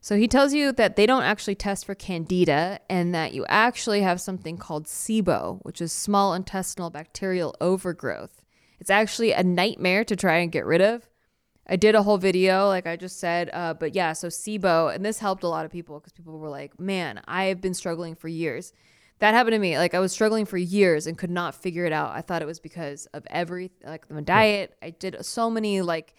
So 0.04 0.16
he 0.16 0.26
tells 0.26 0.52
you 0.52 0.72
that 0.72 0.96
they 0.96 1.06
don't 1.06 1.22
actually 1.22 1.54
test 1.54 1.86
for 1.86 1.94
candida 1.94 2.80
and 2.90 3.14
that 3.14 3.34
you 3.34 3.46
actually 3.48 4.02
have 4.02 4.20
something 4.20 4.56
called 4.56 4.86
SIBO, 4.86 5.60
which 5.62 5.80
is 5.80 5.92
small 5.92 6.34
intestinal 6.34 6.90
bacterial 6.90 7.54
overgrowth. 7.60 8.42
It's 8.80 8.90
actually 8.90 9.30
a 9.30 9.44
nightmare 9.44 10.04
to 10.06 10.16
try 10.16 10.38
and 10.38 10.50
get 10.50 10.66
rid 10.66 10.80
of. 10.80 11.08
I 11.68 11.76
did 11.76 11.94
a 11.94 12.02
whole 12.02 12.18
video, 12.18 12.66
like 12.66 12.84
I 12.84 12.96
just 12.96 13.20
said, 13.20 13.48
uh, 13.52 13.74
but 13.74 13.94
yeah, 13.94 14.12
so 14.12 14.26
SIBO, 14.26 14.92
and 14.92 15.04
this 15.04 15.20
helped 15.20 15.44
a 15.44 15.48
lot 15.48 15.64
of 15.64 15.70
people 15.70 16.00
because 16.00 16.12
people 16.12 16.36
were 16.36 16.50
like, 16.50 16.80
man, 16.80 17.20
I 17.28 17.44
have 17.44 17.60
been 17.60 17.72
struggling 17.72 18.16
for 18.16 18.26
years. 18.26 18.72
That 19.20 19.34
happened 19.34 19.54
to 19.54 19.60
me. 19.60 19.78
Like 19.78 19.94
I 19.94 20.00
was 20.00 20.10
struggling 20.10 20.46
for 20.46 20.58
years 20.58 21.06
and 21.06 21.16
could 21.16 21.30
not 21.30 21.54
figure 21.54 21.84
it 21.84 21.92
out. 21.92 22.10
I 22.10 22.22
thought 22.22 22.42
it 22.42 22.46
was 22.46 22.58
because 22.58 23.06
of 23.14 23.24
every 23.30 23.70
like 23.84 24.10
my 24.10 24.20
diet. 24.20 24.74
I 24.82 24.90
did 24.90 25.24
so 25.24 25.48
many 25.48 25.80
like 25.80 26.12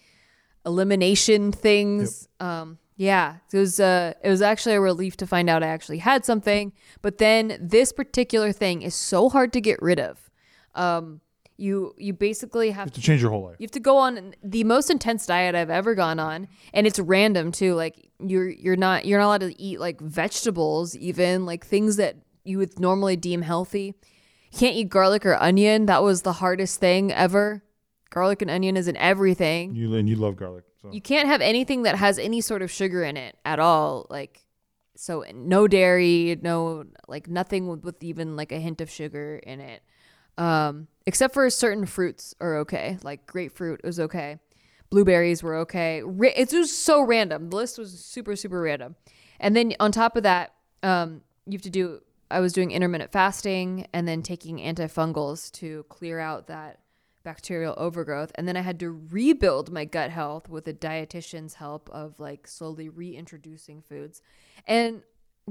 elimination 0.65 1.51
things. 1.51 2.29
Um, 2.39 2.77
yeah, 2.95 3.37
it 3.51 3.57
was 3.57 3.79
uh, 3.79 4.13
it 4.23 4.29
was 4.29 4.41
actually 4.41 4.75
a 4.75 4.81
relief 4.81 5.17
to 5.17 5.27
find 5.27 5.49
out 5.49 5.63
I 5.63 5.67
actually 5.67 5.99
had 5.99 6.25
something. 6.25 6.73
But 7.01 7.17
then 7.17 7.57
this 7.61 7.91
particular 7.91 8.51
thing 8.51 8.81
is 8.81 8.95
so 8.95 9.29
hard 9.29 9.53
to 9.53 9.61
get 9.61 9.81
rid 9.81 9.99
of. 9.99 10.29
Um, 10.75 11.21
you 11.57 11.93
you 11.97 12.13
basically 12.13 12.71
have 12.71 12.91
To 12.91 13.01
change 13.01 13.21
your 13.21 13.29
whole 13.31 13.43
life. 13.43 13.55
you 13.59 13.65
have 13.65 13.71
to 13.71 13.79
go 13.79 13.97
on 13.97 14.33
the 14.43 14.63
most 14.63 14.89
intense 14.89 15.25
diet 15.25 15.53
I've 15.55 15.69
ever 15.69 15.93
gone 15.95 16.19
on, 16.19 16.47
and 16.73 16.87
it's 16.87 16.99
random 16.99 17.51
too. 17.51 17.75
Like 17.75 18.09
you're 18.19 18.49
you're 18.49 18.75
not 18.75 19.05
you're 19.05 19.19
not 19.19 19.25
allowed 19.27 19.41
to 19.51 19.61
eat 19.61 19.79
like 19.79 19.99
vegetables, 20.01 20.95
even 20.97 21.45
like 21.45 21.65
things 21.65 21.95
that 21.97 22.15
you 22.43 22.57
would 22.57 22.79
normally 22.79 23.15
deem 23.15 23.41
healthy. 23.43 23.93
You 24.51 24.59
can't 24.59 24.75
eat 24.75 24.89
garlic 24.89 25.25
or 25.25 25.35
onion. 25.35 25.85
That 25.85 26.03
was 26.03 26.23
the 26.23 26.33
hardest 26.33 26.79
thing 26.79 27.11
ever. 27.11 27.63
Garlic 28.09 28.41
and 28.43 28.51
onion 28.51 28.77
is 28.77 28.87
in 28.87 28.97
everything. 28.97 29.75
You 29.75 29.95
and 29.95 30.07
you 30.09 30.15
love 30.15 30.35
garlic. 30.35 30.63
So 30.83 30.91
You 30.91 31.01
can't 31.01 31.27
have 31.27 31.41
anything 31.41 31.83
that 31.83 31.95
has 31.95 32.19
any 32.19 32.41
sort 32.41 32.61
of 32.61 32.69
sugar 32.69 33.03
in 33.03 33.17
it 33.17 33.37
at 33.45 33.59
all. 33.59 34.05
Like, 34.09 34.45
so 34.95 35.23
no 35.33 35.67
dairy, 35.67 36.37
no, 36.41 36.83
like 37.07 37.27
nothing 37.27 37.67
with, 37.67 37.83
with 37.83 38.03
even 38.03 38.35
like 38.35 38.51
a 38.51 38.59
hint 38.59 38.81
of 38.81 38.89
sugar 38.89 39.37
in 39.37 39.61
it. 39.61 39.81
Um, 40.37 40.87
except 41.05 41.33
for 41.33 41.49
certain 41.49 41.85
fruits 41.85 42.35
are 42.41 42.57
okay. 42.57 42.97
Like 43.01 43.25
grapefruit 43.25 43.81
is 43.83 43.99
okay. 43.99 44.39
Blueberries 44.89 45.41
were 45.41 45.55
okay. 45.57 46.03
It 46.05 46.51
was 46.51 46.75
so 46.75 47.01
random. 47.01 47.49
The 47.49 47.55
list 47.55 47.77
was 47.77 48.03
super, 48.03 48.35
super 48.35 48.61
random. 48.61 48.95
And 49.39 49.55
then 49.55 49.73
on 49.79 49.91
top 49.91 50.15
of 50.15 50.23
that, 50.23 50.53
um, 50.83 51.21
you 51.45 51.53
have 51.53 51.61
to 51.63 51.69
do, 51.69 52.01
I 52.29 52.39
was 52.39 52.53
doing 52.53 52.71
intermittent 52.71 53.11
fasting 53.11 53.87
and 53.93 54.07
then 54.07 54.21
taking 54.21 54.57
antifungals 54.57 55.51
to 55.53 55.85
clear 55.89 56.19
out 56.19 56.47
that 56.47 56.79
bacterial 57.23 57.73
overgrowth. 57.77 58.31
And 58.35 58.47
then 58.47 58.57
I 58.57 58.61
had 58.61 58.79
to 58.81 58.91
rebuild 58.91 59.71
my 59.71 59.85
gut 59.85 60.09
health 60.11 60.49
with 60.49 60.67
a 60.67 60.73
dietitian's 60.73 61.55
help 61.55 61.89
of 61.91 62.19
like 62.19 62.47
slowly 62.47 62.89
reintroducing 62.89 63.81
foods. 63.81 64.21
And 64.67 65.03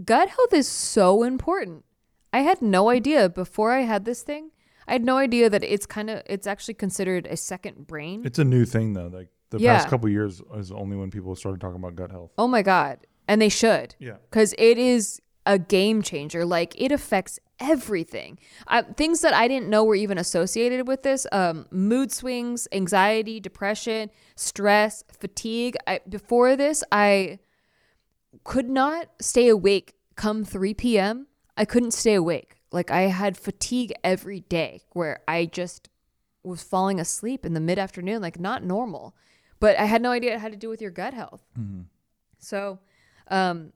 gut 0.04 0.28
health 0.28 0.52
is 0.52 0.68
so 0.68 1.22
important. 1.22 1.84
I 2.32 2.40
had 2.40 2.62
no 2.62 2.88
idea 2.88 3.28
before 3.28 3.72
I 3.72 3.80
had 3.82 4.04
this 4.04 4.22
thing. 4.22 4.50
I 4.88 4.92
had 4.92 5.04
no 5.04 5.16
idea 5.18 5.48
that 5.50 5.62
it's 5.62 5.86
kind 5.86 6.10
of 6.10 6.22
it's 6.26 6.46
actually 6.46 6.74
considered 6.74 7.26
a 7.26 7.36
second 7.36 7.86
brain. 7.86 8.22
it's 8.24 8.38
a 8.38 8.44
new 8.44 8.64
thing 8.64 8.94
though. 8.94 9.06
Like 9.08 9.28
the 9.50 9.58
Yeah. 9.58 9.76
past 9.76 9.88
couple 9.88 10.08
years 10.08 10.42
is 10.56 10.72
only 10.72 10.96
when 10.96 11.10
people 11.10 11.34
started 11.36 11.60
talking 11.60 11.76
about 11.76 11.94
gut 11.94 12.10
health. 12.10 12.32
oh 12.38 12.48
my 12.48 12.62
god. 12.62 13.06
And 13.28 13.40
they 13.40 13.48
should. 13.48 13.94
Yeah. 13.98 14.16
because 14.30 14.54
it 14.58 14.78
is 14.78 15.20
a 15.46 15.58
game 15.58 16.02
changer. 16.02 16.44
Like 16.44 16.74
it 16.80 16.92
affects 16.92 17.38
everything. 17.58 18.38
I, 18.66 18.82
things 18.82 19.20
that 19.20 19.34
I 19.34 19.48
didn't 19.48 19.68
know 19.68 19.84
were 19.84 19.94
even 19.94 20.18
associated 20.18 20.86
with 20.86 21.02
this: 21.02 21.26
um, 21.32 21.66
mood 21.70 22.12
swings, 22.12 22.68
anxiety, 22.72 23.40
depression, 23.40 24.10
stress, 24.36 25.04
fatigue. 25.18 25.76
I, 25.86 26.00
before 26.08 26.56
this, 26.56 26.82
I 26.92 27.38
could 28.44 28.68
not 28.68 29.08
stay 29.20 29.48
awake 29.48 29.94
come 30.16 30.44
3 30.44 30.74
p.m. 30.74 31.26
I 31.56 31.64
couldn't 31.64 31.92
stay 31.92 32.14
awake. 32.14 32.56
Like 32.70 32.90
I 32.90 33.02
had 33.02 33.36
fatigue 33.36 33.92
every 34.02 34.40
day 34.40 34.82
where 34.92 35.20
I 35.28 35.46
just 35.46 35.88
was 36.42 36.62
falling 36.62 36.98
asleep 36.98 37.44
in 37.46 37.54
the 37.54 37.60
mid 37.60 37.78
afternoon, 37.78 38.22
like 38.22 38.38
not 38.40 38.64
normal. 38.64 39.14
But 39.60 39.78
I 39.78 39.84
had 39.84 40.02
no 40.02 40.10
idea 40.10 40.34
it 40.34 40.40
had 40.40 40.52
to 40.52 40.58
do 40.58 40.68
with 40.68 40.82
your 40.82 40.90
gut 40.90 41.14
health. 41.14 41.44
So, 42.38 42.80
um, 43.28 43.72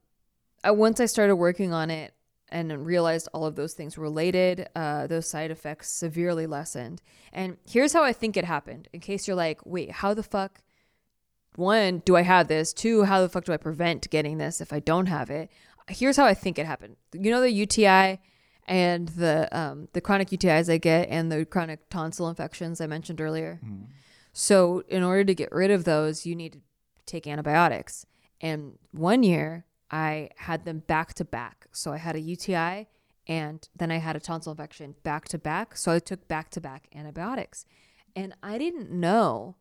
I, 0.65 0.71
once 0.71 1.01
I 1.01 1.07
started 1.07 1.37
working 1.37 1.73
on 1.73 1.91
it 1.91 2.15
and 2.49 2.87
realized 2.87 3.29
all 3.33 3.45
of 3.45 3.57
those 3.57 3.75
things 3.75 3.99
related, 3.99 4.69
uh, 4.77 5.07
those 5.07 5.29
side 5.29 5.51
effects 5.51 5.91
severely 5.91 6.47
lessened. 6.47 7.03
And 7.33 7.57
here's 7.69 7.93
how 7.93 8.05
I 8.05 8.13
think 8.13 8.37
it 8.37 8.45
happened. 8.45 8.89
In 8.93 9.01
case 9.01 9.27
you're 9.27 9.37
like, 9.37 9.61
wait, 9.65 9.91
how 9.91 10.15
the 10.15 10.23
fuck? 10.23 10.63
One, 11.57 12.03
do 12.05 12.17
I 12.17 12.23
have 12.23 12.49
this? 12.49 12.73
Two, 12.73 13.05
how 13.05 13.21
the 13.21 13.29
fuck 13.29 13.45
do 13.45 13.53
I 13.53 13.57
prevent 13.57 14.11
getting 14.11 14.39
this 14.39 14.61
if 14.61 14.73
I 14.73 14.81
don't 14.81 15.07
have 15.07 15.31
it? 15.31 15.51
Here's 15.89 16.17
how 16.17 16.25
I 16.25 16.35
think 16.35 16.59
it 16.59 16.67
happened. 16.67 16.97
You 17.13 17.31
know 17.31 17.41
the 17.41 17.51
UTI 17.51 18.21
and 18.69 19.09
the 19.09 19.49
um, 19.57 19.89
the 19.93 20.01
chronic 20.01 20.29
UTIs 20.29 20.71
I 20.71 20.79
get 20.79 21.09
and 21.09 21.31
the 21.31 21.45
chronic 21.45 21.89
tonsil 21.89 22.29
infections 22.29 22.81
I 22.81 22.87
mentioned 22.87 23.21
earlier. 23.21 23.61
So 24.33 24.83
in 24.89 25.03
order 25.03 25.25
to 25.25 25.35
get 25.35 25.51
rid 25.53 25.71
of 25.71 25.85
those, 25.85 26.27
you 26.27 26.35
need 26.35 26.53
to 26.55 26.59
take 27.07 27.27
antibiotics. 27.27 28.05
And 28.41 28.79
one 28.91 29.23
year 29.23 29.65
I 29.91 30.31
had 30.37 30.65
them 30.65 30.81
back 30.87 31.15
to 31.15 31.25
back. 31.25 31.67
So 31.73 31.93
I 31.93 31.99
had 31.99 32.17
a 32.17 32.21
UTI 32.21 32.89
and 33.27 33.69
then 33.77 33.91
I 33.91 33.99
had 33.99 34.17
a 34.17 34.21
tonsil 34.21 34.53
infection 34.53 34.95
back 35.03 35.29
to 35.29 35.39
back. 35.39 35.77
So 35.77 35.93
I 35.93 35.99
took 35.99 36.27
back 36.29 36.51
to 36.51 36.61
back 36.61 36.89
antibiotics. 36.95 37.65
And 38.15 38.35
I 38.43 38.59
didn't 38.59 38.91
know. 38.91 39.57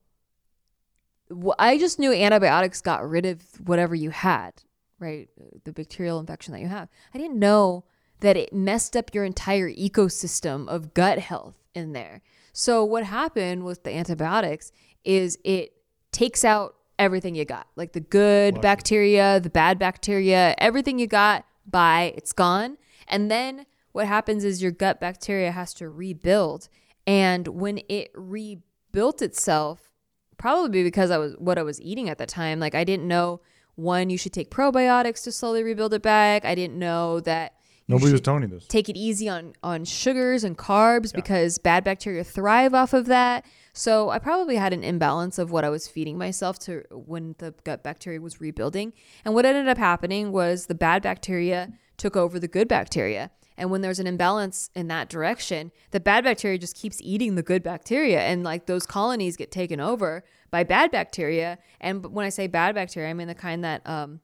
I 1.59 1.77
just 1.77 1.99
knew 1.99 2.13
antibiotics 2.13 2.81
got 2.81 3.07
rid 3.07 3.25
of 3.25 3.41
whatever 3.59 3.95
you 3.95 4.11
had, 4.11 4.63
right? 4.99 5.27
The 5.63 5.73
bacterial 5.73 6.19
infection 6.19 6.53
that 6.53 6.61
you 6.61 6.67
have. 6.67 6.87
I 7.13 7.17
didn't 7.17 7.39
know 7.39 7.85
that 8.21 8.37
it 8.37 8.53
messed 8.53 8.95
up 8.95 9.13
your 9.13 9.25
entire 9.25 9.69
ecosystem 9.69 10.67
of 10.67 10.93
gut 10.93 11.19
health 11.19 11.57
in 11.73 11.93
there. 11.93 12.21
So 12.53 12.85
what 12.85 13.03
happened 13.03 13.65
with 13.65 13.83
the 13.83 13.93
antibiotics 13.93 14.71
is 15.03 15.37
it 15.43 15.73
takes 16.11 16.45
out 16.45 16.74
everything 16.97 17.35
you 17.35 17.45
got, 17.45 17.67
like 17.75 17.93
the 17.93 17.99
good 17.99 18.61
bacteria, 18.61 19.39
the 19.39 19.49
bad 19.49 19.79
bacteria, 19.79 20.55
everything 20.57 20.99
you 20.99 21.07
got 21.07 21.45
by 21.65 22.13
it's 22.15 22.33
gone. 22.33 22.77
And 23.07 23.29
then 23.29 23.65
what 23.91 24.07
happens 24.07 24.43
is 24.43 24.61
your 24.61 24.71
gut 24.71 24.99
bacteria 24.99 25.51
has 25.51 25.73
to 25.75 25.89
rebuild. 25.89 26.69
And 27.07 27.47
when 27.47 27.79
it 27.89 28.11
rebuilt 28.13 29.21
itself, 29.21 29.91
probably 30.37 30.83
because 30.83 31.11
I 31.11 31.17
was 31.17 31.33
what 31.37 31.57
I 31.57 31.63
was 31.63 31.81
eating 31.81 32.09
at 32.09 32.17
the 32.17 32.25
time, 32.25 32.59
like 32.59 32.75
I 32.75 32.83
didn't 32.83 33.07
know 33.07 33.41
one 33.75 34.09
you 34.09 34.17
should 34.17 34.33
take 34.33 34.49
probiotics 34.49 35.23
to 35.23 35.31
slowly 35.31 35.63
rebuild 35.63 35.93
it 35.93 36.01
back. 36.01 36.45
I 36.45 36.55
didn't 36.55 36.79
know 36.79 37.19
that 37.21 37.54
Nobody 37.87 38.11
was 38.11 38.21
telling 38.21 38.43
you 38.43 38.47
this. 38.47 38.65
take 38.65 38.89
it 38.89 38.97
easy 38.97 39.29
on 39.29 39.53
on 39.61 39.85
sugars 39.85 40.43
and 40.43 40.57
carbs 40.57 41.13
because 41.13 41.59
bad 41.59 41.83
bacteria 41.83 42.23
thrive 42.23 42.73
off 42.73 42.93
of 42.93 43.05
that. 43.05 43.45
So 43.73 44.09
I 44.09 44.19
probably 44.19 44.55
had 44.55 44.73
an 44.73 44.83
imbalance 44.83 45.37
of 45.37 45.51
what 45.51 45.63
I 45.63 45.69
was 45.69 45.87
feeding 45.87 46.17
myself 46.17 46.57
to 46.59 46.83
when 46.91 47.35
the 47.39 47.53
gut 47.63 47.83
bacteria 47.83 48.21
was 48.21 48.41
rebuilding. 48.41 48.93
And 49.23 49.33
what 49.33 49.45
ended 49.45 49.67
up 49.67 49.77
happening 49.77 50.31
was 50.31 50.65
the 50.65 50.75
bad 50.75 51.03
bacteria 51.03 51.73
took 51.97 52.15
over 52.15 52.39
the 52.39 52.47
good 52.47 52.67
bacteria. 52.67 53.31
And 53.57 53.71
when 53.71 53.81
there's 53.81 53.99
an 53.99 54.07
imbalance 54.07 54.69
in 54.75 54.87
that 54.87 55.07
direction, 55.09 55.71
the 55.91 55.99
bad 55.99 56.23
bacteria 56.23 56.57
just 56.57 56.75
keeps 56.75 56.99
eating 57.01 57.35
the 57.35 57.43
good 57.43 57.63
bacteria 57.63 58.21
and 58.21 58.43
like 58.43 58.65
those 58.65 58.85
colonies 58.85 59.37
get 59.37 59.51
taken 59.51 59.79
over 59.79 60.23
by 60.51 60.63
bad 60.63 60.91
bacteria. 60.91 61.57
And 61.79 62.05
when 62.05 62.25
I 62.25 62.29
say 62.29 62.47
bad 62.47 62.75
bacteria, 62.75 63.09
I 63.09 63.13
mean 63.13 63.27
the 63.27 63.35
kind 63.35 63.63
that 63.63 63.87
um 63.87 64.21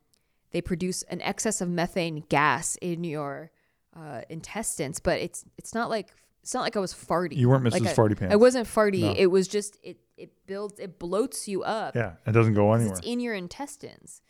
they 0.51 0.61
produce 0.61 1.03
an 1.03 1.21
excess 1.21 1.61
of 1.61 1.69
methane 1.69 2.23
gas 2.29 2.75
in 2.81 3.03
your 3.03 3.51
uh, 3.95 4.21
intestines, 4.29 4.99
but 4.99 5.19
it's 5.19 5.45
it's 5.57 5.73
not 5.73 5.89
like 5.89 6.13
it's 6.41 6.53
not 6.53 6.61
like 6.61 6.75
I 6.75 6.79
was 6.79 6.93
farty. 6.93 7.35
You 7.37 7.49
weren't 7.49 7.63
Like 7.71 7.81
Mrs. 7.83 7.87
I- 7.87 7.93
Farty 7.93 8.17
Pants. 8.17 8.33
I 8.33 8.35
wasn't 8.35 8.67
farty. 8.67 9.01
No. 9.01 9.13
It 9.17 9.27
was 9.27 9.47
just 9.47 9.77
it 9.83 9.97
it 10.17 10.31
builds 10.47 10.79
it 10.79 10.99
bloats 10.99 11.47
you 11.47 11.63
up. 11.63 11.95
Yeah, 11.95 12.13
it 12.25 12.31
doesn't 12.31 12.53
go 12.53 12.73
anywhere. 12.73 12.97
It's 12.97 13.05
in 13.05 13.19
your 13.19 13.33
intestines. 13.33 14.21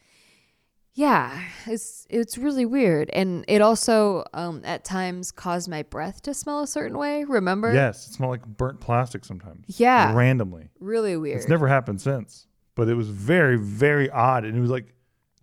Yeah, 0.94 1.42
it's 1.68 2.06
it's 2.10 2.38
really 2.38 2.66
weird, 2.66 3.10
and 3.14 3.46
it 3.48 3.62
also 3.62 4.26
um, 4.34 4.62
at 4.66 4.84
times 4.84 5.32
caused 5.32 5.70
my 5.70 5.84
breath 5.84 6.22
to 6.24 6.34
smell 6.34 6.60
a 6.62 6.68
certain 6.68 6.98
way. 6.98 7.24
Remember? 7.24 7.74
Yes, 7.74 8.08
it 8.08 8.14
smelled 8.14 8.32
like 8.32 8.46
burnt 8.46 8.82
plastic 8.82 9.24
sometimes. 9.24 9.64
Yeah. 9.80 10.14
randomly. 10.14 10.70
Really 10.82 11.16
weird. 11.16 11.38
It's 11.38 11.48
never 11.48 11.70
happened 11.70 12.02
since, 12.02 12.46
but 12.76 12.90
it 12.90 12.96
was 12.96 13.08
very, 13.08 13.58
very 13.58 14.10
odd, 14.10 14.44
and 14.44 14.58
it 14.58 14.60
was 14.60 14.70
like 14.70 14.94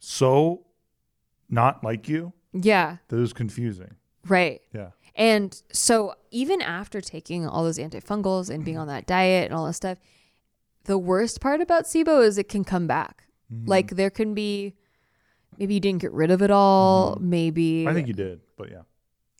so 0.00 0.66
not 1.50 1.82
like 1.84 2.08
you 2.08 2.32
yeah. 2.52 2.96
that 3.08 3.16
was 3.16 3.32
confusing. 3.32 3.94
Right. 4.26 4.60
Yeah, 4.74 4.90
And 5.14 5.60
so 5.72 6.14
even 6.30 6.60
after 6.60 7.00
taking 7.00 7.46
all 7.46 7.64
those 7.64 7.78
antifungals 7.78 8.50
and 8.50 8.64
being 8.64 8.76
on 8.76 8.88
that 8.88 9.06
diet 9.06 9.46
and 9.46 9.54
all 9.54 9.64
that 9.66 9.72
stuff, 9.74 9.98
the 10.84 10.98
worst 10.98 11.40
part 11.40 11.60
about 11.60 11.84
SIBO 11.84 12.22
is 12.26 12.36
it 12.38 12.48
can 12.48 12.64
come 12.64 12.86
back. 12.86 13.24
Mm-hmm. 13.52 13.68
Like 13.68 13.90
there 13.92 14.10
can 14.10 14.34
be 14.34 14.74
maybe 15.58 15.74
you 15.74 15.80
didn't 15.80 16.00
get 16.02 16.12
rid 16.12 16.30
of 16.30 16.42
it 16.42 16.50
all, 16.50 17.16
maybe 17.20 17.80
Mm-hmm. 17.80 17.88
I 17.88 17.94
think 17.94 18.08
you 18.08 18.14
did, 18.14 18.40
but 18.56 18.70
yeah, 18.70 18.82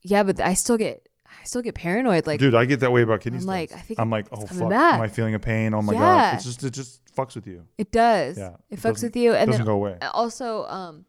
Yeah, 0.03 0.23
but 0.23 0.40
I 0.40 0.55
still 0.55 0.79
get 0.79 1.07
I 1.27 1.44
still 1.44 1.61
get 1.62 1.75
paranoid 1.75 2.27
like 2.27 2.40
dude, 2.40 2.55
I 2.55 2.64
get 2.64 2.81
that 2.81 2.90
way 2.92 3.03
about 3.03 3.21
kidney 3.21 3.37
I'm 3.37 3.42
stones. 3.42 3.71
like, 3.71 3.73
I 3.73 3.81
think 3.81 4.01
I'm 4.01 4.11
like, 4.11 4.27
oh 4.33 4.47
fuck, 4.47 4.71
back. 4.71 4.94
am 4.94 5.01
I 5.03 5.09
feeling 5.09 5.35
a 5.35 5.38
pain? 5.38 5.75
Oh 5.75 5.83
my 5.83 5.92
Yeah. 5.92 5.99
god, 5.99 6.35
it's 6.37 6.44
just 6.44 6.64
it 6.64 6.71
just 6.73 7.01
fucks 7.14 7.35
with 7.35 7.47
you. 7.47 7.64
it 7.77 7.92
does. 7.92 8.38
Yeah, 8.38 8.55
It 8.71 8.79
it 8.79 8.81
fucks 8.81 9.03
with 9.03 9.14
you 9.16 9.35
and 9.35 9.42
it 9.51 9.53
doesn't 9.53 9.66
then 9.66 9.66
go 9.66 9.75
away. 9.75 9.99
also 10.14 10.64
um 10.66 11.05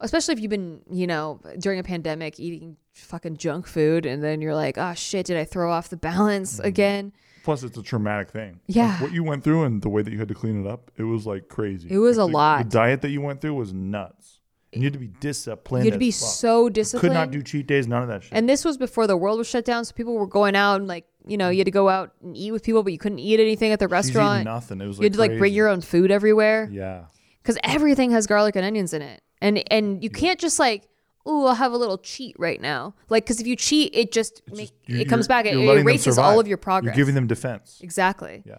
especially 0.00 0.34
if 0.34 0.40
you've 0.40 0.50
been, 0.50 0.80
you 0.90 1.06
know, 1.06 1.40
during 1.58 1.78
a 1.78 1.82
pandemic 1.82 2.38
eating 2.40 2.76
fucking 2.94 3.36
junk 3.36 3.66
food 3.66 4.06
and 4.06 4.22
then 4.22 4.40
you're 4.40 4.54
like, 4.54 4.76
"Oh 4.78 4.94
shit, 4.94 5.26
did 5.26 5.36
I 5.36 5.44
throw 5.44 5.70
off 5.72 5.88
the 5.88 5.96
balance 5.96 6.56
Mm-hmm. 6.58 6.66
again?" 6.66 7.12
Plus, 7.44 7.62
it's 7.62 7.78
a 7.78 7.82
traumatic 7.82 8.30
thing. 8.30 8.60
Like, 8.68 8.76
Yeah. 8.76 9.00
what 9.02 9.12
you 9.12 9.24
went 9.24 9.42
through 9.42 9.64
and 9.64 9.80
the 9.80 9.88
way 9.88 10.02
that 10.02 10.10
you 10.12 10.18
had 10.18 10.28
to 10.28 10.34
clean 10.34 10.64
it 10.66 10.68
up, 10.68 10.90
it 10.98 11.04
was 11.04 11.26
like 11.26 11.48
crazy. 11.48 11.88
It 11.90 11.98
was 11.98 12.18
Like, 12.18 12.24
a 12.24 12.30
the- 12.30 12.36
lot. 12.36 12.58
The 12.64 12.70
diet 12.70 13.02
that 13.02 13.10
you 13.10 13.20
went 13.22 13.40
through 13.40 13.54
was 13.54 13.72
nuts. 13.72 14.34
And 14.74 14.82
you 14.82 14.86
had 14.88 14.92
to 14.92 14.98
be 14.98 15.06
disciplined. 15.06 15.86
You 15.86 15.90
had 15.92 15.94
to 15.94 15.98
be 15.98 16.10
fuck. 16.10 16.28
so 16.28 16.68
disciplined. 16.68 17.00
Could 17.12 17.14
not 17.14 17.30
do 17.30 17.42
cheat 17.42 17.66
days, 17.66 17.88
none 17.88 18.02
of 18.02 18.08
that 18.08 18.22
shit. 18.24 18.34
And 18.34 18.46
this 18.46 18.66
was 18.66 18.76
before 18.76 19.06
the 19.06 19.16
world 19.16 19.38
was 19.38 19.46
shut 19.46 19.64
down, 19.64 19.86
so 19.86 19.94
people 19.94 20.12
were 20.18 20.26
going 20.26 20.54
out 20.54 20.76
and 20.80 20.86
like, 20.86 21.06
you 21.26 21.38
know, 21.38 21.48
you 21.48 21.56
had 21.60 21.64
to 21.64 21.70
go 21.70 21.88
out 21.88 22.12
and 22.22 22.36
eat 22.36 22.52
with 22.52 22.62
people, 22.64 22.82
but 22.82 22.92
you 22.92 22.98
couldn't 22.98 23.18
eat 23.18 23.40
anything 23.40 23.72
at 23.72 23.78
the 23.78 23.88
restaurant. 23.88 24.44
nothing. 24.44 24.82
It 24.82 24.86
was 24.86 24.98
Like 24.98 25.02
you 25.04 25.06
had 25.06 25.12
to 25.14 25.18
like 25.20 25.38
bring 25.38 25.54
your 25.54 25.68
own 25.68 25.80
food 25.80 26.10
everywhere 26.10 26.68
Yeah. 26.70 27.04
because 27.42 27.56
everything 27.64 28.10
has 28.10 28.26
garlic 28.26 28.56
and 28.56 28.64
onions 28.66 28.92
in 28.92 29.00
it, 29.00 29.22
and 29.40 29.62
and 29.70 30.02
you 30.02 30.10
can't 30.10 30.38
just 30.38 30.58
like, 30.58 30.88
oh, 31.26 31.46
I'll 31.46 31.54
have 31.54 31.72
a 31.72 31.76
little 31.76 31.98
cheat 31.98 32.36
right 32.38 32.60
now, 32.60 32.94
like 33.08 33.24
because 33.24 33.40
if 33.40 33.46
you 33.46 33.56
cheat, 33.56 33.94
it 33.94 34.12
just 34.12 34.42
make, 34.52 34.72
it 34.86 35.08
comes 35.08 35.28
back, 35.28 35.46
it, 35.46 35.56
it 35.56 35.78
erases 35.78 36.18
all 36.18 36.40
of 36.40 36.48
your 36.48 36.56
progress. 36.58 36.96
You're 36.96 37.02
giving 37.04 37.14
them 37.14 37.26
defense. 37.26 37.80
exactly. 37.82 38.42
Yeah. 38.46 38.58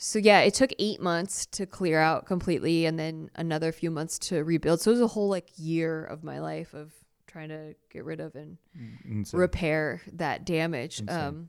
So 0.00 0.20
yeah, 0.20 0.40
it 0.40 0.54
took 0.54 0.70
eight 0.78 1.00
months 1.00 1.44
to 1.46 1.66
clear 1.66 1.98
out 2.00 2.24
completely, 2.24 2.86
and 2.86 2.98
then 2.98 3.30
another 3.34 3.72
few 3.72 3.90
months 3.90 4.18
to 4.20 4.44
rebuild. 4.44 4.80
So 4.80 4.92
it 4.92 4.94
was 4.94 5.00
a 5.00 5.08
whole 5.08 5.28
like 5.28 5.48
year 5.56 6.04
of 6.04 6.22
my 6.22 6.38
life 6.38 6.72
of 6.72 6.92
trying 7.26 7.48
to 7.48 7.74
get 7.90 8.04
rid 8.04 8.20
of 8.20 8.34
and 8.36 8.58
Insane. 9.04 9.38
repair 9.38 10.00
that 10.12 10.44
damage. 10.44 11.00
Insane. 11.00 11.18
Um, 11.18 11.48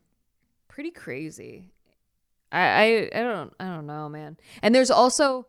pretty 0.67 0.91
crazy. 0.91 1.71
I, 2.51 2.61
I 2.61 3.09
I 3.19 3.21
don't 3.21 3.53
I 3.59 3.65
don't 3.65 3.85
know, 3.85 4.09
man. 4.09 4.37
And 4.63 4.73
there's 4.73 4.91
also 4.91 5.45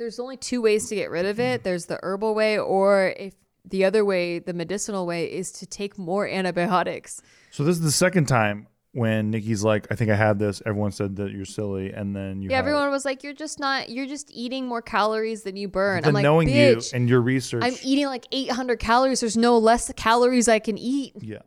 there's 0.00 0.18
only 0.18 0.38
two 0.38 0.62
ways 0.62 0.88
to 0.88 0.94
get 0.94 1.10
rid 1.10 1.26
of 1.26 1.38
it. 1.38 1.62
There's 1.62 1.84
the 1.84 2.00
herbal 2.02 2.34
way, 2.34 2.58
or 2.58 3.12
if 3.18 3.34
the 3.66 3.84
other 3.84 4.02
way, 4.02 4.38
the 4.38 4.54
medicinal 4.54 5.06
way, 5.06 5.26
is 5.26 5.52
to 5.52 5.66
take 5.66 5.98
more 5.98 6.26
antibiotics. 6.26 7.20
So 7.50 7.64
this 7.64 7.76
is 7.76 7.82
the 7.82 7.92
second 7.92 8.26
time 8.26 8.66
when 8.92 9.30
Nikki's 9.30 9.62
like, 9.62 9.86
I 9.90 9.96
think 9.96 10.10
I 10.10 10.14
had 10.14 10.38
this. 10.38 10.62
Everyone 10.64 10.90
said 10.90 11.16
that 11.16 11.32
you're 11.32 11.44
silly, 11.44 11.92
and 11.92 12.16
then 12.16 12.40
you. 12.40 12.48
Yeah, 12.48 12.56
it. 12.56 12.60
everyone 12.60 12.90
was 12.90 13.04
like, 13.04 13.22
"You're 13.22 13.34
just 13.34 13.60
not. 13.60 13.90
You're 13.90 14.06
just 14.06 14.30
eating 14.32 14.66
more 14.66 14.80
calories 14.80 15.42
than 15.42 15.58
you 15.58 15.68
burn." 15.68 16.06
I'm 16.06 16.14
like, 16.14 16.22
knowing 16.22 16.48
"Bitch, 16.48 16.92
you 16.92 16.96
and 16.96 17.06
your 17.06 17.20
research. 17.20 17.62
I'm 17.62 17.76
eating 17.84 18.06
like 18.06 18.24
800 18.32 18.78
calories. 18.78 19.20
There's 19.20 19.36
no 19.36 19.58
less 19.58 19.92
calories 19.96 20.48
I 20.48 20.60
can 20.60 20.78
eat." 20.78 21.12
yeah. 21.20 21.40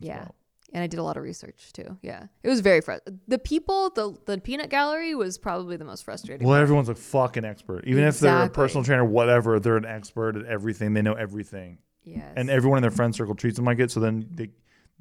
Yeah. 0.00 0.26
And 0.74 0.82
I 0.82 0.86
did 0.86 0.98
a 0.98 1.02
lot 1.02 1.16
of 1.16 1.22
research 1.22 1.72
too. 1.72 1.98
Yeah. 2.00 2.24
It 2.42 2.48
was 2.48 2.60
very 2.60 2.80
frustrating. 2.80 3.20
The 3.28 3.38
people, 3.38 3.90
the 3.90 4.16
the 4.24 4.38
peanut 4.40 4.70
gallery 4.70 5.14
was 5.14 5.36
probably 5.38 5.76
the 5.76 5.84
most 5.84 6.02
frustrating. 6.04 6.46
Well, 6.46 6.54
part. 6.54 6.62
everyone's 6.62 6.88
a 6.88 6.94
fucking 6.94 7.44
expert. 7.44 7.84
Even 7.86 8.04
if 8.04 8.20
they're 8.20 8.44
a 8.44 8.48
personal 8.48 8.82
trainer, 8.82 9.04
whatever, 9.04 9.60
they're 9.60 9.76
an 9.76 9.84
expert 9.84 10.36
at 10.36 10.46
everything. 10.46 10.94
They 10.94 11.02
know 11.02 11.12
everything, 11.12 11.78
yes. 12.04 12.32
and 12.36 12.48
everyone 12.48 12.78
in 12.78 12.82
their 12.82 12.90
friend 12.90 13.14
circle 13.14 13.34
treats 13.34 13.56
them 13.56 13.66
like 13.66 13.80
it. 13.80 13.90
So 13.90 14.00
then 14.00 14.28
they, 14.32 14.50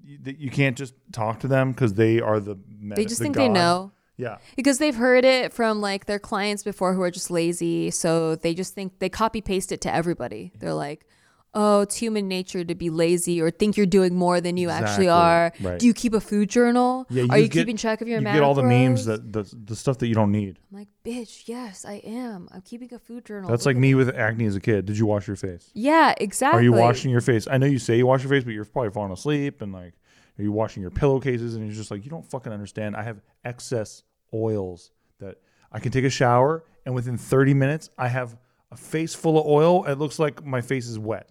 you, 0.03 0.49
can't 0.49 0.78
just 0.78 0.93
talk 1.11 1.39
to 1.41 1.47
them 1.47 1.72
because 1.72 1.93
they 1.93 2.19
are 2.19 2.39
the. 2.39 2.57
they 2.82 3.05
just 3.05 3.19
the 3.19 3.26
think 3.26 3.36
they 3.36 3.47
know 3.47 3.91
Yeah. 4.17 4.38
because 4.55 4.78
they've 4.78 4.95
heard 4.95 5.26
it 5.26 5.53
from 5.53 5.80
like 5.80 6.05
their 6.05 6.19
clients 6.19 6.63
before 6.63 6.93
who 6.93 7.01
are 7.01 7.11
just 7.11 7.32
lazy. 7.32 7.91
So 7.91 8.36
they 8.36 8.53
just 8.53 8.74
think 8.74 8.99
they 8.99 9.09
copy 9.09 9.41
paste 9.41 9.72
it 9.72 9.82
to 9.82 9.93
everybody. 9.93 10.51
They're 10.59 10.74
like, 10.74 11.05
oh, 11.54 11.82
it's 11.82 11.95
human 11.97 12.28
nature 12.28 12.64
to 12.64 12.74
be 12.76 12.89
lazy 12.89 13.41
or 13.41 13.52
think 13.52 13.76
you're 13.76 13.86
doing 13.86 14.16
more 14.16 14.39
than 14.39 14.56
you 14.58 14.70
actually 14.70 15.10
are. 15.10 15.52
Right. 15.62 15.78
Do 15.80 15.86
you 15.86 15.93
keep 15.93 16.14
a 16.14 16.22
food 16.22 16.49
journal? 16.49 17.06
Yeah. 17.10 17.26
are 17.30 17.38
you 17.38 17.47
get- 17.47 17.62
keeping 17.62 17.78
track 17.78 18.02
of 18.02 18.08
your 18.08 18.20
You 18.20 18.26
macros? 18.26 18.34
get 18.34 18.43
all 18.43 18.54
the 18.54 18.64
memes 18.64 19.06
that 19.06 19.34
the 19.34 19.43
the 19.66 19.76
stuff 19.76 19.97
that 19.99 20.08
you 20.08 20.16
don't 20.16 20.32
need. 20.32 20.60
I'm 20.72 20.80
like, 20.80 20.88
bitch, 21.06 21.43
yes, 21.47 21.84
I 21.86 21.95
am. 22.06 22.47
I'm 22.52 22.62
keeping 22.62 22.93
a 22.93 22.99
food 22.99 23.26
journal. 23.26 23.49
That's 23.49 23.66
like 23.66 23.76
me 23.78 23.95
with 23.95 24.10
acne 24.16 24.45
as 24.45 24.56
a 24.56 24.62
kid. 24.62 24.86
Did 24.86 24.97
you 24.97 25.06
wash 25.06 25.28
your 25.28 25.36
face? 25.36 25.70
Yeah, 25.74 26.14
exactly. 26.18 26.60
Are 26.60 26.64
you 26.64 26.74
washing 26.74 27.12
your 27.12 27.22
face? 27.22 27.47
I 27.49 27.58
know 27.58 27.66
you 27.66 27.80
say 27.80 27.97
you 27.97 28.06
wash 28.08 28.24
your 28.24 28.30
face, 28.30 28.43
but 28.43 28.54
you're 28.54 28.66
probably 28.66 28.91
falling 28.91 29.12
asleep 29.12 29.62
and 29.62 29.74
like, 29.74 29.93
are 30.39 30.43
you 30.43 30.52
washing 30.54 30.82
your 30.82 30.91
pillowcases? 30.91 31.56
And 31.56 31.66
you're 31.66 31.76
just 31.76 31.91
like, 31.91 32.06
you 32.06 32.10
don't 32.10 32.26
fucking 32.26 32.54
understand. 32.54 32.95
I 32.95 33.04
have 33.04 33.20
excess 33.43 34.04
oils 34.34 34.91
that 35.20 35.36
I 35.72 35.80
can 35.80 35.91
take 35.91 36.06
a 36.06 36.10
shower 36.10 36.64
and 36.86 36.95
within 36.95 37.18
30 37.18 37.54
minutes 37.54 37.89
I 37.97 38.08
have 38.08 38.38
a 38.72 38.78
face 38.78 39.14
full 39.14 39.38
of 39.39 39.45
oil. 39.45 39.84
It 39.86 39.99
looks 39.99 40.18
like 40.18 40.45
my 40.45 40.62
face 40.62 40.88
is 40.88 40.97
wet. 40.97 41.30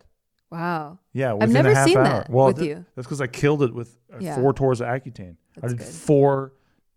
Wow. 0.50 0.98
Yeah, 1.12 1.32
within 1.34 1.52
never 1.52 1.74
seen 1.86 1.96
hour. 1.96 2.04
that 2.04 2.30
well, 2.30 2.46
with 2.48 2.58
th- 2.58 2.68
you. 2.68 2.84
That's 2.96 3.06
because 3.06 3.20
I 3.20 3.26
killed 3.28 3.62
it 3.62 3.72
with 3.72 3.96
uh, 4.12 4.18
Yeah. 4.20 4.34
four 4.36 4.52
tours 4.52 4.80
of 4.80 4.88
Accutane. 4.88 5.36
I 5.62 5.68
did 5.68 5.78
good. 5.78 5.86
four 5.86 6.52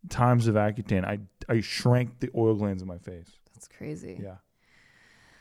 times 0.10 0.47
of 0.47 0.56
Accutane. 0.56 1.06
I 1.06 1.20
I 1.49 1.62
shrank 1.62 2.20
the 2.20 2.30
oil 2.36 2.56
glands 2.56 2.82
in 2.82 2.88
my 2.88 2.97
face. 2.97 3.30
That's 3.54 3.68
crazy. 3.68 4.20
Yeah. 4.22 4.36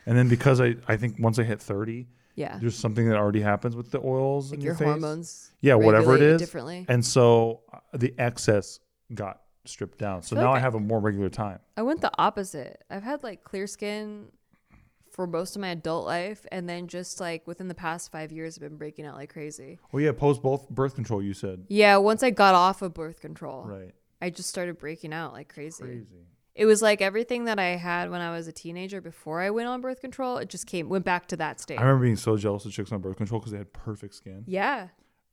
And 0.06 0.18
then 0.18 0.28
because 0.28 0.60
I, 0.60 0.76
I 0.88 0.96
think 0.96 1.16
once 1.20 1.38
I 1.38 1.44
hit 1.44 1.60
30, 1.60 2.08
Yeah. 2.34 2.58
there's 2.58 2.76
something 2.76 3.08
that 3.08 3.16
already 3.16 3.40
happens 3.40 3.76
with 3.76 3.90
the 3.92 4.00
oils 4.00 4.50
Like 4.50 4.58
in 4.58 4.64
your 4.64 4.70
your, 4.72 4.78
face. 4.78 4.84
hormones. 4.86 5.52
Yeah, 5.60 5.76
whatever 5.76 6.16
it 6.16 6.22
is. 6.22 6.40
Differently. 6.40 6.84
And 6.88 7.04
so 7.04 7.60
uh, 7.72 7.78
the 7.94 8.12
excess 8.18 8.80
got 9.14 9.42
stripped 9.64 9.98
down. 9.98 10.22
So 10.22 10.34
feel 10.34 10.42
now 10.44 10.50
like 10.50 10.56
I 10.56 10.58
I- 10.58 10.62
have 10.62 10.74
a 10.74 10.80
more 10.80 10.98
regular 11.00 11.28
time. 11.28 11.60
I 11.76 11.82
went 11.82 12.00
the 12.00 12.10
opposite. 12.18 12.82
I've 12.90 13.04
had 13.04 13.22
like 13.22 13.44
clear 13.44 13.66
skin 13.68 14.26
for 15.12 15.26
most 15.26 15.54
of 15.54 15.60
my 15.62 15.68
adult 15.68 16.06
life, 16.06 16.44
and 16.50 16.68
then 16.68 16.88
just 16.88 17.20
like 17.20 17.46
within 17.46 17.68
the 17.68 17.74
past 17.74 18.10
five 18.10 18.32
years, 18.32 18.56
I've 18.56 18.62
been 18.62 18.76
breaking 18.78 19.04
out 19.06 19.14
like 19.14 19.32
crazy. 19.32 19.78
Well, 19.92 20.02
yeah, 20.02 20.12
post 20.12 20.42
both 20.42 20.68
birth 20.70 20.94
control. 20.94 21.22
You 21.22 21.34
said 21.34 21.66
Yeah, 21.68 21.98
once 21.98 22.22
I 22.22 22.30
got 22.30 22.54
off 22.54 22.82
of 22.82 22.94
birth 22.94 23.20
control, 23.20 23.64
right. 23.64 23.92
I 24.20 24.30
just 24.30 24.48
started 24.48 24.78
breaking 24.78 25.12
out 25.12 25.32
like 25.32 25.52
crazy. 25.52 25.84
Crazy. 25.84 26.06
It 26.54 26.66
was 26.66 26.82
like 26.82 27.00
everything 27.00 27.44
that 27.46 27.58
I 27.58 27.76
had 27.76 28.10
when 28.10 28.20
I 28.20 28.30
was 28.36 28.46
a 28.46 28.52
teenager 28.52 29.00
before 29.00 29.40
I 29.40 29.50
went 29.50 29.68
on 29.68 29.80
birth 29.80 30.00
control. 30.00 30.36
It 30.38 30.48
just 30.50 30.66
came 30.66 30.88
went 30.88 31.04
back 31.04 31.26
to 31.28 31.36
that 31.36 31.60
state. 31.60 31.78
I 31.78 31.82
remember 31.82 32.04
being 32.04 32.16
so 32.16 32.36
jealous 32.36 32.64
of 32.66 32.72
chicks 32.72 32.92
on 32.92 33.00
birth 33.00 33.16
control 33.16 33.40
because 33.40 33.52
they 33.52 33.58
had 33.58 33.72
perfect 33.72 34.14
skin. 34.14 34.44
yeah. 34.46 34.88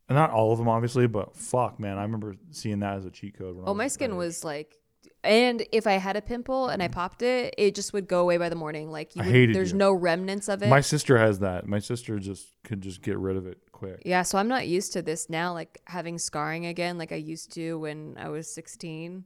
And 0.08 0.16
not 0.16 0.32
all 0.32 0.52
of 0.52 0.58
them, 0.58 0.68
obviously, 0.68 1.06
but 1.06 1.36
fuck, 1.36 1.80
man, 1.80 2.00
I 2.00 2.02
remember 2.02 2.36
seeing 2.50 2.80
that 2.80 2.98
as 2.98 3.06
a 3.06 3.12
cheat 3.12 3.38
code. 3.38 3.56
When 3.56 3.66
I 3.68 3.70
Oh, 3.70 3.74
my 3.76 3.88
skin 3.88 4.10
age. 4.10 4.18
was 4.18 4.44
like, 4.44 4.79
and 5.24 5.66
if 5.72 5.86
I 5.86 5.94
had 5.94 6.16
a 6.16 6.22
pimple 6.22 6.70
and 6.70 6.82
I 6.82 6.88
mm. 6.88 6.92
popped 6.94 7.22
it, 7.22 7.54
it 7.58 7.76
just 7.76 7.92
would 7.94 8.08
go 8.08 8.22
away 8.22 8.38
by 8.38 8.50
the 8.50 8.56
morning. 8.56 8.90
Like 8.90 9.16
you 9.16 9.22
I 9.22 9.26
would, 9.26 9.36
hated 9.36 9.56
there's 9.56 9.72
you. 9.72 9.78
no 9.78 9.92
remnants 9.92 10.48
of 10.48 10.64
it. 10.64 10.70
My 10.70 10.82
sister 10.82 11.18
has 11.18 11.40
that. 11.40 11.68
My 11.68 11.80
sister 11.80 12.20
just 12.20 12.48
could 12.64 12.82
just 12.82 13.02
get 13.02 13.18
rid 13.18 13.36
of 13.36 13.46
it 13.46 13.60
quick. 13.72 14.02
yeah, 14.06 14.24
so 14.24 14.38
I'm 14.38 14.48
not 14.48 14.68
used 14.68 14.94
to 14.94 15.02
this 15.02 15.30
now, 15.30 15.54
like 15.54 15.82
having 15.86 16.18
scarring 16.18 16.66
again, 16.66 16.98
like 16.98 17.12
I 17.12 17.16
used 17.16 17.52
to 17.54 17.80
when 17.80 18.16
I 18.18 18.30
was 18.30 18.54
16. 18.54 19.26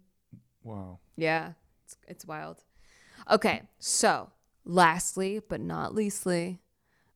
Wow. 0.64 1.00
Yeah, 1.16 1.54
it's, 1.86 1.98
it's 2.08 2.26
wild. 2.26 2.64
Okay, 3.30 3.64
so 3.80 4.30
lastly, 4.66 5.42
but 5.48 5.62
not 5.62 5.94
leastly, 5.94 6.60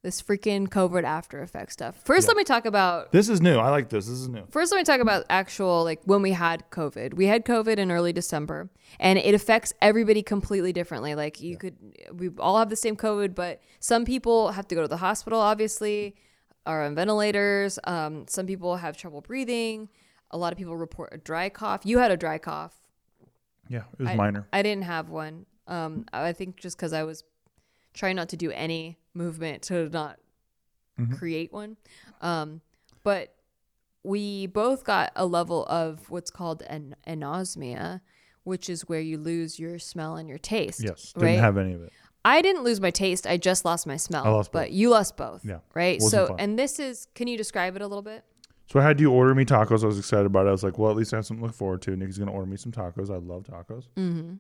this 0.03 0.21
freaking 0.21 0.67
COVID 0.67 1.03
after 1.03 1.41
effect 1.41 1.73
stuff. 1.73 1.99
First, 2.03 2.27
let 2.27 2.37
me 2.37 2.43
talk 2.43 2.65
about 2.65 3.11
This 3.11 3.29
is 3.29 3.41
new. 3.41 3.57
I 3.57 3.69
like 3.69 3.89
this. 3.89 4.05
This 4.05 4.19
is 4.19 4.29
new. 4.29 4.45
First, 4.49 4.71
let 4.71 4.77
me 4.77 4.83
talk 4.83 5.01
about 5.01 5.25
actual 5.29 5.83
like 5.83 6.01
when 6.05 6.21
we 6.21 6.31
had 6.31 6.69
COVID. 6.71 7.15
We 7.15 7.25
had 7.25 7.45
COVID 7.45 7.77
in 7.77 7.91
early 7.91 8.13
December, 8.13 8.69
and 8.99 9.17
it 9.17 9.33
affects 9.33 9.73
everybody 9.81 10.21
completely 10.21 10.71
differently. 10.71 11.15
Like 11.15 11.41
you 11.41 11.57
could, 11.57 11.75
we 12.13 12.29
all 12.39 12.59
have 12.59 12.69
the 12.69 12.75
same 12.75 12.95
COVID, 12.95 13.35
but 13.35 13.61
some 13.79 14.05
people 14.05 14.51
have 14.51 14.67
to 14.67 14.75
go 14.75 14.81
to 14.81 14.87
the 14.87 14.97
hospital, 14.97 15.39
obviously, 15.39 16.15
are 16.65 16.85
on 16.85 16.95
ventilators. 16.95 17.79
Um, 17.85 18.25
some 18.27 18.45
people 18.45 18.77
have 18.77 18.95
trouble 18.95 19.21
breathing. 19.21 19.89
A 20.31 20.37
lot 20.37 20.51
of 20.51 20.57
people 20.57 20.75
report 20.75 21.09
a 21.13 21.17
dry 21.17 21.49
cough. 21.49 21.81
You 21.85 21.99
had 21.99 22.11
a 22.11 22.17
dry 22.17 22.37
cough. 22.37 22.75
Yeah, 23.69 23.83
it 23.97 24.03
was 24.03 24.09
I, 24.09 24.15
minor. 24.15 24.47
I 24.53 24.61
didn't 24.61 24.83
have 24.83 25.09
one. 25.09 25.45
Um, 25.67 26.05
I 26.13 26.33
think 26.33 26.57
just 26.57 26.77
because 26.77 26.93
I 26.93 27.03
was 27.03 27.23
trying 27.93 28.15
not 28.15 28.29
to 28.29 28.37
do 28.37 28.51
any 28.51 28.97
movement 29.18 29.63
to 29.63 29.89
not 29.89 30.20
Mm-hmm. 30.99 31.13
create 31.13 31.53
one. 31.53 31.78
Um, 32.22 32.61
but 33.03 33.36
we 34.03 34.47
both 34.47 34.84
got 34.84 35.11
a 35.15 35.28
level 35.28 35.63
of 35.68 36.09
what's 36.09 36.32
called 36.32 36.63
an 36.63 36.95
anosmia, 37.07 38.01
which 38.43 38.68
is 38.68 38.89
where 38.89 38.99
you 38.99 39.20
lose 39.20 39.59
your 39.59 39.78
smell 39.78 40.15
and 40.15 40.28
your 40.28 40.39
taste. 40.39 40.84
Yes. 40.84 41.13
Didn't 41.13 41.28
right. 41.28 41.39
have 41.39 41.57
any 41.57 41.74
of 41.74 41.84
it. 41.84 41.93
I 42.26 42.41
didn't 42.41 42.63
lose 42.63 42.82
my 42.82 42.89
taste. 42.89 43.28
I 43.28 43.38
just 43.38 43.63
lost 43.63 43.86
my 43.86 43.95
smell. 43.97 44.26
I 44.26 44.30
lost 44.30 44.51
but 44.51 44.70
both. 44.70 44.74
you 44.74 44.89
lost 44.89 45.18
both. 45.18 45.45
Yeah. 45.45 45.59
Right. 45.76 46.01
Wasn't 46.01 46.11
so, 46.11 46.28
fun. 46.30 46.39
and 46.39 46.57
this 46.57 46.80
is. 46.80 47.07
Can 47.13 47.28
you 47.28 47.38
describe 47.38 47.76
it 47.76 47.84
a 47.84 47.88
little 47.88 48.01
bit? 48.01 48.26
So 48.72 48.80
I 48.80 48.84
had 48.84 48.99
you 48.99 49.11
order 49.11 49.36
me 49.36 49.45
tacos. 49.45 49.84
I 49.84 49.86
was 49.86 49.99
excited 49.99 50.26
about 50.26 50.47
it. 50.47 50.49
I 50.49 50.51
was 50.51 50.63
like, 50.63 50.80
well, 50.80 50.89
at 50.89 50.97
least 50.97 51.13
I 51.13 51.18
have 51.18 51.28
something 51.28 51.41
to 51.43 51.47
look 51.47 51.55
forward 51.55 51.84
to. 51.84 51.95
Nikki's 51.95 52.18
gonna 52.18 52.32
order 52.32 52.47
me 52.47 52.57
some 52.57 52.72
tacos. 52.72 53.11
I 53.11 53.18
love 53.18 53.43
tacos. 53.43 53.86
Mm-hmm. 53.95 54.34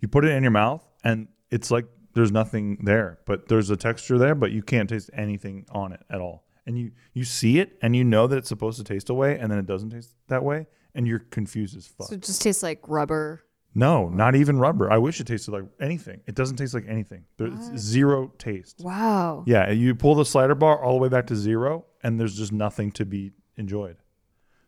You 0.00 0.08
put 0.08 0.24
it 0.24 0.32
in 0.32 0.42
your 0.42 0.50
mouth, 0.50 0.84
and 1.04 1.28
it's 1.50 1.70
like 1.70 1.86
there's 2.16 2.32
nothing 2.32 2.78
there, 2.82 3.18
but 3.26 3.46
there's 3.48 3.68
a 3.68 3.76
texture 3.76 4.16
there, 4.16 4.34
but 4.34 4.50
you 4.50 4.62
can't 4.62 4.88
taste 4.88 5.10
anything 5.12 5.66
on 5.70 5.92
it 5.92 6.00
at 6.08 6.18
all. 6.20 6.44
And 6.66 6.76
you 6.78 6.90
you 7.12 7.24
see 7.24 7.58
it, 7.60 7.78
and 7.82 7.94
you 7.94 8.02
know 8.04 8.26
that 8.26 8.38
it's 8.38 8.48
supposed 8.48 8.78
to 8.78 8.84
taste 8.84 9.10
a 9.10 9.14
way, 9.14 9.38
and 9.38 9.52
then 9.52 9.58
it 9.58 9.66
doesn't 9.66 9.90
taste 9.90 10.14
that 10.28 10.42
way, 10.42 10.66
and 10.94 11.06
you're 11.06 11.18
confused 11.20 11.76
as 11.76 11.86
fuck. 11.86 12.08
So 12.08 12.14
it 12.14 12.22
just 12.22 12.40
tastes 12.40 12.62
like 12.62 12.80
rubber. 12.88 13.44
no, 13.74 14.08
not 14.08 14.34
even 14.34 14.58
rubber. 14.58 14.90
I 14.90 14.96
wish 14.96 15.20
it 15.20 15.26
tasted 15.26 15.50
like 15.52 15.64
anything. 15.78 16.22
It 16.26 16.34
doesn't 16.34 16.56
taste 16.56 16.72
like 16.72 16.86
anything. 16.88 17.24
There's 17.36 17.76
zero 17.76 18.32
taste. 18.38 18.80
Wow. 18.80 19.44
Yeah, 19.46 19.70
you 19.70 19.94
pull 19.94 20.14
the 20.14 20.24
slider 20.24 20.54
bar 20.54 20.82
all 20.82 20.94
the 20.94 21.02
way 21.02 21.10
back 21.10 21.26
to 21.26 21.36
zero, 21.36 21.84
and 22.02 22.18
there's 22.18 22.34
just 22.36 22.50
nothing 22.50 22.90
to 22.92 23.04
be 23.04 23.32
enjoyed. 23.58 23.98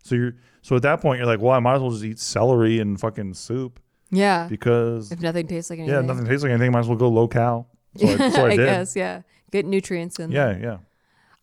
So 0.04 0.14
you're 0.14 0.34
so 0.60 0.76
at 0.76 0.82
that 0.82 1.00
point 1.00 1.18
you're 1.18 1.26
like, 1.26 1.40
well, 1.40 1.54
I 1.54 1.60
might 1.60 1.76
as 1.76 1.80
well 1.80 1.90
just 1.90 2.04
eat 2.04 2.18
celery 2.18 2.78
and 2.78 3.00
fucking 3.00 3.32
soup 3.34 3.80
Yeah. 4.10 4.46
because 4.48 5.12
If 5.12 5.20
nothing 5.20 5.46
tastes 5.46 5.70
like 5.70 5.78
anything. 5.80 5.94
yeah, 5.94 6.00
nothing 6.02 6.24
tastes 6.26 6.42
like 6.42 6.50
anything. 6.52 6.72
Might 6.72 6.80
as 6.80 6.88
well 6.88 6.96
go 6.96 7.08
low 7.08 7.28
cal. 7.28 7.68
So 7.96 8.06
I, 8.08 8.30
so 8.30 8.46
I, 8.46 8.48
I 8.52 8.56
guess. 8.56 8.96
Yeah. 8.96 9.22
Get 9.50 9.66
nutrients 9.66 10.18
in. 10.18 10.30
there. 10.30 10.52
Yeah, 10.52 10.58
yeah. 10.58 10.76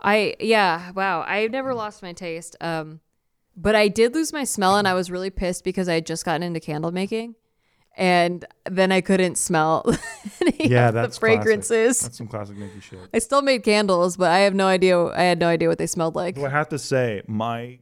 I 0.01 0.35
yeah, 0.39 0.91
wow. 0.91 1.23
I've 1.27 1.51
never 1.51 1.73
lost 1.73 2.01
my 2.03 2.13
taste. 2.13 2.55
Um 2.61 2.99
but 3.57 3.75
I 3.75 3.87
did 3.87 4.13
lose 4.13 4.33
my 4.33 4.43
smell 4.43 4.75
and 4.77 4.87
I 4.87 4.93
was 4.93 5.09
really 5.09 5.29
pissed 5.29 5.63
because 5.63 5.87
I 5.87 5.93
had 5.95 6.05
just 6.05 6.25
gotten 6.25 6.43
into 6.43 6.59
candle 6.59 6.91
making. 6.91 7.35
And 7.97 8.43
then 8.69 8.91
I 8.91 8.99
couldn't 8.99 9.37
smell 9.37 9.85
any 10.41 10.69
Yeah, 10.69 10.89
of 10.89 10.95
that's 10.95 11.15
the 11.15 11.19
classic. 11.21 11.39
fragrances. 11.41 11.99
That's 12.01 12.17
some 12.17 12.27
classic 12.27 12.57
Nikki 12.57 12.81
shit. 12.81 12.99
I 13.13 13.19
still 13.19 13.41
made 13.41 13.63
candles, 13.63 14.17
but 14.17 14.31
I 14.31 14.39
have 14.39 14.53
no 14.53 14.67
idea 14.67 15.01
I 15.05 15.23
had 15.23 15.39
no 15.39 15.47
idea 15.47 15.69
what 15.69 15.77
they 15.77 15.87
smelled 15.87 16.13
like. 16.15 16.35
Do 16.35 16.45
I 16.45 16.49
have 16.49 16.67
to 16.69 16.77
say 16.77 17.21
my, 17.25 17.79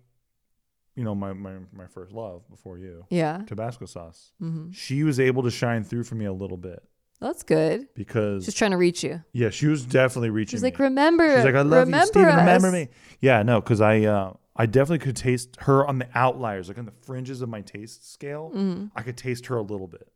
you 0.95 1.03
know, 1.03 1.15
my 1.15 1.33
my, 1.33 1.53
my 1.71 1.87
first 1.87 2.11
love 2.11 2.47
before 2.49 2.77
you, 2.77 3.05
Yeah. 3.09 3.41
Tabasco 3.47 3.85
sauce. 3.85 4.31
hmm 4.39 4.71
She 4.71 5.03
was 5.03 5.19
able 5.19 5.43
to 5.43 5.51
shine 5.51 5.83
through 5.83 6.03
for 6.03 6.15
me 6.15 6.25
a 6.25 6.33
little 6.33 6.57
bit 6.57 6.83
That's 7.19 7.43
good. 7.43 7.87
because 7.95 8.45
She's 8.45 8.53
trying 8.53 8.71
to 8.71 8.77
reach 8.77 9.03
you. 9.03 9.23
yeah, 9.33 9.49
she 9.49 9.67
was 9.67 9.85
definitely 9.85 10.29
reaching. 10.29 10.51
She's 10.57 10.63
me. 10.63 10.67
like, 10.71 10.79
remember. 10.79 11.35
She's 11.35 11.45
like, 11.45 11.55
I 11.55 11.61
love 11.61 11.87
remember 11.87 11.97
you, 11.99 12.05
Steven. 12.07 12.35
Remember 12.35 12.71
me. 12.71 12.89
Yeah, 13.21 13.43
no, 13.43 13.59
because 13.61 13.81
I 13.81 14.01
uh, 14.01 14.33
I 14.55 14.67
definitely 14.67 14.99
could 14.99 15.15
taste 15.15 15.57
her 15.61 15.85
on 15.87 15.97
the 15.97 16.07
outliers, 16.13 16.67
like 16.67 16.77
on 16.77 16.85
the 16.85 16.93
fringes 17.01 17.41
of 17.41 17.49
my 17.49 17.61
taste 17.61 18.11
scale. 18.11 18.51
Mm-hmm. 18.53 18.87
I 18.95 19.01
could 19.01 19.17
taste 19.17 19.47
her 19.47 19.57
a 19.57 19.63
little 19.63 19.87
bit. 19.87 20.07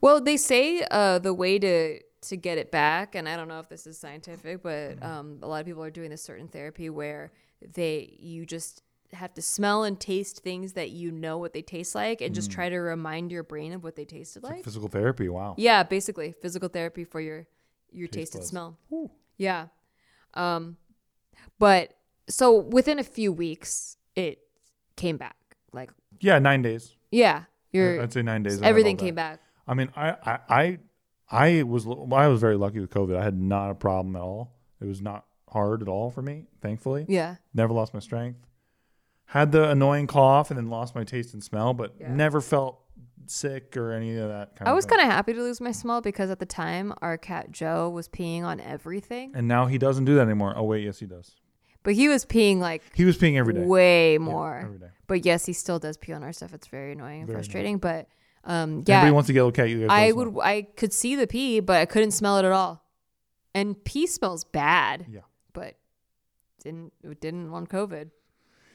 Well, 0.00 0.20
they 0.20 0.36
say 0.36 0.84
uh, 0.90 1.18
the 1.18 1.34
way 1.34 1.58
to 1.58 1.98
to 2.22 2.36
get 2.36 2.58
it 2.58 2.70
back, 2.70 3.14
and 3.16 3.28
I 3.28 3.36
don't 3.36 3.48
know 3.48 3.58
if 3.60 3.68
this 3.68 3.86
is 3.86 3.98
scientific, 3.98 4.62
but 4.62 5.02
um, 5.02 5.40
a 5.42 5.46
lot 5.48 5.60
of 5.60 5.66
people 5.66 5.82
are 5.84 5.90
doing 5.90 6.10
this 6.10 6.22
certain 6.22 6.46
therapy 6.48 6.88
where 6.90 7.32
they 7.74 8.16
you 8.20 8.46
just 8.46 8.82
have 9.12 9.32
to 9.34 9.42
smell 9.42 9.84
and 9.84 10.00
taste 10.00 10.42
things 10.42 10.72
that 10.72 10.90
you 10.90 11.10
know 11.12 11.38
what 11.38 11.52
they 11.52 11.62
taste 11.62 11.94
like 11.94 12.20
and 12.20 12.32
Mm. 12.32 12.34
just 12.34 12.50
try 12.50 12.68
to 12.68 12.76
remind 12.78 13.30
your 13.30 13.42
brain 13.44 13.72
of 13.72 13.84
what 13.84 13.94
they 13.96 14.04
tasted 14.04 14.42
like. 14.42 14.64
Physical 14.64 14.88
therapy. 14.88 15.28
Wow. 15.28 15.54
Yeah, 15.56 15.82
basically 15.84 16.32
physical 16.32 16.68
therapy 16.68 17.04
for 17.04 17.20
your 17.20 17.46
your 17.92 18.08
Taste 18.08 18.32
taste 18.32 18.34
and 18.34 18.40
buds. 18.40 18.50
smell. 18.50 18.78
Whew. 18.88 19.10
Yeah. 19.36 19.66
Um 20.34 20.76
but 21.58 21.94
so 22.28 22.58
within 22.58 22.98
a 22.98 23.04
few 23.04 23.32
weeks 23.32 23.96
it 24.16 24.40
came 24.96 25.16
back. 25.16 25.36
Like 25.72 25.90
Yeah, 26.20 26.38
nine 26.38 26.62
days. 26.62 26.96
yeah, 27.10 27.44
your 27.72 28.02
I'd 28.02 28.12
say 28.12 28.22
nine 28.22 28.42
days. 28.42 28.60
Everything 28.62 28.96
came 28.96 29.14
back. 29.14 29.40
I 29.66 29.74
mean, 29.74 29.90
I, 29.96 30.10
I, 30.10 30.38
I, 30.48 30.78
I 31.30 31.62
was, 31.62 31.86
I 31.86 32.28
was 32.28 32.38
very 32.40 32.56
lucky 32.56 32.80
with 32.80 32.90
COVID. 32.90 33.16
I 33.16 33.24
had 33.24 33.40
not 33.40 33.70
a 33.70 33.74
problem 33.74 34.14
at 34.14 34.20
all. 34.20 34.52
It 34.80 34.84
was 34.86 35.00
not 35.00 35.24
hard 35.48 35.80
at 35.80 35.88
all 35.88 36.10
for 36.10 36.20
me, 36.20 36.44
thankfully. 36.60 37.06
Yeah. 37.08 37.36
Never 37.54 37.72
lost 37.72 37.94
my 37.94 38.00
strength. 38.00 38.38
Had 39.34 39.50
the 39.52 39.68
annoying 39.68 40.06
cough 40.06 40.50
and 40.50 40.56
then 40.56 40.68
lost 40.70 40.94
my 40.94 41.02
taste 41.02 41.34
and 41.34 41.42
smell, 41.42 41.74
but 41.74 41.94
Yeah. 42.00 42.14
never 42.14 42.40
felt 42.40 42.78
sick 43.26 43.76
or 43.76 43.90
any 43.90 44.16
of 44.16 44.28
that 44.28 44.54
kind 44.54 44.62
of 44.62 44.68
I 44.68 44.72
was 44.74 44.86
kind 44.86 45.00
of 45.00 45.08
happy 45.08 45.32
to 45.32 45.40
lose 45.40 45.60
my 45.60 45.72
smell 45.72 46.00
because 46.00 46.30
at 46.30 46.38
the 46.38 46.46
time 46.46 46.92
our 47.02 47.16
cat 47.18 47.50
Joe 47.50 47.88
was 47.90 48.06
peeing 48.08 48.42
on 48.44 48.60
everything. 48.60 49.32
And 49.34 49.48
now 49.48 49.66
he 49.66 49.76
doesn't 49.78 50.04
do 50.04 50.14
that 50.16 50.20
anymore. 50.22 50.54
Oh 50.56 50.62
wait, 50.62 50.84
yes 50.84 50.98
he 51.00 51.06
does. 51.06 51.34
But 51.82 51.94
he 51.94 52.08
was 52.08 52.24
peeing 52.24 52.58
like 52.60 52.82
He 52.94 53.04
was 53.04 53.18
peeing 53.18 53.36
every 53.36 53.54
day. 53.54 53.64
way 53.64 54.12
Yeah, 54.12 54.18
more. 54.18 54.60
every 54.64 54.78
day. 54.78 54.90
But 55.08 55.24
yes, 55.24 55.46
he 55.46 55.52
still 55.52 55.78
does 55.78 55.96
pee 55.96 56.12
on 56.12 56.22
our 56.22 56.32
stuff. 56.32 56.54
It's 56.54 56.66
very 56.68 56.92
annoying 56.92 57.20
and 57.22 57.26
Very 57.26 57.36
frustrating. 57.38 57.78
But 57.78 58.08
um, 58.44 58.84
yeah, 58.86 58.98
Anybody 58.98 59.12
wants 59.14 59.26
to 59.28 59.32
get 59.32 59.40
okay? 59.42 59.66
You 59.68 59.80
guys 59.80 59.90
I 59.90 60.12
would. 60.12 60.34
know. 60.34 60.40
I 60.42 60.62
could 60.76 60.92
see 60.92 61.16
the 61.16 61.26
pee, 61.26 61.60
but 61.60 61.76
I 61.78 61.86
couldn't 61.86 62.12
smell 62.12 62.36
it 62.38 62.44
at 62.44 62.52
all. 62.52 62.84
And 63.54 63.82
pee 63.84 64.06
smells 64.06 64.44
bad. 64.44 65.06
Yeah. 65.08 65.20
But 65.54 65.74
didn't 66.62 66.92
it 67.02 67.20
didn't 67.20 67.50
want 67.50 67.68
COVID. 67.68 68.10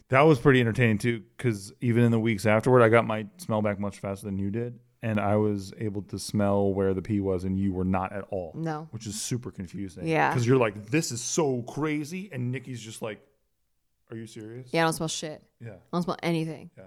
That 0.10 0.22
was 0.22 0.39
pretty 0.39 0.60
entertaining 0.60 0.97
too, 0.97 1.22
because 1.38 1.72
even 1.82 2.03
in 2.03 2.12
the 2.12 2.20
weeks 2.20 2.45
afterward, 2.45 2.82
I 2.82 2.89
got 2.89 3.05
my 3.05 3.28
smell 3.38 3.62
back 3.62 3.80
much 3.80 3.99
faster 3.99 4.26
than 4.26 4.38
you 4.39 4.49
did, 4.49 4.80
and 5.03 5.20
I 5.20 5.36
was 5.36 5.72
able 5.78 6.01
to 6.03 6.18
smell 6.18 6.74
where 6.74 6.93
the 6.93 7.01
pee 7.01 7.20
was, 7.20 7.43
and 7.43 7.57
you 7.60 7.74
were 7.74 7.86
not 7.86 8.12
at 8.12 8.26
all. 8.32 8.51
No. 8.55 8.88
which 8.91 9.05
is 9.05 9.22
super 9.22 9.51
confusing. 9.51 10.07
Yeah. 10.07 10.30
because 10.30 10.47
you're 10.47 10.57
like, 10.57 10.88
this 10.88 11.12
is 11.12 11.22
so 11.22 11.62
crazy, 11.64 12.30
and 12.32 12.51
Nikki's 12.51 12.82
just 12.82 13.01
like, 13.01 13.22
are 14.12 14.18
you 14.18 14.26
serious? 14.26 14.68
Yeah, 14.72 14.82
I 14.82 14.84
don't 14.86 14.93
smell 14.93 15.07
shit. 15.07 15.43
Yeah. 15.62 15.74
I 15.74 15.76
don't 15.93 16.03
smell 16.03 16.18
anything. 16.24 16.72
Yeah. 16.76 16.86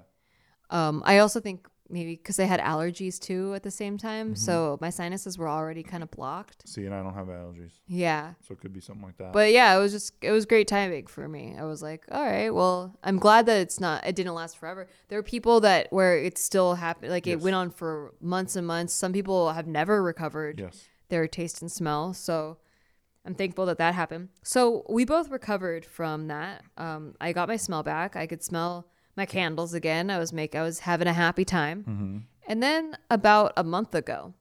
Um, 0.70 1.03
I 1.07 1.18
also 1.18 1.39
think 1.39 1.68
maybe 1.91 2.16
because 2.16 2.39
I 2.41 2.45
had 2.45 2.61
allergies 2.61 3.18
too 3.18 3.53
at 3.55 3.62
the 3.62 3.70
same 3.70 3.99
time, 3.99 4.28
Mm-hmm. 4.28 4.35
so 4.37 4.78
my 4.80 4.91
sinuses 4.91 5.37
were 5.39 5.49
already 5.49 5.83
kind 5.83 6.03
of 6.03 6.11
blocked. 6.11 6.66
See, 6.68 6.85
and 6.87 6.95
I 6.95 7.03
don't 7.03 7.14
have 7.14 7.26
allergies, 7.26 7.72
Yeah. 7.87 8.35
so 8.47 8.53
it 8.55 8.61
could 8.61 8.72
be 8.72 8.80
something 8.80 9.05
like 9.05 9.18
that. 9.18 9.33
But 9.33 9.53
yeah, 9.53 9.74
it 9.76 9.78
was 9.78 9.93
just 9.93 10.14
it 10.22 10.30
was 10.33 10.47
great 10.47 10.68
timing 10.68 11.07
for 11.07 11.28
me. 11.28 11.55
I 11.59 11.64
was 11.64 11.83
like, 11.83 12.05
all 12.11 12.24
right, 12.24 12.51
well, 12.51 12.99
I'm 13.05 13.18
glad 13.18 13.47
that 13.47 13.61
it's 13.61 13.78
not 13.80 14.07
it 14.07 14.14
didn't 14.16 14.35
last 14.35 14.57
forever. 14.59 14.89
There 15.09 15.18
are 15.18 15.22
people 15.22 15.61
that 15.61 15.89
where 15.93 16.16
it 16.16 16.39
still 16.39 16.76
happened 16.76 17.11
like 17.12 17.26
it 17.26 17.41
went 17.41 17.57
on 17.57 17.70
for 17.70 18.14
months 18.20 18.57
and 18.57 18.66
months. 18.66 18.95
Some 18.95 19.12
people 19.12 19.53
have 19.53 19.66
never 19.66 20.03
recovered 20.03 20.61
yes, 20.61 20.85
their 21.09 21.26
taste 21.28 21.61
and 21.62 21.70
smell. 21.70 22.14
So 22.14 22.59
I'm 23.24 23.35
thankful 23.35 23.66
that 23.66 23.78
that 23.78 23.95
happened. 23.95 24.30
So 24.43 24.85
we 24.89 25.05
both 25.05 25.30
recovered 25.30 25.85
from 25.87 26.26
that. 26.28 26.62
Um, 26.76 27.14
I 27.20 27.33
got 27.33 27.49
my 27.49 27.57
smell 27.57 27.83
back. 27.85 28.16
I 28.16 28.26
could 28.26 28.43
smell 28.43 28.89
my 29.16 29.26
candles 29.26 29.74
again. 29.74 30.10
I 30.10 30.18
was 30.18 30.32
make 30.32 30.54
I 30.54 30.62
was 30.62 30.80
having 30.80 31.08
a 31.08 31.12
happy 31.12 31.44
time. 31.44 31.80
Mm-hmm. 31.82 32.18
And 32.46 32.62
then 32.62 32.96
about 33.10 33.52
a 33.56 33.64
month 33.64 33.94
ago, 33.94 34.34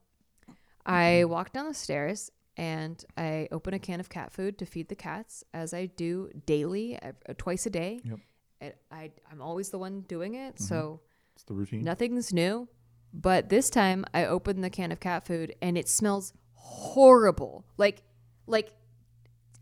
I 0.84 1.24
walked 1.24 1.54
down 1.54 1.68
the 1.68 1.74
stairs 1.74 2.30
and 2.56 3.02
I 3.16 3.48
opened 3.50 3.76
a 3.76 3.78
can 3.78 4.00
of 4.00 4.08
cat 4.08 4.32
food 4.32 4.58
to 4.58 4.66
feed 4.66 4.88
the 4.88 4.94
cats 4.94 5.44
as 5.54 5.72
I 5.72 5.86
do 5.86 6.30
daily, 6.46 6.98
uh, 7.00 7.12
twice 7.38 7.66
a 7.66 7.70
day. 7.70 8.00
Yep. 8.04 8.18
And 8.60 8.74
I 8.90 9.10
I'm 9.30 9.40
always 9.40 9.70
the 9.70 9.78
one 9.78 10.02
doing 10.02 10.34
it, 10.34 10.60
so 10.60 11.00
it's 11.34 11.44
the 11.44 11.54
routine. 11.54 11.82
Nothing's 11.82 12.32
new. 12.32 12.68
But 13.12 13.48
this 13.48 13.68
time 13.68 14.04
I 14.14 14.24
opened 14.24 14.64
the 14.64 14.70
can 14.70 14.92
of 14.92 15.00
cat 15.00 15.26
food 15.26 15.54
and 15.60 15.76
it 15.76 15.88
smells 15.88 16.32
horrible. 16.54 17.64
Like 17.76 18.02
like 18.46 18.72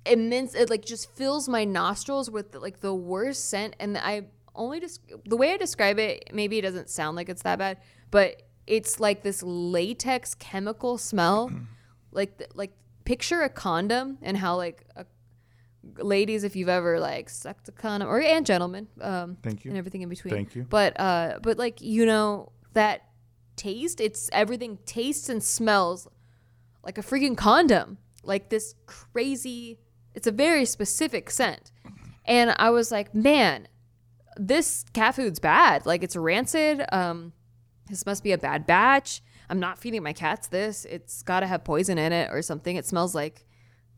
immense 0.06 0.54
it 0.54 0.70
like 0.70 0.84
just 0.84 1.10
fills 1.10 1.48
my 1.48 1.64
nostrils 1.64 2.30
with 2.30 2.54
like 2.54 2.80
the 2.80 2.94
worst 2.94 3.48
scent 3.48 3.76
and 3.78 3.98
I 3.98 4.26
only 4.60 4.78
just 4.80 5.00
the 5.26 5.36
way 5.36 5.52
I 5.52 5.56
describe 5.56 5.98
it 5.98 6.30
maybe 6.32 6.58
it 6.58 6.62
doesn't 6.62 6.90
sound 6.90 7.16
like 7.16 7.28
it's 7.28 7.42
that 7.42 7.58
bad, 7.58 7.78
but 8.10 8.42
it's 8.66 9.00
like 9.00 9.22
this 9.22 9.42
latex 9.42 10.34
chemical 10.34 10.98
smell. 10.98 11.50
like 12.12 12.38
the, 12.38 12.46
like 12.54 12.72
picture 13.04 13.42
a 13.42 13.48
condom 13.48 14.18
and 14.22 14.36
how 14.36 14.56
like 14.56 14.84
a, 14.96 15.04
ladies 15.98 16.44
if 16.44 16.54
you've 16.56 16.68
ever 16.68 17.00
like 17.00 17.30
sucked 17.30 17.68
a 17.68 17.72
condom 17.72 18.08
or 18.08 18.20
and 18.20 18.44
gentlemen 18.44 18.86
um 19.00 19.36
Thank 19.42 19.64
you. 19.64 19.70
and 19.70 19.78
everything 19.78 20.02
in 20.02 20.08
between 20.08 20.34
Thank 20.34 20.54
you. 20.54 20.66
but 20.68 20.98
uh 21.00 21.38
but 21.42 21.56
like 21.56 21.80
you 21.80 22.04
know 22.04 22.52
that 22.74 23.02
taste 23.56 24.00
it's 24.00 24.28
everything 24.32 24.78
tastes 24.84 25.28
and 25.28 25.42
smells 25.42 26.06
like 26.84 26.98
a 26.98 27.02
freaking 27.02 27.36
condom 27.36 27.98
like 28.22 28.50
this 28.50 28.74
crazy 28.86 29.78
it's 30.14 30.26
a 30.26 30.32
very 30.32 30.64
specific 30.64 31.30
scent 31.30 31.72
and 32.26 32.54
i 32.58 32.68
was 32.70 32.92
like 32.92 33.14
man 33.14 33.66
this 34.36 34.84
cat 34.92 35.14
food's 35.14 35.38
bad. 35.38 35.86
Like 35.86 36.02
it's 36.02 36.16
rancid. 36.16 36.84
Um 36.92 37.32
this 37.88 38.06
must 38.06 38.22
be 38.22 38.32
a 38.32 38.38
bad 38.38 38.66
batch. 38.66 39.22
I'm 39.48 39.58
not 39.58 39.78
feeding 39.78 40.02
my 40.02 40.12
cats 40.12 40.46
this. 40.46 40.84
It's 40.84 41.22
got 41.22 41.40
to 41.40 41.46
have 41.48 41.64
poison 41.64 41.98
in 41.98 42.12
it 42.12 42.30
or 42.30 42.40
something. 42.40 42.76
It 42.76 42.86
smells 42.86 43.14
like 43.14 43.46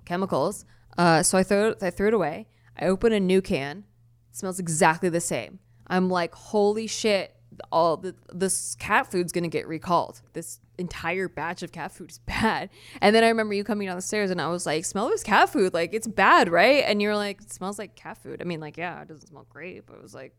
chemicals. 0.05 0.65
Uh 0.97 1.23
so 1.23 1.39
i 1.39 1.43
threw 1.43 1.75
i 1.83 1.91
threw 1.91 2.09
it 2.09 2.15
away. 2.15 2.47
I 2.79 2.87
open 2.87 3.13
a 3.13 3.21
new 3.21 3.43
can. 3.43 3.85
It 4.31 4.37
smells 4.37 4.59
exactly 4.59 5.09
the 5.09 5.21
same. 5.21 5.59
I'm 5.87 6.09
like 6.09 6.35
holy 6.35 6.87
shit 6.87 7.37
all 7.71 7.99
the 7.99 8.15
this 8.33 8.75
cat 8.77 9.11
food's 9.11 9.33
gonna 9.33 9.49
get 9.49 9.67
recalled. 9.69 10.23
This 10.33 10.61
entire 10.83 11.29
batch 11.29 11.63
of 11.63 11.73
cat 11.73 11.91
food 11.93 12.11
is 12.11 12.19
bad 12.27 12.69
and 13.01 13.15
then 13.15 13.25
i 13.25 13.29
remember 13.29 13.55
you 13.55 13.65
coming 13.65 13.87
down 13.87 13.97
the 13.97 14.03
stairs 14.03 14.31
and 14.31 14.41
i 14.41 14.49
was 14.49 14.67
like 14.67 14.85
smell 14.85 15.09
this 15.09 15.23
cat 15.23 15.49
food 15.49 15.73
like 15.73 15.95
it's 15.95 16.07
bad 16.07 16.51
right 16.51 16.85
and 16.87 17.01
you're 17.01 17.17
like 17.17 17.41
it 17.41 17.51
smells 17.53 17.79
like 17.79 17.95
cat 17.97 18.19
food 18.23 18.43
i 18.43 18.45
mean 18.45 18.61
like 18.61 18.77
yeah 18.77 19.01
it 19.01 19.09
doesn't 19.09 19.29
smell 19.29 19.47
great 19.49 19.87
but 19.87 19.95
it 19.97 20.03
was 20.03 20.15
like 20.15 20.35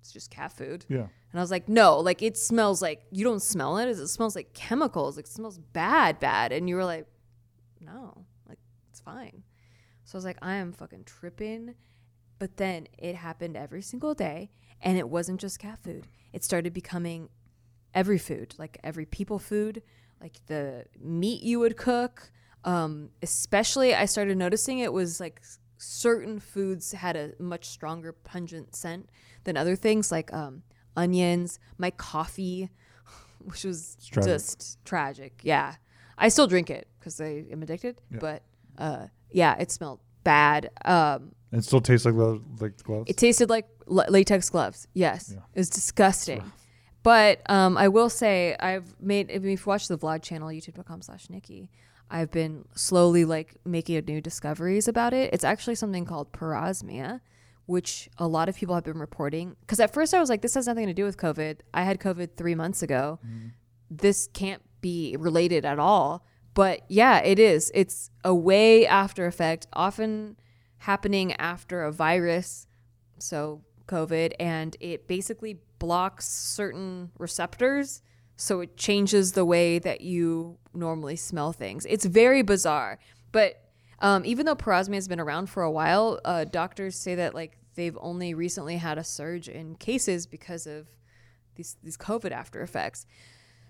it's 0.00 0.12
just 0.12 0.30
cat 0.30 0.52
food 0.52 0.84
Yeah. 0.88 0.98
and 1.32 1.34
I 1.34 1.40
was 1.40 1.50
like, 1.50 1.68
no, 1.68 1.98
like 1.98 2.22
it 2.22 2.36
smells 2.36 2.80
like 2.80 3.02
you 3.10 3.24
don't 3.24 3.42
smell 3.42 3.76
it. 3.78 3.88
It 3.88 4.06
smells 4.06 4.36
like 4.36 4.52
chemicals. 4.54 5.16
Like 5.16 5.24
it 5.24 5.32
smells 5.32 5.58
bad, 5.58 6.20
bad. 6.20 6.52
And 6.52 6.68
you 6.68 6.76
were 6.76 6.84
like, 6.84 7.06
no, 7.80 8.24
like 8.48 8.58
it's 8.88 9.00
fine. 9.00 9.42
So 10.04 10.14
I 10.14 10.18
was 10.18 10.24
like, 10.24 10.38
I 10.42 10.54
am 10.56 10.72
fucking 10.72 11.04
tripping. 11.06 11.74
But 12.38 12.56
then 12.56 12.86
it 12.98 13.16
happened 13.16 13.56
every 13.56 13.82
single 13.82 14.14
day. 14.14 14.50
And 14.80 14.96
it 14.96 15.08
wasn't 15.08 15.40
just 15.40 15.58
cat 15.58 15.80
food. 15.82 16.06
It 16.32 16.44
started 16.44 16.72
becoming 16.72 17.28
every 17.96 18.18
food, 18.18 18.54
like 18.58 18.78
every 18.84 19.06
people 19.06 19.40
food, 19.40 19.82
like 20.20 20.34
the 20.46 20.84
meat 21.00 21.42
you 21.42 21.58
would 21.58 21.76
cook. 21.76 22.30
Um, 22.64 23.10
especially, 23.22 23.94
I 23.94 24.04
started 24.04 24.36
noticing 24.36 24.78
it 24.78 24.92
was 24.92 25.18
like 25.18 25.42
certain 25.78 26.38
foods 26.38 26.92
had 26.92 27.16
a 27.16 27.32
much 27.40 27.64
stronger 27.64 28.12
pungent 28.12 28.76
scent 28.76 29.08
than 29.44 29.56
other 29.56 29.74
things, 29.74 30.12
like 30.12 30.32
um, 30.32 30.62
onions, 30.96 31.58
my 31.78 31.90
coffee, 31.90 32.70
which 33.44 33.64
was 33.64 33.96
tragic. 34.06 34.32
just 34.32 34.84
tragic. 34.84 35.40
Yeah, 35.42 35.76
I 36.18 36.28
still 36.28 36.46
drink 36.46 36.70
it 36.70 36.86
because 37.00 37.20
I 37.20 37.44
am 37.50 37.62
addicted, 37.62 38.02
but 38.10 38.42
uh, 38.78 39.06
yeah, 39.30 39.56
it 39.58 39.70
smelled 39.70 40.00
bad. 40.22 40.70
Um, 40.84 41.32
it 41.52 41.64
still 41.64 41.80
tastes 41.80 42.04
like 42.04 42.40
like 42.60 42.82
gloves. 42.82 43.08
it 43.08 43.16
tasted 43.16 43.48
like 43.48 43.66
latex 43.86 44.50
gloves. 44.50 44.86
Yes, 44.92 45.30
it 45.30 45.58
was 45.58 45.70
disgusting. 45.70 46.42
But 47.06 47.48
um, 47.48 47.78
I 47.78 47.86
will 47.86 48.10
say 48.10 48.56
I've 48.58 49.00
made. 49.00 49.30
If 49.30 49.44
you've 49.44 49.64
watched 49.64 49.88
the 49.88 49.96
vlog 49.96 50.22
channel, 50.22 50.48
YouTube.com/slash 50.48 51.30
Nikki, 51.30 51.70
I've 52.10 52.32
been 52.32 52.64
slowly 52.74 53.24
like 53.24 53.54
making 53.64 54.04
new 54.06 54.20
discoveries 54.20 54.88
about 54.88 55.14
it. 55.14 55.32
It's 55.32 55.44
actually 55.44 55.76
something 55.76 56.04
called 56.04 56.32
parosmia, 56.32 57.20
which 57.66 58.08
a 58.18 58.26
lot 58.26 58.48
of 58.48 58.56
people 58.56 58.74
have 58.74 58.82
been 58.82 58.98
reporting. 58.98 59.54
Because 59.60 59.78
at 59.78 59.94
first 59.94 60.14
I 60.14 60.18
was 60.18 60.28
like, 60.28 60.42
this 60.42 60.54
has 60.54 60.66
nothing 60.66 60.88
to 60.88 60.92
do 60.92 61.04
with 61.04 61.16
COVID. 61.16 61.58
I 61.72 61.84
had 61.84 62.00
COVID 62.00 62.36
three 62.36 62.56
months 62.56 62.82
ago. 62.82 63.20
This 63.88 64.28
can't 64.32 64.62
be 64.80 65.14
related 65.16 65.64
at 65.64 65.78
all. 65.78 66.26
But 66.54 66.80
yeah, 66.88 67.20
it 67.20 67.38
is. 67.38 67.70
It's 67.72 68.10
a 68.24 68.34
way 68.34 68.84
after 68.84 69.28
effect, 69.28 69.68
often 69.72 70.38
happening 70.78 71.34
after 71.34 71.84
a 71.84 71.92
virus 71.92 72.66
so 73.18 73.62
COVID, 73.86 74.32
and 74.38 74.76
it 74.80 75.06
basically 75.06 75.60
blocks 75.78 76.28
certain 76.28 77.10
receptors. 77.18 78.02
So 78.36 78.60
it 78.60 78.76
changes 78.76 79.32
the 79.32 79.44
way 79.44 79.78
that 79.78 80.02
you 80.02 80.58
normally 80.74 81.16
smell 81.16 81.52
things. 81.52 81.86
It's 81.86 82.04
very 82.04 82.42
bizarre. 82.42 82.98
But 83.32 83.62
um, 84.00 84.24
even 84.24 84.44
though 84.46 84.56
parosmia 84.56 84.94
has 84.96 85.08
been 85.08 85.20
around 85.20 85.48
for 85.48 85.62
a 85.62 85.70
while, 85.70 86.20
uh, 86.24 86.44
doctors 86.44 86.96
say 86.96 87.14
that 87.14 87.34
like 87.34 87.56
they've 87.74 87.96
only 88.00 88.34
recently 88.34 88.76
had 88.76 88.98
a 88.98 89.04
surge 89.04 89.48
in 89.48 89.74
cases 89.76 90.26
because 90.26 90.66
of 90.66 90.88
these 91.54 91.76
these 91.82 91.96
COVID 91.96 92.30
after 92.30 92.60
effects. 92.60 93.06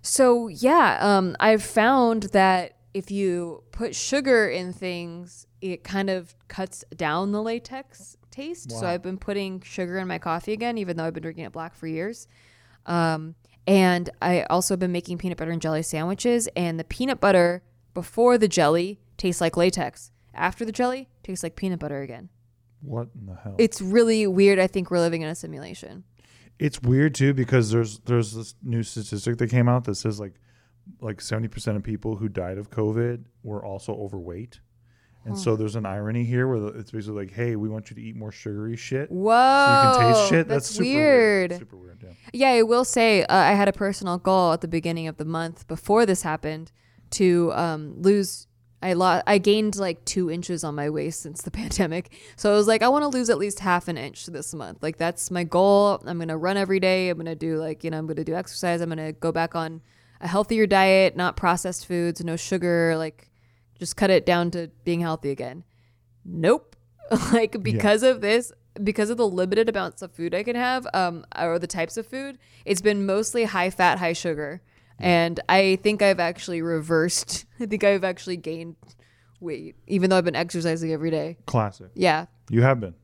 So 0.03 0.49
yeah, 0.49 0.99
um, 1.01 1.37
I've 1.39 1.63
found 1.63 2.25
that 2.25 2.77
if 2.95 3.11
you 3.11 3.63
put 3.73 3.95
sugar 3.95 4.49
in 4.49 4.73
things, 4.73 5.47
it 5.61 5.85
kind 5.85 6.09
of 6.11 6.35
cuts 6.49 6.85
down 6.97 7.33
the 7.33 7.43
latex 7.43 8.17
taste. 8.37 8.71
So 8.71 8.87
I've 8.87 9.03
been 9.03 9.19
putting 9.19 9.61
sugar 9.63 9.99
in 9.99 10.07
my 10.07 10.19
coffee 10.19 10.53
again, 10.53 10.79
even 10.79 10.97
though 10.97 11.05
I've 11.05 11.15
been 11.15 11.23
drinking 11.23 11.45
it 11.45 11.53
black 11.53 11.75
for 11.75 11.87
years. 11.87 12.29
Um, 12.85 13.35
and 13.67 14.11
I 14.23 14.43
also 14.45 14.75
have 14.75 14.81
been 14.81 14.93
making 14.93 15.19
peanut 15.19 15.39
butter 15.39 15.51
and 15.51 15.61
jelly 15.61 15.83
sandwiches, 15.83 16.49
and 16.55 16.79
the 16.79 16.85
peanut 16.85 17.21
butter 17.21 17.63
before 17.95 18.39
the 18.39 18.49
jelly 18.49 19.01
tastes 19.17 19.41
like 19.41 19.57
latex. 19.57 20.13
After 20.35 20.65
the 20.65 20.73
jelly, 20.73 21.09
tastes 21.23 21.43
like 21.43 21.57
peanut 21.57 21.81
butter 21.81 22.03
again. 22.03 22.29
What 22.83 23.09
in 23.19 23.27
the 23.27 23.35
hell? 23.35 23.57
It's 23.59 23.81
really 23.81 24.27
weird. 24.27 24.59
I 24.59 24.67
think 24.67 24.91
we're 24.91 25.01
living 25.01 25.23
in 25.23 25.29
a 25.29 25.35
simulation. 25.35 26.05
It's 26.59 26.81
weird 26.81 27.15
too 27.15 27.35
because 27.35 27.71
there's 27.71 27.99
there's 28.01 28.33
this 28.33 28.55
new 28.63 28.83
statistic 28.83 29.39
that 29.39 29.51
came 29.51 29.69
out 29.69 29.85
that 29.85 29.97
says 29.97 30.21
like 30.21 30.35
like 31.01 31.21
seventy 31.21 31.49
percent 31.49 31.77
of 31.77 31.83
people 31.83 32.17
who 32.17 32.29
died 32.29 32.59
of 32.59 32.71
COVID 32.71 33.25
were 33.43 33.65
also 33.65 33.95
overweight, 33.95 34.61
and 35.27 35.39
so 35.39 35.57
there's 35.57 35.75
an 35.75 35.87
irony 35.87 36.25
here 36.25 36.47
where 36.47 36.69
it's 36.77 36.93
basically 36.93 37.27
like, 37.27 37.35
hey, 37.35 37.57
we 37.57 37.69
want 37.69 37.91
you 37.91 37.97
to 37.97 38.03
eat 38.03 38.15
more 38.15 38.31
sugary 38.31 38.77
shit. 38.77 39.11
Whoa, 39.11 39.33
so 39.33 39.91
you 39.91 39.99
can 39.99 40.15
taste 40.15 40.29
shit. 40.29 40.49
That's, 40.49 40.67
super 40.67 40.85
weird. 40.85 41.59
Super 41.59 41.77
weird. 41.77 42.03
Yeah. 42.03 42.13
Yeah, 42.33 42.51
I 42.59 42.63
will 42.63 42.85
say 42.85 43.25
uh, 43.25 43.35
I 43.35 43.53
had 43.53 43.69
a 43.69 43.73
personal 43.73 44.19
goal 44.19 44.53
at 44.53 44.61
the 44.61 44.69
beginning 44.69 45.09
of 45.09 45.17
the 45.17 45.25
month 45.25 45.67
before 45.67 46.07
this 46.07 46.23
happened 46.23 46.71
to 47.11 47.53
um, 47.55 48.01
lose. 48.01 48.47
I 48.83 48.93
lost. 48.93 49.25
I 49.27 49.39
gained 49.39 49.77
like 49.77 50.05
two 50.05 50.31
inches 50.31 50.63
on 50.63 50.75
my 50.75 50.91
waist 50.91 51.21
since 51.21 51.43
the 51.43 51.51
pandemic. 51.63 52.13
So 52.37 52.53
I 52.53 52.55
was 52.55 52.69
like, 52.69 52.83
I 52.83 52.89
want 52.89 53.03
to 53.03 53.09
lose 53.09 53.29
at 53.29 53.39
least 53.39 53.61
half 53.61 53.89
an 53.89 53.99
inch 53.99 54.27
this 54.27 54.55
month. 54.55 54.83
Like 54.83 54.97
that's 54.97 55.31
my 55.31 55.45
goal. 55.45 56.03
I'm 56.07 56.19
gonna 56.19 56.39
run 56.39 56.57
every 56.57 56.79
day. 56.79 57.09
I'm 57.09 57.19
gonna 57.19 57.35
do 57.35 57.57
like 57.57 57.83
you 57.83 57.91
know 57.91 57.99
I'm 57.99 58.07
gonna 58.07 58.23
do 58.23 58.35
exercise. 58.35 58.81
I'm 58.81 58.91
gonna 58.91 59.13
go 59.13 59.33
back 59.33 59.57
on 59.57 59.81
a 60.21 60.29
healthier 60.29 60.67
diet, 60.67 61.17
not 61.17 61.37
processed 61.37 61.87
foods, 61.87 62.23
no 62.23 62.37
sugar. 62.37 62.97
Like 62.97 63.29
just 63.79 63.97
cut 63.97 64.11
it 64.11 64.27
down 64.27 64.51
to 64.53 64.71
being 64.85 65.01
healthy 65.01 65.31
again. 65.31 65.65
Nope. 66.25 66.77
like 67.33 67.63
because 67.63 68.03
of 68.03 68.21
this, 68.21 68.53
because 68.83 69.11
of 69.11 69.17
the 69.17 69.29
limited 69.29 69.69
amounts 69.69 70.03
of 70.03 70.13
food 70.13 70.35
I 70.35 70.43
can 70.43 70.57
have, 70.57 70.87
um, 70.93 71.25
or 71.39 71.59
the 71.59 71.67
types 71.67 71.97
of 71.97 72.07
food, 72.07 72.39
it's 72.65 72.81
been 72.81 73.07
mostly 73.07 73.45
high 73.45 73.71
fat, 73.71 73.99
high 73.99 74.13
sugar. 74.13 74.63
And 74.99 75.39
I 75.49 75.79
think 75.83 76.01
I've 76.01 76.21
actually 76.21 76.63
reversed. 76.63 77.45
I 77.61 77.67
think 77.67 77.85
I've 77.85 78.03
actually 78.03 78.39
gained 78.39 78.77
weight, 79.41 79.77
even 79.87 80.11
though 80.11 80.19
I've 80.19 80.25
been 80.25 80.35
exercising 80.35 80.93
every 80.93 81.11
day. 81.11 81.37
Classic. 81.47 81.91
Yeah. 81.95 82.27
You 82.51 82.63
have 82.63 82.81
been. 82.81 82.95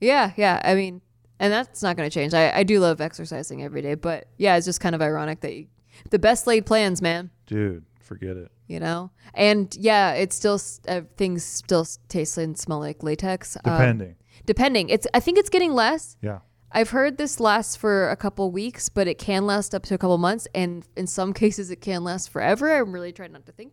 Yeah. 0.00 0.32
Yeah. 0.36 0.60
I 0.64 0.74
mean, 0.74 1.02
and 1.38 1.52
that's 1.52 1.82
not 1.82 1.96
going 1.96 2.08
to 2.08 2.14
change. 2.14 2.34
I, 2.34 2.50
I 2.58 2.62
do 2.62 2.80
love 2.80 3.00
exercising 3.00 3.62
every 3.62 3.82
day, 3.82 3.94
but 3.94 4.28
yeah, 4.38 4.56
it's 4.56 4.64
just 4.64 4.80
kind 4.80 4.94
of 4.94 5.02
ironic 5.02 5.40
that 5.40 5.54
you, 5.54 5.66
the 6.10 6.18
best 6.18 6.46
laid 6.46 6.64
plans, 6.64 7.02
man 7.02 7.30
Dude, 7.52 7.84
forget 8.00 8.38
it. 8.38 8.50
You 8.72 8.80
know? 8.80 9.10
And 9.34 9.74
yeah 9.78 10.12
it 10.22 10.32
still 10.32 10.58
uh, 10.88 11.02
things 11.16 11.44
still 11.44 11.86
taste 12.08 12.36
and 12.38 12.58
smell 12.58 12.80
like 12.80 13.02
latex 13.02 13.56
um, 13.56 13.62
Depending. 13.72 14.14
depending. 14.46 14.88
It's 14.88 15.06
i 15.14 15.20
think 15.20 15.38
it's 15.38 15.50
getting 15.50 15.72
less. 15.84 16.16
Yeah. 16.28 16.38
i've 16.78 16.90
heard 16.90 17.18
this 17.18 17.38
lasts 17.38 17.76
for 17.76 18.08
a 18.10 18.16
couple 18.16 18.50
weeks 18.50 18.88
but 18.88 19.06
it 19.12 19.18
can 19.18 19.42
last 19.46 19.74
up 19.76 19.82
to 19.88 19.94
a 19.94 19.98
couple 19.98 20.18
months 20.18 20.46
and 20.54 20.74
in 20.96 21.06
some 21.06 21.32
cases 21.42 21.70
it 21.70 21.80
can 21.88 22.02
last 22.04 22.30
forever. 22.34 22.64
I'm 22.76 22.92
really 22.92 23.12
trying 23.12 23.32
not 23.32 23.46
to 23.46 23.52
think 23.52 23.72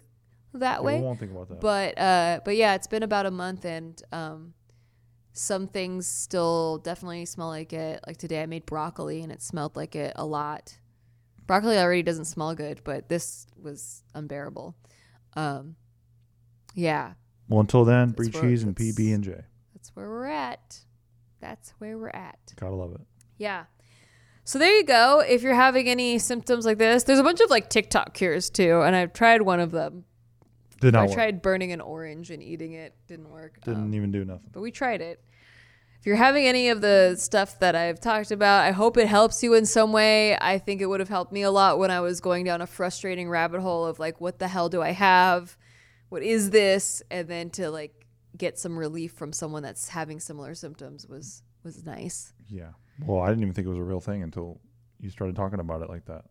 that 0.54 0.84
We 0.84 0.88
way. 0.94 1.02
won't 1.02 1.20
think 1.20 1.32
about 1.32 1.48
that. 1.50 1.60
but 1.62 1.98
uh 1.98 2.40
but 2.46 2.56
yeah 2.56 2.76
it's 2.78 2.88
been 2.88 3.04
about 3.04 3.26
a 3.26 3.32
month 3.32 3.64
and 3.66 4.02
um 4.12 4.54
some 5.34 5.68
things 5.68 6.06
still 6.08 6.80
definitely 6.80 7.24
smell 7.26 7.48
like 7.50 7.72
it. 7.72 8.00
Like 8.08 8.18
today 8.18 8.42
i 8.42 8.46
made 8.46 8.66
broccoli 8.66 9.22
and 9.24 9.32
it 9.32 9.42
smelled 9.42 9.76
like 9.76 9.96
it 9.96 10.12
a 10.16 10.26
lot. 10.26 10.78
Broccoli 11.48 11.78
already 11.78 12.04
doesn't 12.04 12.26
smell 12.26 12.54
good 12.56 12.82
but 12.84 13.10
this 13.10 13.48
was 13.62 14.04
unbearable 14.14 14.76
um 15.36 15.76
yeah 16.76 17.14
well, 17.48 17.62
until 17.62 17.84
then, 17.84 18.12
brie 18.12 18.30
where- 18.30 18.42
cheese 18.44 18.62
and 18.64 18.76
that's- 18.76 18.96
PB 18.96 19.14
and 19.16 19.24
J. 19.24 19.42
that's 19.74 19.90
where 19.96 20.08
we're 20.10 20.26
at 20.28 20.80
that's 21.40 21.72
where 21.80 21.98
we're 21.98 22.10
at 22.10 22.38
Gotta 22.58 22.76
love 22.76 22.94
it. 22.96 23.02
yeah. 23.38 23.66
So 24.44 24.58
there 24.58 24.76
you 24.76 24.84
go. 24.84 25.20
If 25.20 25.44
you're 25.44 25.54
having 25.54 25.88
any 25.88 26.18
symptoms 26.18 26.66
like 26.66 26.80
this, 26.80 27.04
there's 27.04 27.20
a 27.20 27.24
bunch 27.24 27.40
of 27.40 27.50
like 27.52 27.70
TikTok 27.70 28.14
cures 28.16 28.50
too, 28.50 28.82
and 28.82 28.96
I've 28.96 29.14
tried 29.14 29.44
one 29.44 29.60
of 29.60 29.70
them. 29.72 30.06
Did 30.82 30.94
not 30.94 31.04
I 31.04 31.06
work. 31.06 31.14
tried 31.14 31.42
burning 31.44 31.72
an 31.72 31.82
orange 31.82 32.32
and 32.32 32.42
eating 32.42 32.74
it. 32.74 32.96
Didn't 33.08 33.30
work. 33.30 33.60
Didn't 33.64 33.84
Um, 33.84 33.94
even 33.94 34.12
do 34.12 34.26
nothing. 34.26 34.50
but 34.52 34.62
we 34.62 34.72
tried 34.72 35.02
it. 35.02 35.24
If 36.00 36.06
you're 36.06 36.16
having 36.16 36.46
any 36.46 36.70
of 36.70 36.80
the 36.82 37.16
stuff 37.18 37.60
that 37.60 37.76
I've 37.76 38.00
talked 38.00 38.32
about, 38.32 38.64
I 38.64 38.72
hope 38.72 38.96
it 38.98 39.08
helps 39.08 39.44
you 39.44 39.54
in 39.54 39.66
some 39.66 39.92
way. 39.92 40.38
I 40.38 40.58
think 40.58 40.82
it 40.82 40.86
would 40.86 41.02
have 41.02 41.10
helped 41.10 41.34
me 41.34 41.42
a 41.42 41.52
lot 41.52 41.78
when 41.78 41.92
I 41.92 42.00
was 42.00 42.22
going 42.22 42.46
down 42.46 42.62
a 42.62 42.68
frustrating 42.68 43.30
rabbit 43.30 43.60
hole 43.60 43.86
of 43.86 44.00
like, 44.00 44.22
what 44.22 44.40
the 44.40 44.48
hell 44.48 44.70
do 44.70 44.82
I 44.82 44.92
have? 44.92 45.58
What 46.08 46.24
is 46.24 46.52
this? 46.52 47.04
And 47.12 47.28
then 47.28 47.50
to 47.52 47.70
like 47.70 48.06
get 48.38 48.58
some 48.58 48.78
relief 48.80 49.12
from 49.12 49.34
someone 49.34 49.62
that's 49.62 49.90
having 49.90 50.20
similar 50.22 50.56
symptoms 50.56 51.06
was 51.08 51.44
was 51.64 51.84
nice, 51.86 52.32
Yeah. 52.48 52.70
Well, 53.06 53.20
I 53.22 53.28
didn't 53.28 53.42
even 53.44 53.54
think 53.54 53.66
it 53.66 53.70
was 53.70 53.78
a 53.78 53.84
real 53.84 54.00
thing 54.00 54.24
until 54.24 54.62
you 55.02 55.10
started 55.10 55.36
talking 55.36 55.60
about 55.60 55.82
it 55.82 55.90
like 55.90 56.06
that. 56.06 56.24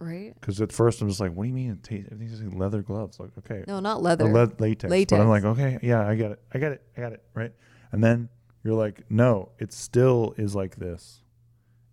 right? 0.00 0.34
Because 0.34 0.60
at 0.60 0.72
first 0.72 1.00
I'm 1.00 1.08
just 1.08 1.20
like, 1.20 1.32
what 1.32 1.44
do 1.44 1.48
you 1.48 1.54
mean? 1.54 1.70
It 1.70 1.82
tastes, 1.84 2.08
everything's 2.10 2.42
like 2.42 2.58
leather 2.58 2.82
gloves. 2.82 3.20
Like, 3.20 3.30
okay. 3.38 3.62
No, 3.68 3.78
not 3.78 4.02
leather. 4.02 4.24
le- 4.24 4.50
latex. 4.58 4.90
But 5.10 5.20
I'm 5.20 5.28
like, 5.28 5.44
okay, 5.44 5.78
yeah, 5.82 6.04
I 6.06 6.16
get 6.16 6.32
it. 6.32 6.42
I 6.52 6.58
get 6.58 6.72
it. 6.72 6.82
I 6.96 7.00
got 7.00 7.12
it. 7.12 7.22
Right. 7.34 7.52
And 7.92 8.02
then 8.02 8.28
you're 8.64 8.74
like, 8.74 9.04
no, 9.10 9.50
it 9.58 9.72
still 9.72 10.34
is 10.36 10.54
like 10.54 10.76
this. 10.76 11.20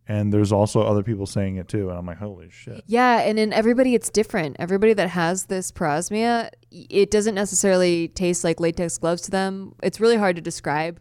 And 0.07 0.33
there's 0.33 0.51
also 0.51 0.81
other 0.81 1.03
people 1.03 1.27
saying 1.27 1.57
it 1.57 1.67
too. 1.67 1.89
And 1.89 1.97
I'm 1.99 2.05
like, 2.05 2.17
holy 2.17 2.49
shit. 2.49 2.83
Yeah, 2.87 3.19
and 3.19 3.37
in 3.37 3.53
everybody 3.53 3.93
it's 3.93 4.09
different. 4.09 4.55
Everybody 4.59 4.93
that 4.93 5.09
has 5.09 5.45
this 5.45 5.71
parosmia, 5.71 6.49
it 6.71 7.11
doesn't 7.11 7.35
necessarily 7.35 8.07
taste 8.07 8.43
like 8.43 8.59
latex 8.59 8.97
gloves 8.97 9.21
to 9.23 9.31
them. 9.31 9.75
It's 9.83 9.99
really 9.99 10.17
hard 10.17 10.35
to 10.35 10.41
describe 10.41 10.99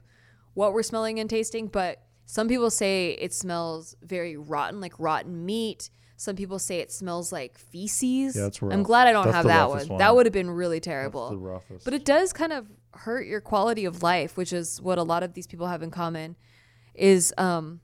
what 0.52 0.74
we're 0.74 0.82
smelling 0.82 1.18
and 1.20 1.30
tasting, 1.30 1.68
but 1.68 2.02
some 2.26 2.48
people 2.48 2.68
say 2.70 3.12
it 3.12 3.32
smells 3.32 3.96
very 4.02 4.36
rotten, 4.36 4.80
like 4.82 4.92
rotten 4.98 5.46
meat. 5.46 5.88
Some 6.16 6.36
people 6.36 6.58
say 6.58 6.80
it 6.80 6.92
smells 6.92 7.32
like 7.32 7.56
feces. 7.56 8.36
Yeah, 8.36 8.42
that's 8.42 8.60
I'm 8.60 8.82
glad 8.82 9.06
I 9.08 9.12
don't 9.12 9.24
That's 9.26 9.36
have 9.36 9.46
that 9.46 9.68
one. 9.70 9.88
one. 9.88 9.98
That 9.98 10.14
would 10.16 10.26
have 10.26 10.32
been 10.34 10.50
really 10.50 10.80
terrible. 10.80 11.30
the 11.30 11.38
roughest. 11.38 11.84
But 11.86 11.94
it 11.94 12.04
does 12.04 12.34
kind 12.34 12.52
of 12.52 12.66
hurt 12.92 13.26
your 13.26 13.40
quality 13.40 13.84
of 13.84 14.02
life, 14.02 14.36
which 14.36 14.52
is 14.52 14.80
what 14.80 14.98
a 14.98 15.02
lot 15.02 15.22
of 15.22 15.34
these 15.34 15.46
people 15.46 15.66
have 15.66 15.82
in 15.82 15.90
common. 15.90 16.36
Is 16.94 17.32
um, 17.38 17.80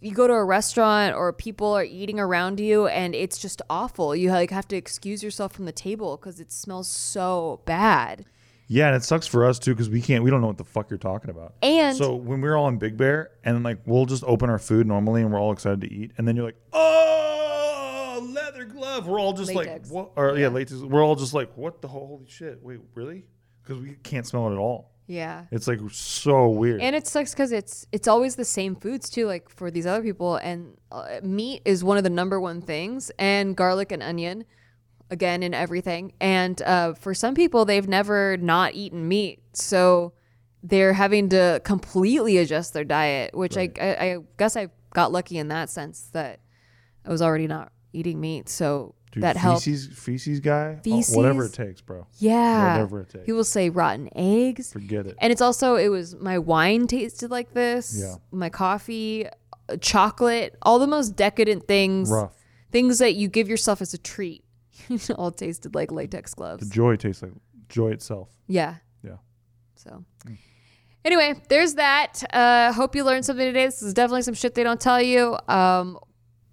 you 0.00 0.12
go 0.12 0.26
to 0.26 0.32
a 0.32 0.44
restaurant 0.44 1.14
or 1.14 1.32
people 1.32 1.72
are 1.72 1.84
eating 1.84 2.18
around 2.18 2.58
you 2.60 2.86
and 2.86 3.14
it's 3.14 3.38
just 3.38 3.62
awful. 3.70 4.14
You 4.14 4.30
like 4.30 4.50
have 4.50 4.66
to 4.68 4.76
excuse 4.76 5.22
yourself 5.22 5.52
from 5.52 5.64
the 5.66 5.72
table 5.72 6.16
because 6.16 6.40
it 6.40 6.50
smells 6.52 6.88
so 6.88 7.60
bad. 7.64 8.24
yeah, 8.66 8.88
and 8.88 8.96
it 8.96 9.04
sucks 9.04 9.26
for 9.26 9.44
us 9.44 9.58
too 9.60 9.72
because 9.72 9.88
we 9.88 10.00
can't. 10.02 10.24
We 10.24 10.30
don't 10.30 10.40
know 10.40 10.48
what 10.48 10.58
the 10.58 10.64
fuck 10.64 10.90
you're 10.90 10.98
talking 10.98 11.30
about. 11.30 11.54
And 11.62 11.96
so 11.96 12.14
when 12.16 12.40
we're 12.40 12.56
all 12.56 12.66
in 12.68 12.78
Big 12.78 12.96
Bear 12.96 13.30
and 13.44 13.62
like 13.62 13.78
we'll 13.86 14.06
just 14.06 14.24
open 14.26 14.50
our 14.50 14.58
food 14.58 14.86
normally 14.86 15.22
and 15.22 15.32
we're 15.32 15.40
all 15.40 15.52
excited 15.52 15.80
to 15.82 15.92
eat, 15.92 16.10
and 16.18 16.26
then 16.26 16.34
you're 16.34 16.46
like, 16.46 16.60
oh, 16.72 18.28
leather 18.34 18.64
glove. 18.64 19.06
We're 19.06 19.20
all 19.20 19.32
just 19.32 19.54
Latex. 19.54 19.90
like, 19.90 19.94
what? 19.94 20.10
Or 20.16 20.36
yeah, 20.36 20.48
latex. 20.48 20.80
We're 20.80 21.04
all 21.04 21.14
just 21.16 21.34
like, 21.34 21.56
what 21.56 21.80
the 21.82 21.88
holy 21.88 22.26
shit? 22.28 22.62
Wait, 22.62 22.80
really? 22.94 23.24
Because 23.66 23.82
we 23.82 23.96
can't 24.02 24.26
smell 24.26 24.48
it 24.48 24.52
at 24.52 24.58
all. 24.58 24.92
yeah. 25.06 25.44
It's 25.50 25.66
like 25.68 25.80
so 25.90 26.48
weird. 26.48 26.80
And 26.80 26.94
it 26.96 27.06
sucks 27.06 27.32
because 27.32 27.52
it's 27.52 27.86
it's 27.92 28.08
always 28.08 28.36
the 28.36 28.44
same 28.44 28.76
foods 28.76 29.10
too, 29.10 29.26
like 29.26 29.48
for 29.48 29.70
these 29.70 29.86
other 29.86 30.02
people. 30.02 30.36
And 30.36 30.76
uh, 30.92 31.20
meat 31.22 31.62
is 31.64 31.82
one 31.84 31.96
of 31.96 32.04
the 32.04 32.10
number 32.10 32.40
one 32.40 32.60
things, 32.60 33.10
and 33.18 33.56
garlic 33.56 33.92
and 33.92 34.02
onion, 34.02 34.44
again 35.10 35.42
in 35.42 35.54
everything. 35.54 36.12
And 36.20 36.60
uh, 36.62 36.94
for 36.94 37.14
some 37.14 37.34
people, 37.34 37.64
they've 37.64 37.86
never 37.88 38.36
not 38.36 38.74
eaten 38.74 39.06
meat, 39.06 39.42
so 39.52 40.12
they're 40.62 40.94
having 40.94 41.28
to 41.28 41.60
completely 41.62 42.38
adjust 42.38 42.72
their 42.72 42.84
diet. 42.84 43.32
Which 43.36 43.56
I, 43.56 43.70
I 43.80 43.86
I 43.86 44.18
guess 44.38 44.56
I 44.56 44.68
got 44.92 45.12
lucky 45.12 45.38
in 45.38 45.48
that 45.48 45.70
sense 45.70 46.10
that 46.12 46.40
I 47.04 47.10
was 47.10 47.22
already 47.22 47.46
not 47.46 47.70
eating 47.92 48.20
meat, 48.20 48.48
so 48.48 48.95
Dude, 49.16 49.22
that 49.24 49.36
feces, 49.38 49.86
feces 49.86 50.40
guy, 50.40 50.78
oh, 50.86 51.02
whatever 51.14 51.46
it 51.46 51.54
takes, 51.54 51.80
bro. 51.80 52.06
Yeah, 52.18 52.74
Whatever 52.74 53.00
it 53.00 53.08
takes. 53.08 53.24
He 53.24 53.32
will 53.32 53.44
say 53.44 53.70
rotten 53.70 54.10
eggs. 54.14 54.74
Forget 54.74 55.06
it. 55.06 55.16
And 55.22 55.32
it's 55.32 55.40
also 55.40 55.76
it 55.76 55.88
was 55.88 56.14
my 56.16 56.38
wine 56.38 56.86
tasted 56.86 57.30
like 57.30 57.54
this. 57.54 57.98
Yeah. 57.98 58.16
My 58.30 58.50
coffee, 58.50 59.26
uh, 59.70 59.78
chocolate, 59.80 60.54
all 60.60 60.78
the 60.78 60.86
most 60.86 61.16
decadent 61.16 61.66
things. 61.66 62.10
Rough. 62.10 62.34
Things 62.70 62.98
that 62.98 63.14
you 63.14 63.28
give 63.28 63.48
yourself 63.48 63.80
as 63.80 63.94
a 63.94 63.98
treat. 63.98 64.44
all 65.16 65.30
tasted 65.30 65.74
like 65.74 65.90
latex 65.90 66.32
The 66.32 66.36
gloves. 66.36 66.68
joy 66.68 66.96
tastes 66.96 67.22
like 67.22 67.32
joy 67.70 67.92
itself. 67.92 68.28
Yeah. 68.48 68.74
Yeah. 69.02 69.16
So 69.76 70.04
anyway, 71.06 71.40
there's 71.48 71.74
that. 71.76 72.22
Uh 72.34 72.70
hope 72.74 72.94
you 72.94 73.02
learned 73.02 73.24
something 73.24 73.46
today. 73.46 73.64
This 73.64 73.80
is 73.80 73.94
definitely 73.94 74.22
some 74.22 74.34
shit 74.34 74.54
they 74.54 74.62
don't 74.62 74.80
tell 74.80 75.00
you. 75.00 75.38
Um 75.48 75.98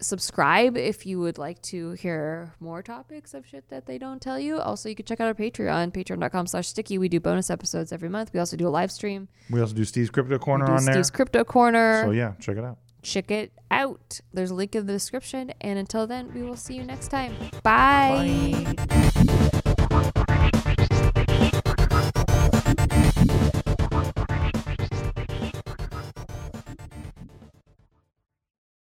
subscribe 0.04 0.76
if 0.76 1.06
you 1.06 1.18
would 1.20 1.38
like 1.38 1.60
to 1.62 1.92
hear 1.92 2.54
more 2.60 2.82
topics 2.82 3.34
of 3.34 3.46
shit 3.46 3.68
that 3.70 3.86
they 3.86 3.98
don't 3.98 4.20
tell 4.20 4.38
you. 4.38 4.58
Also, 4.58 4.88
you 4.88 4.94
can 4.94 5.04
check 5.06 5.20
out 5.20 5.26
our 5.26 5.34
Patreon, 5.34 5.92
patreon.com 5.92 6.46
slash 6.46 6.68
sticky. 6.68 6.98
We 6.98 7.08
do 7.08 7.20
bonus 7.20 7.50
episodes 7.50 7.92
every 7.92 8.08
month. 8.08 8.30
We 8.32 8.40
also 8.40 8.56
do 8.56 8.68
a 8.68 8.70
live 8.70 8.92
stream. 8.92 9.28
We 9.50 9.60
also 9.60 9.74
do 9.74 9.84
Steve's 9.84 10.10
Crypto 10.10 10.38
Corner 10.38 10.64
We 10.64 10.68
do 10.68 10.76
on 10.76 10.84
there. 10.84 10.94
Steve's 10.94 11.10
Crypto 11.10 11.44
Corner. 11.44 12.04
So 12.04 12.10
yeah, 12.12 12.32
check 12.38 12.56
it 12.56 12.64
out. 12.64 12.78
check 13.02 13.30
it 13.30 13.52
out. 13.70 14.20
There's 14.32 14.50
a 14.50 14.54
link 14.54 14.74
in 14.74 14.86
the 14.86 14.92
description. 14.92 15.52
And 15.60 15.78
until 15.78 16.06
then, 16.06 16.32
we 16.34 16.42
will 16.42 16.56
see 16.56 16.74
you 16.74 16.84
next 16.84 17.08
time. 17.08 17.34
Bye. 17.62 19.32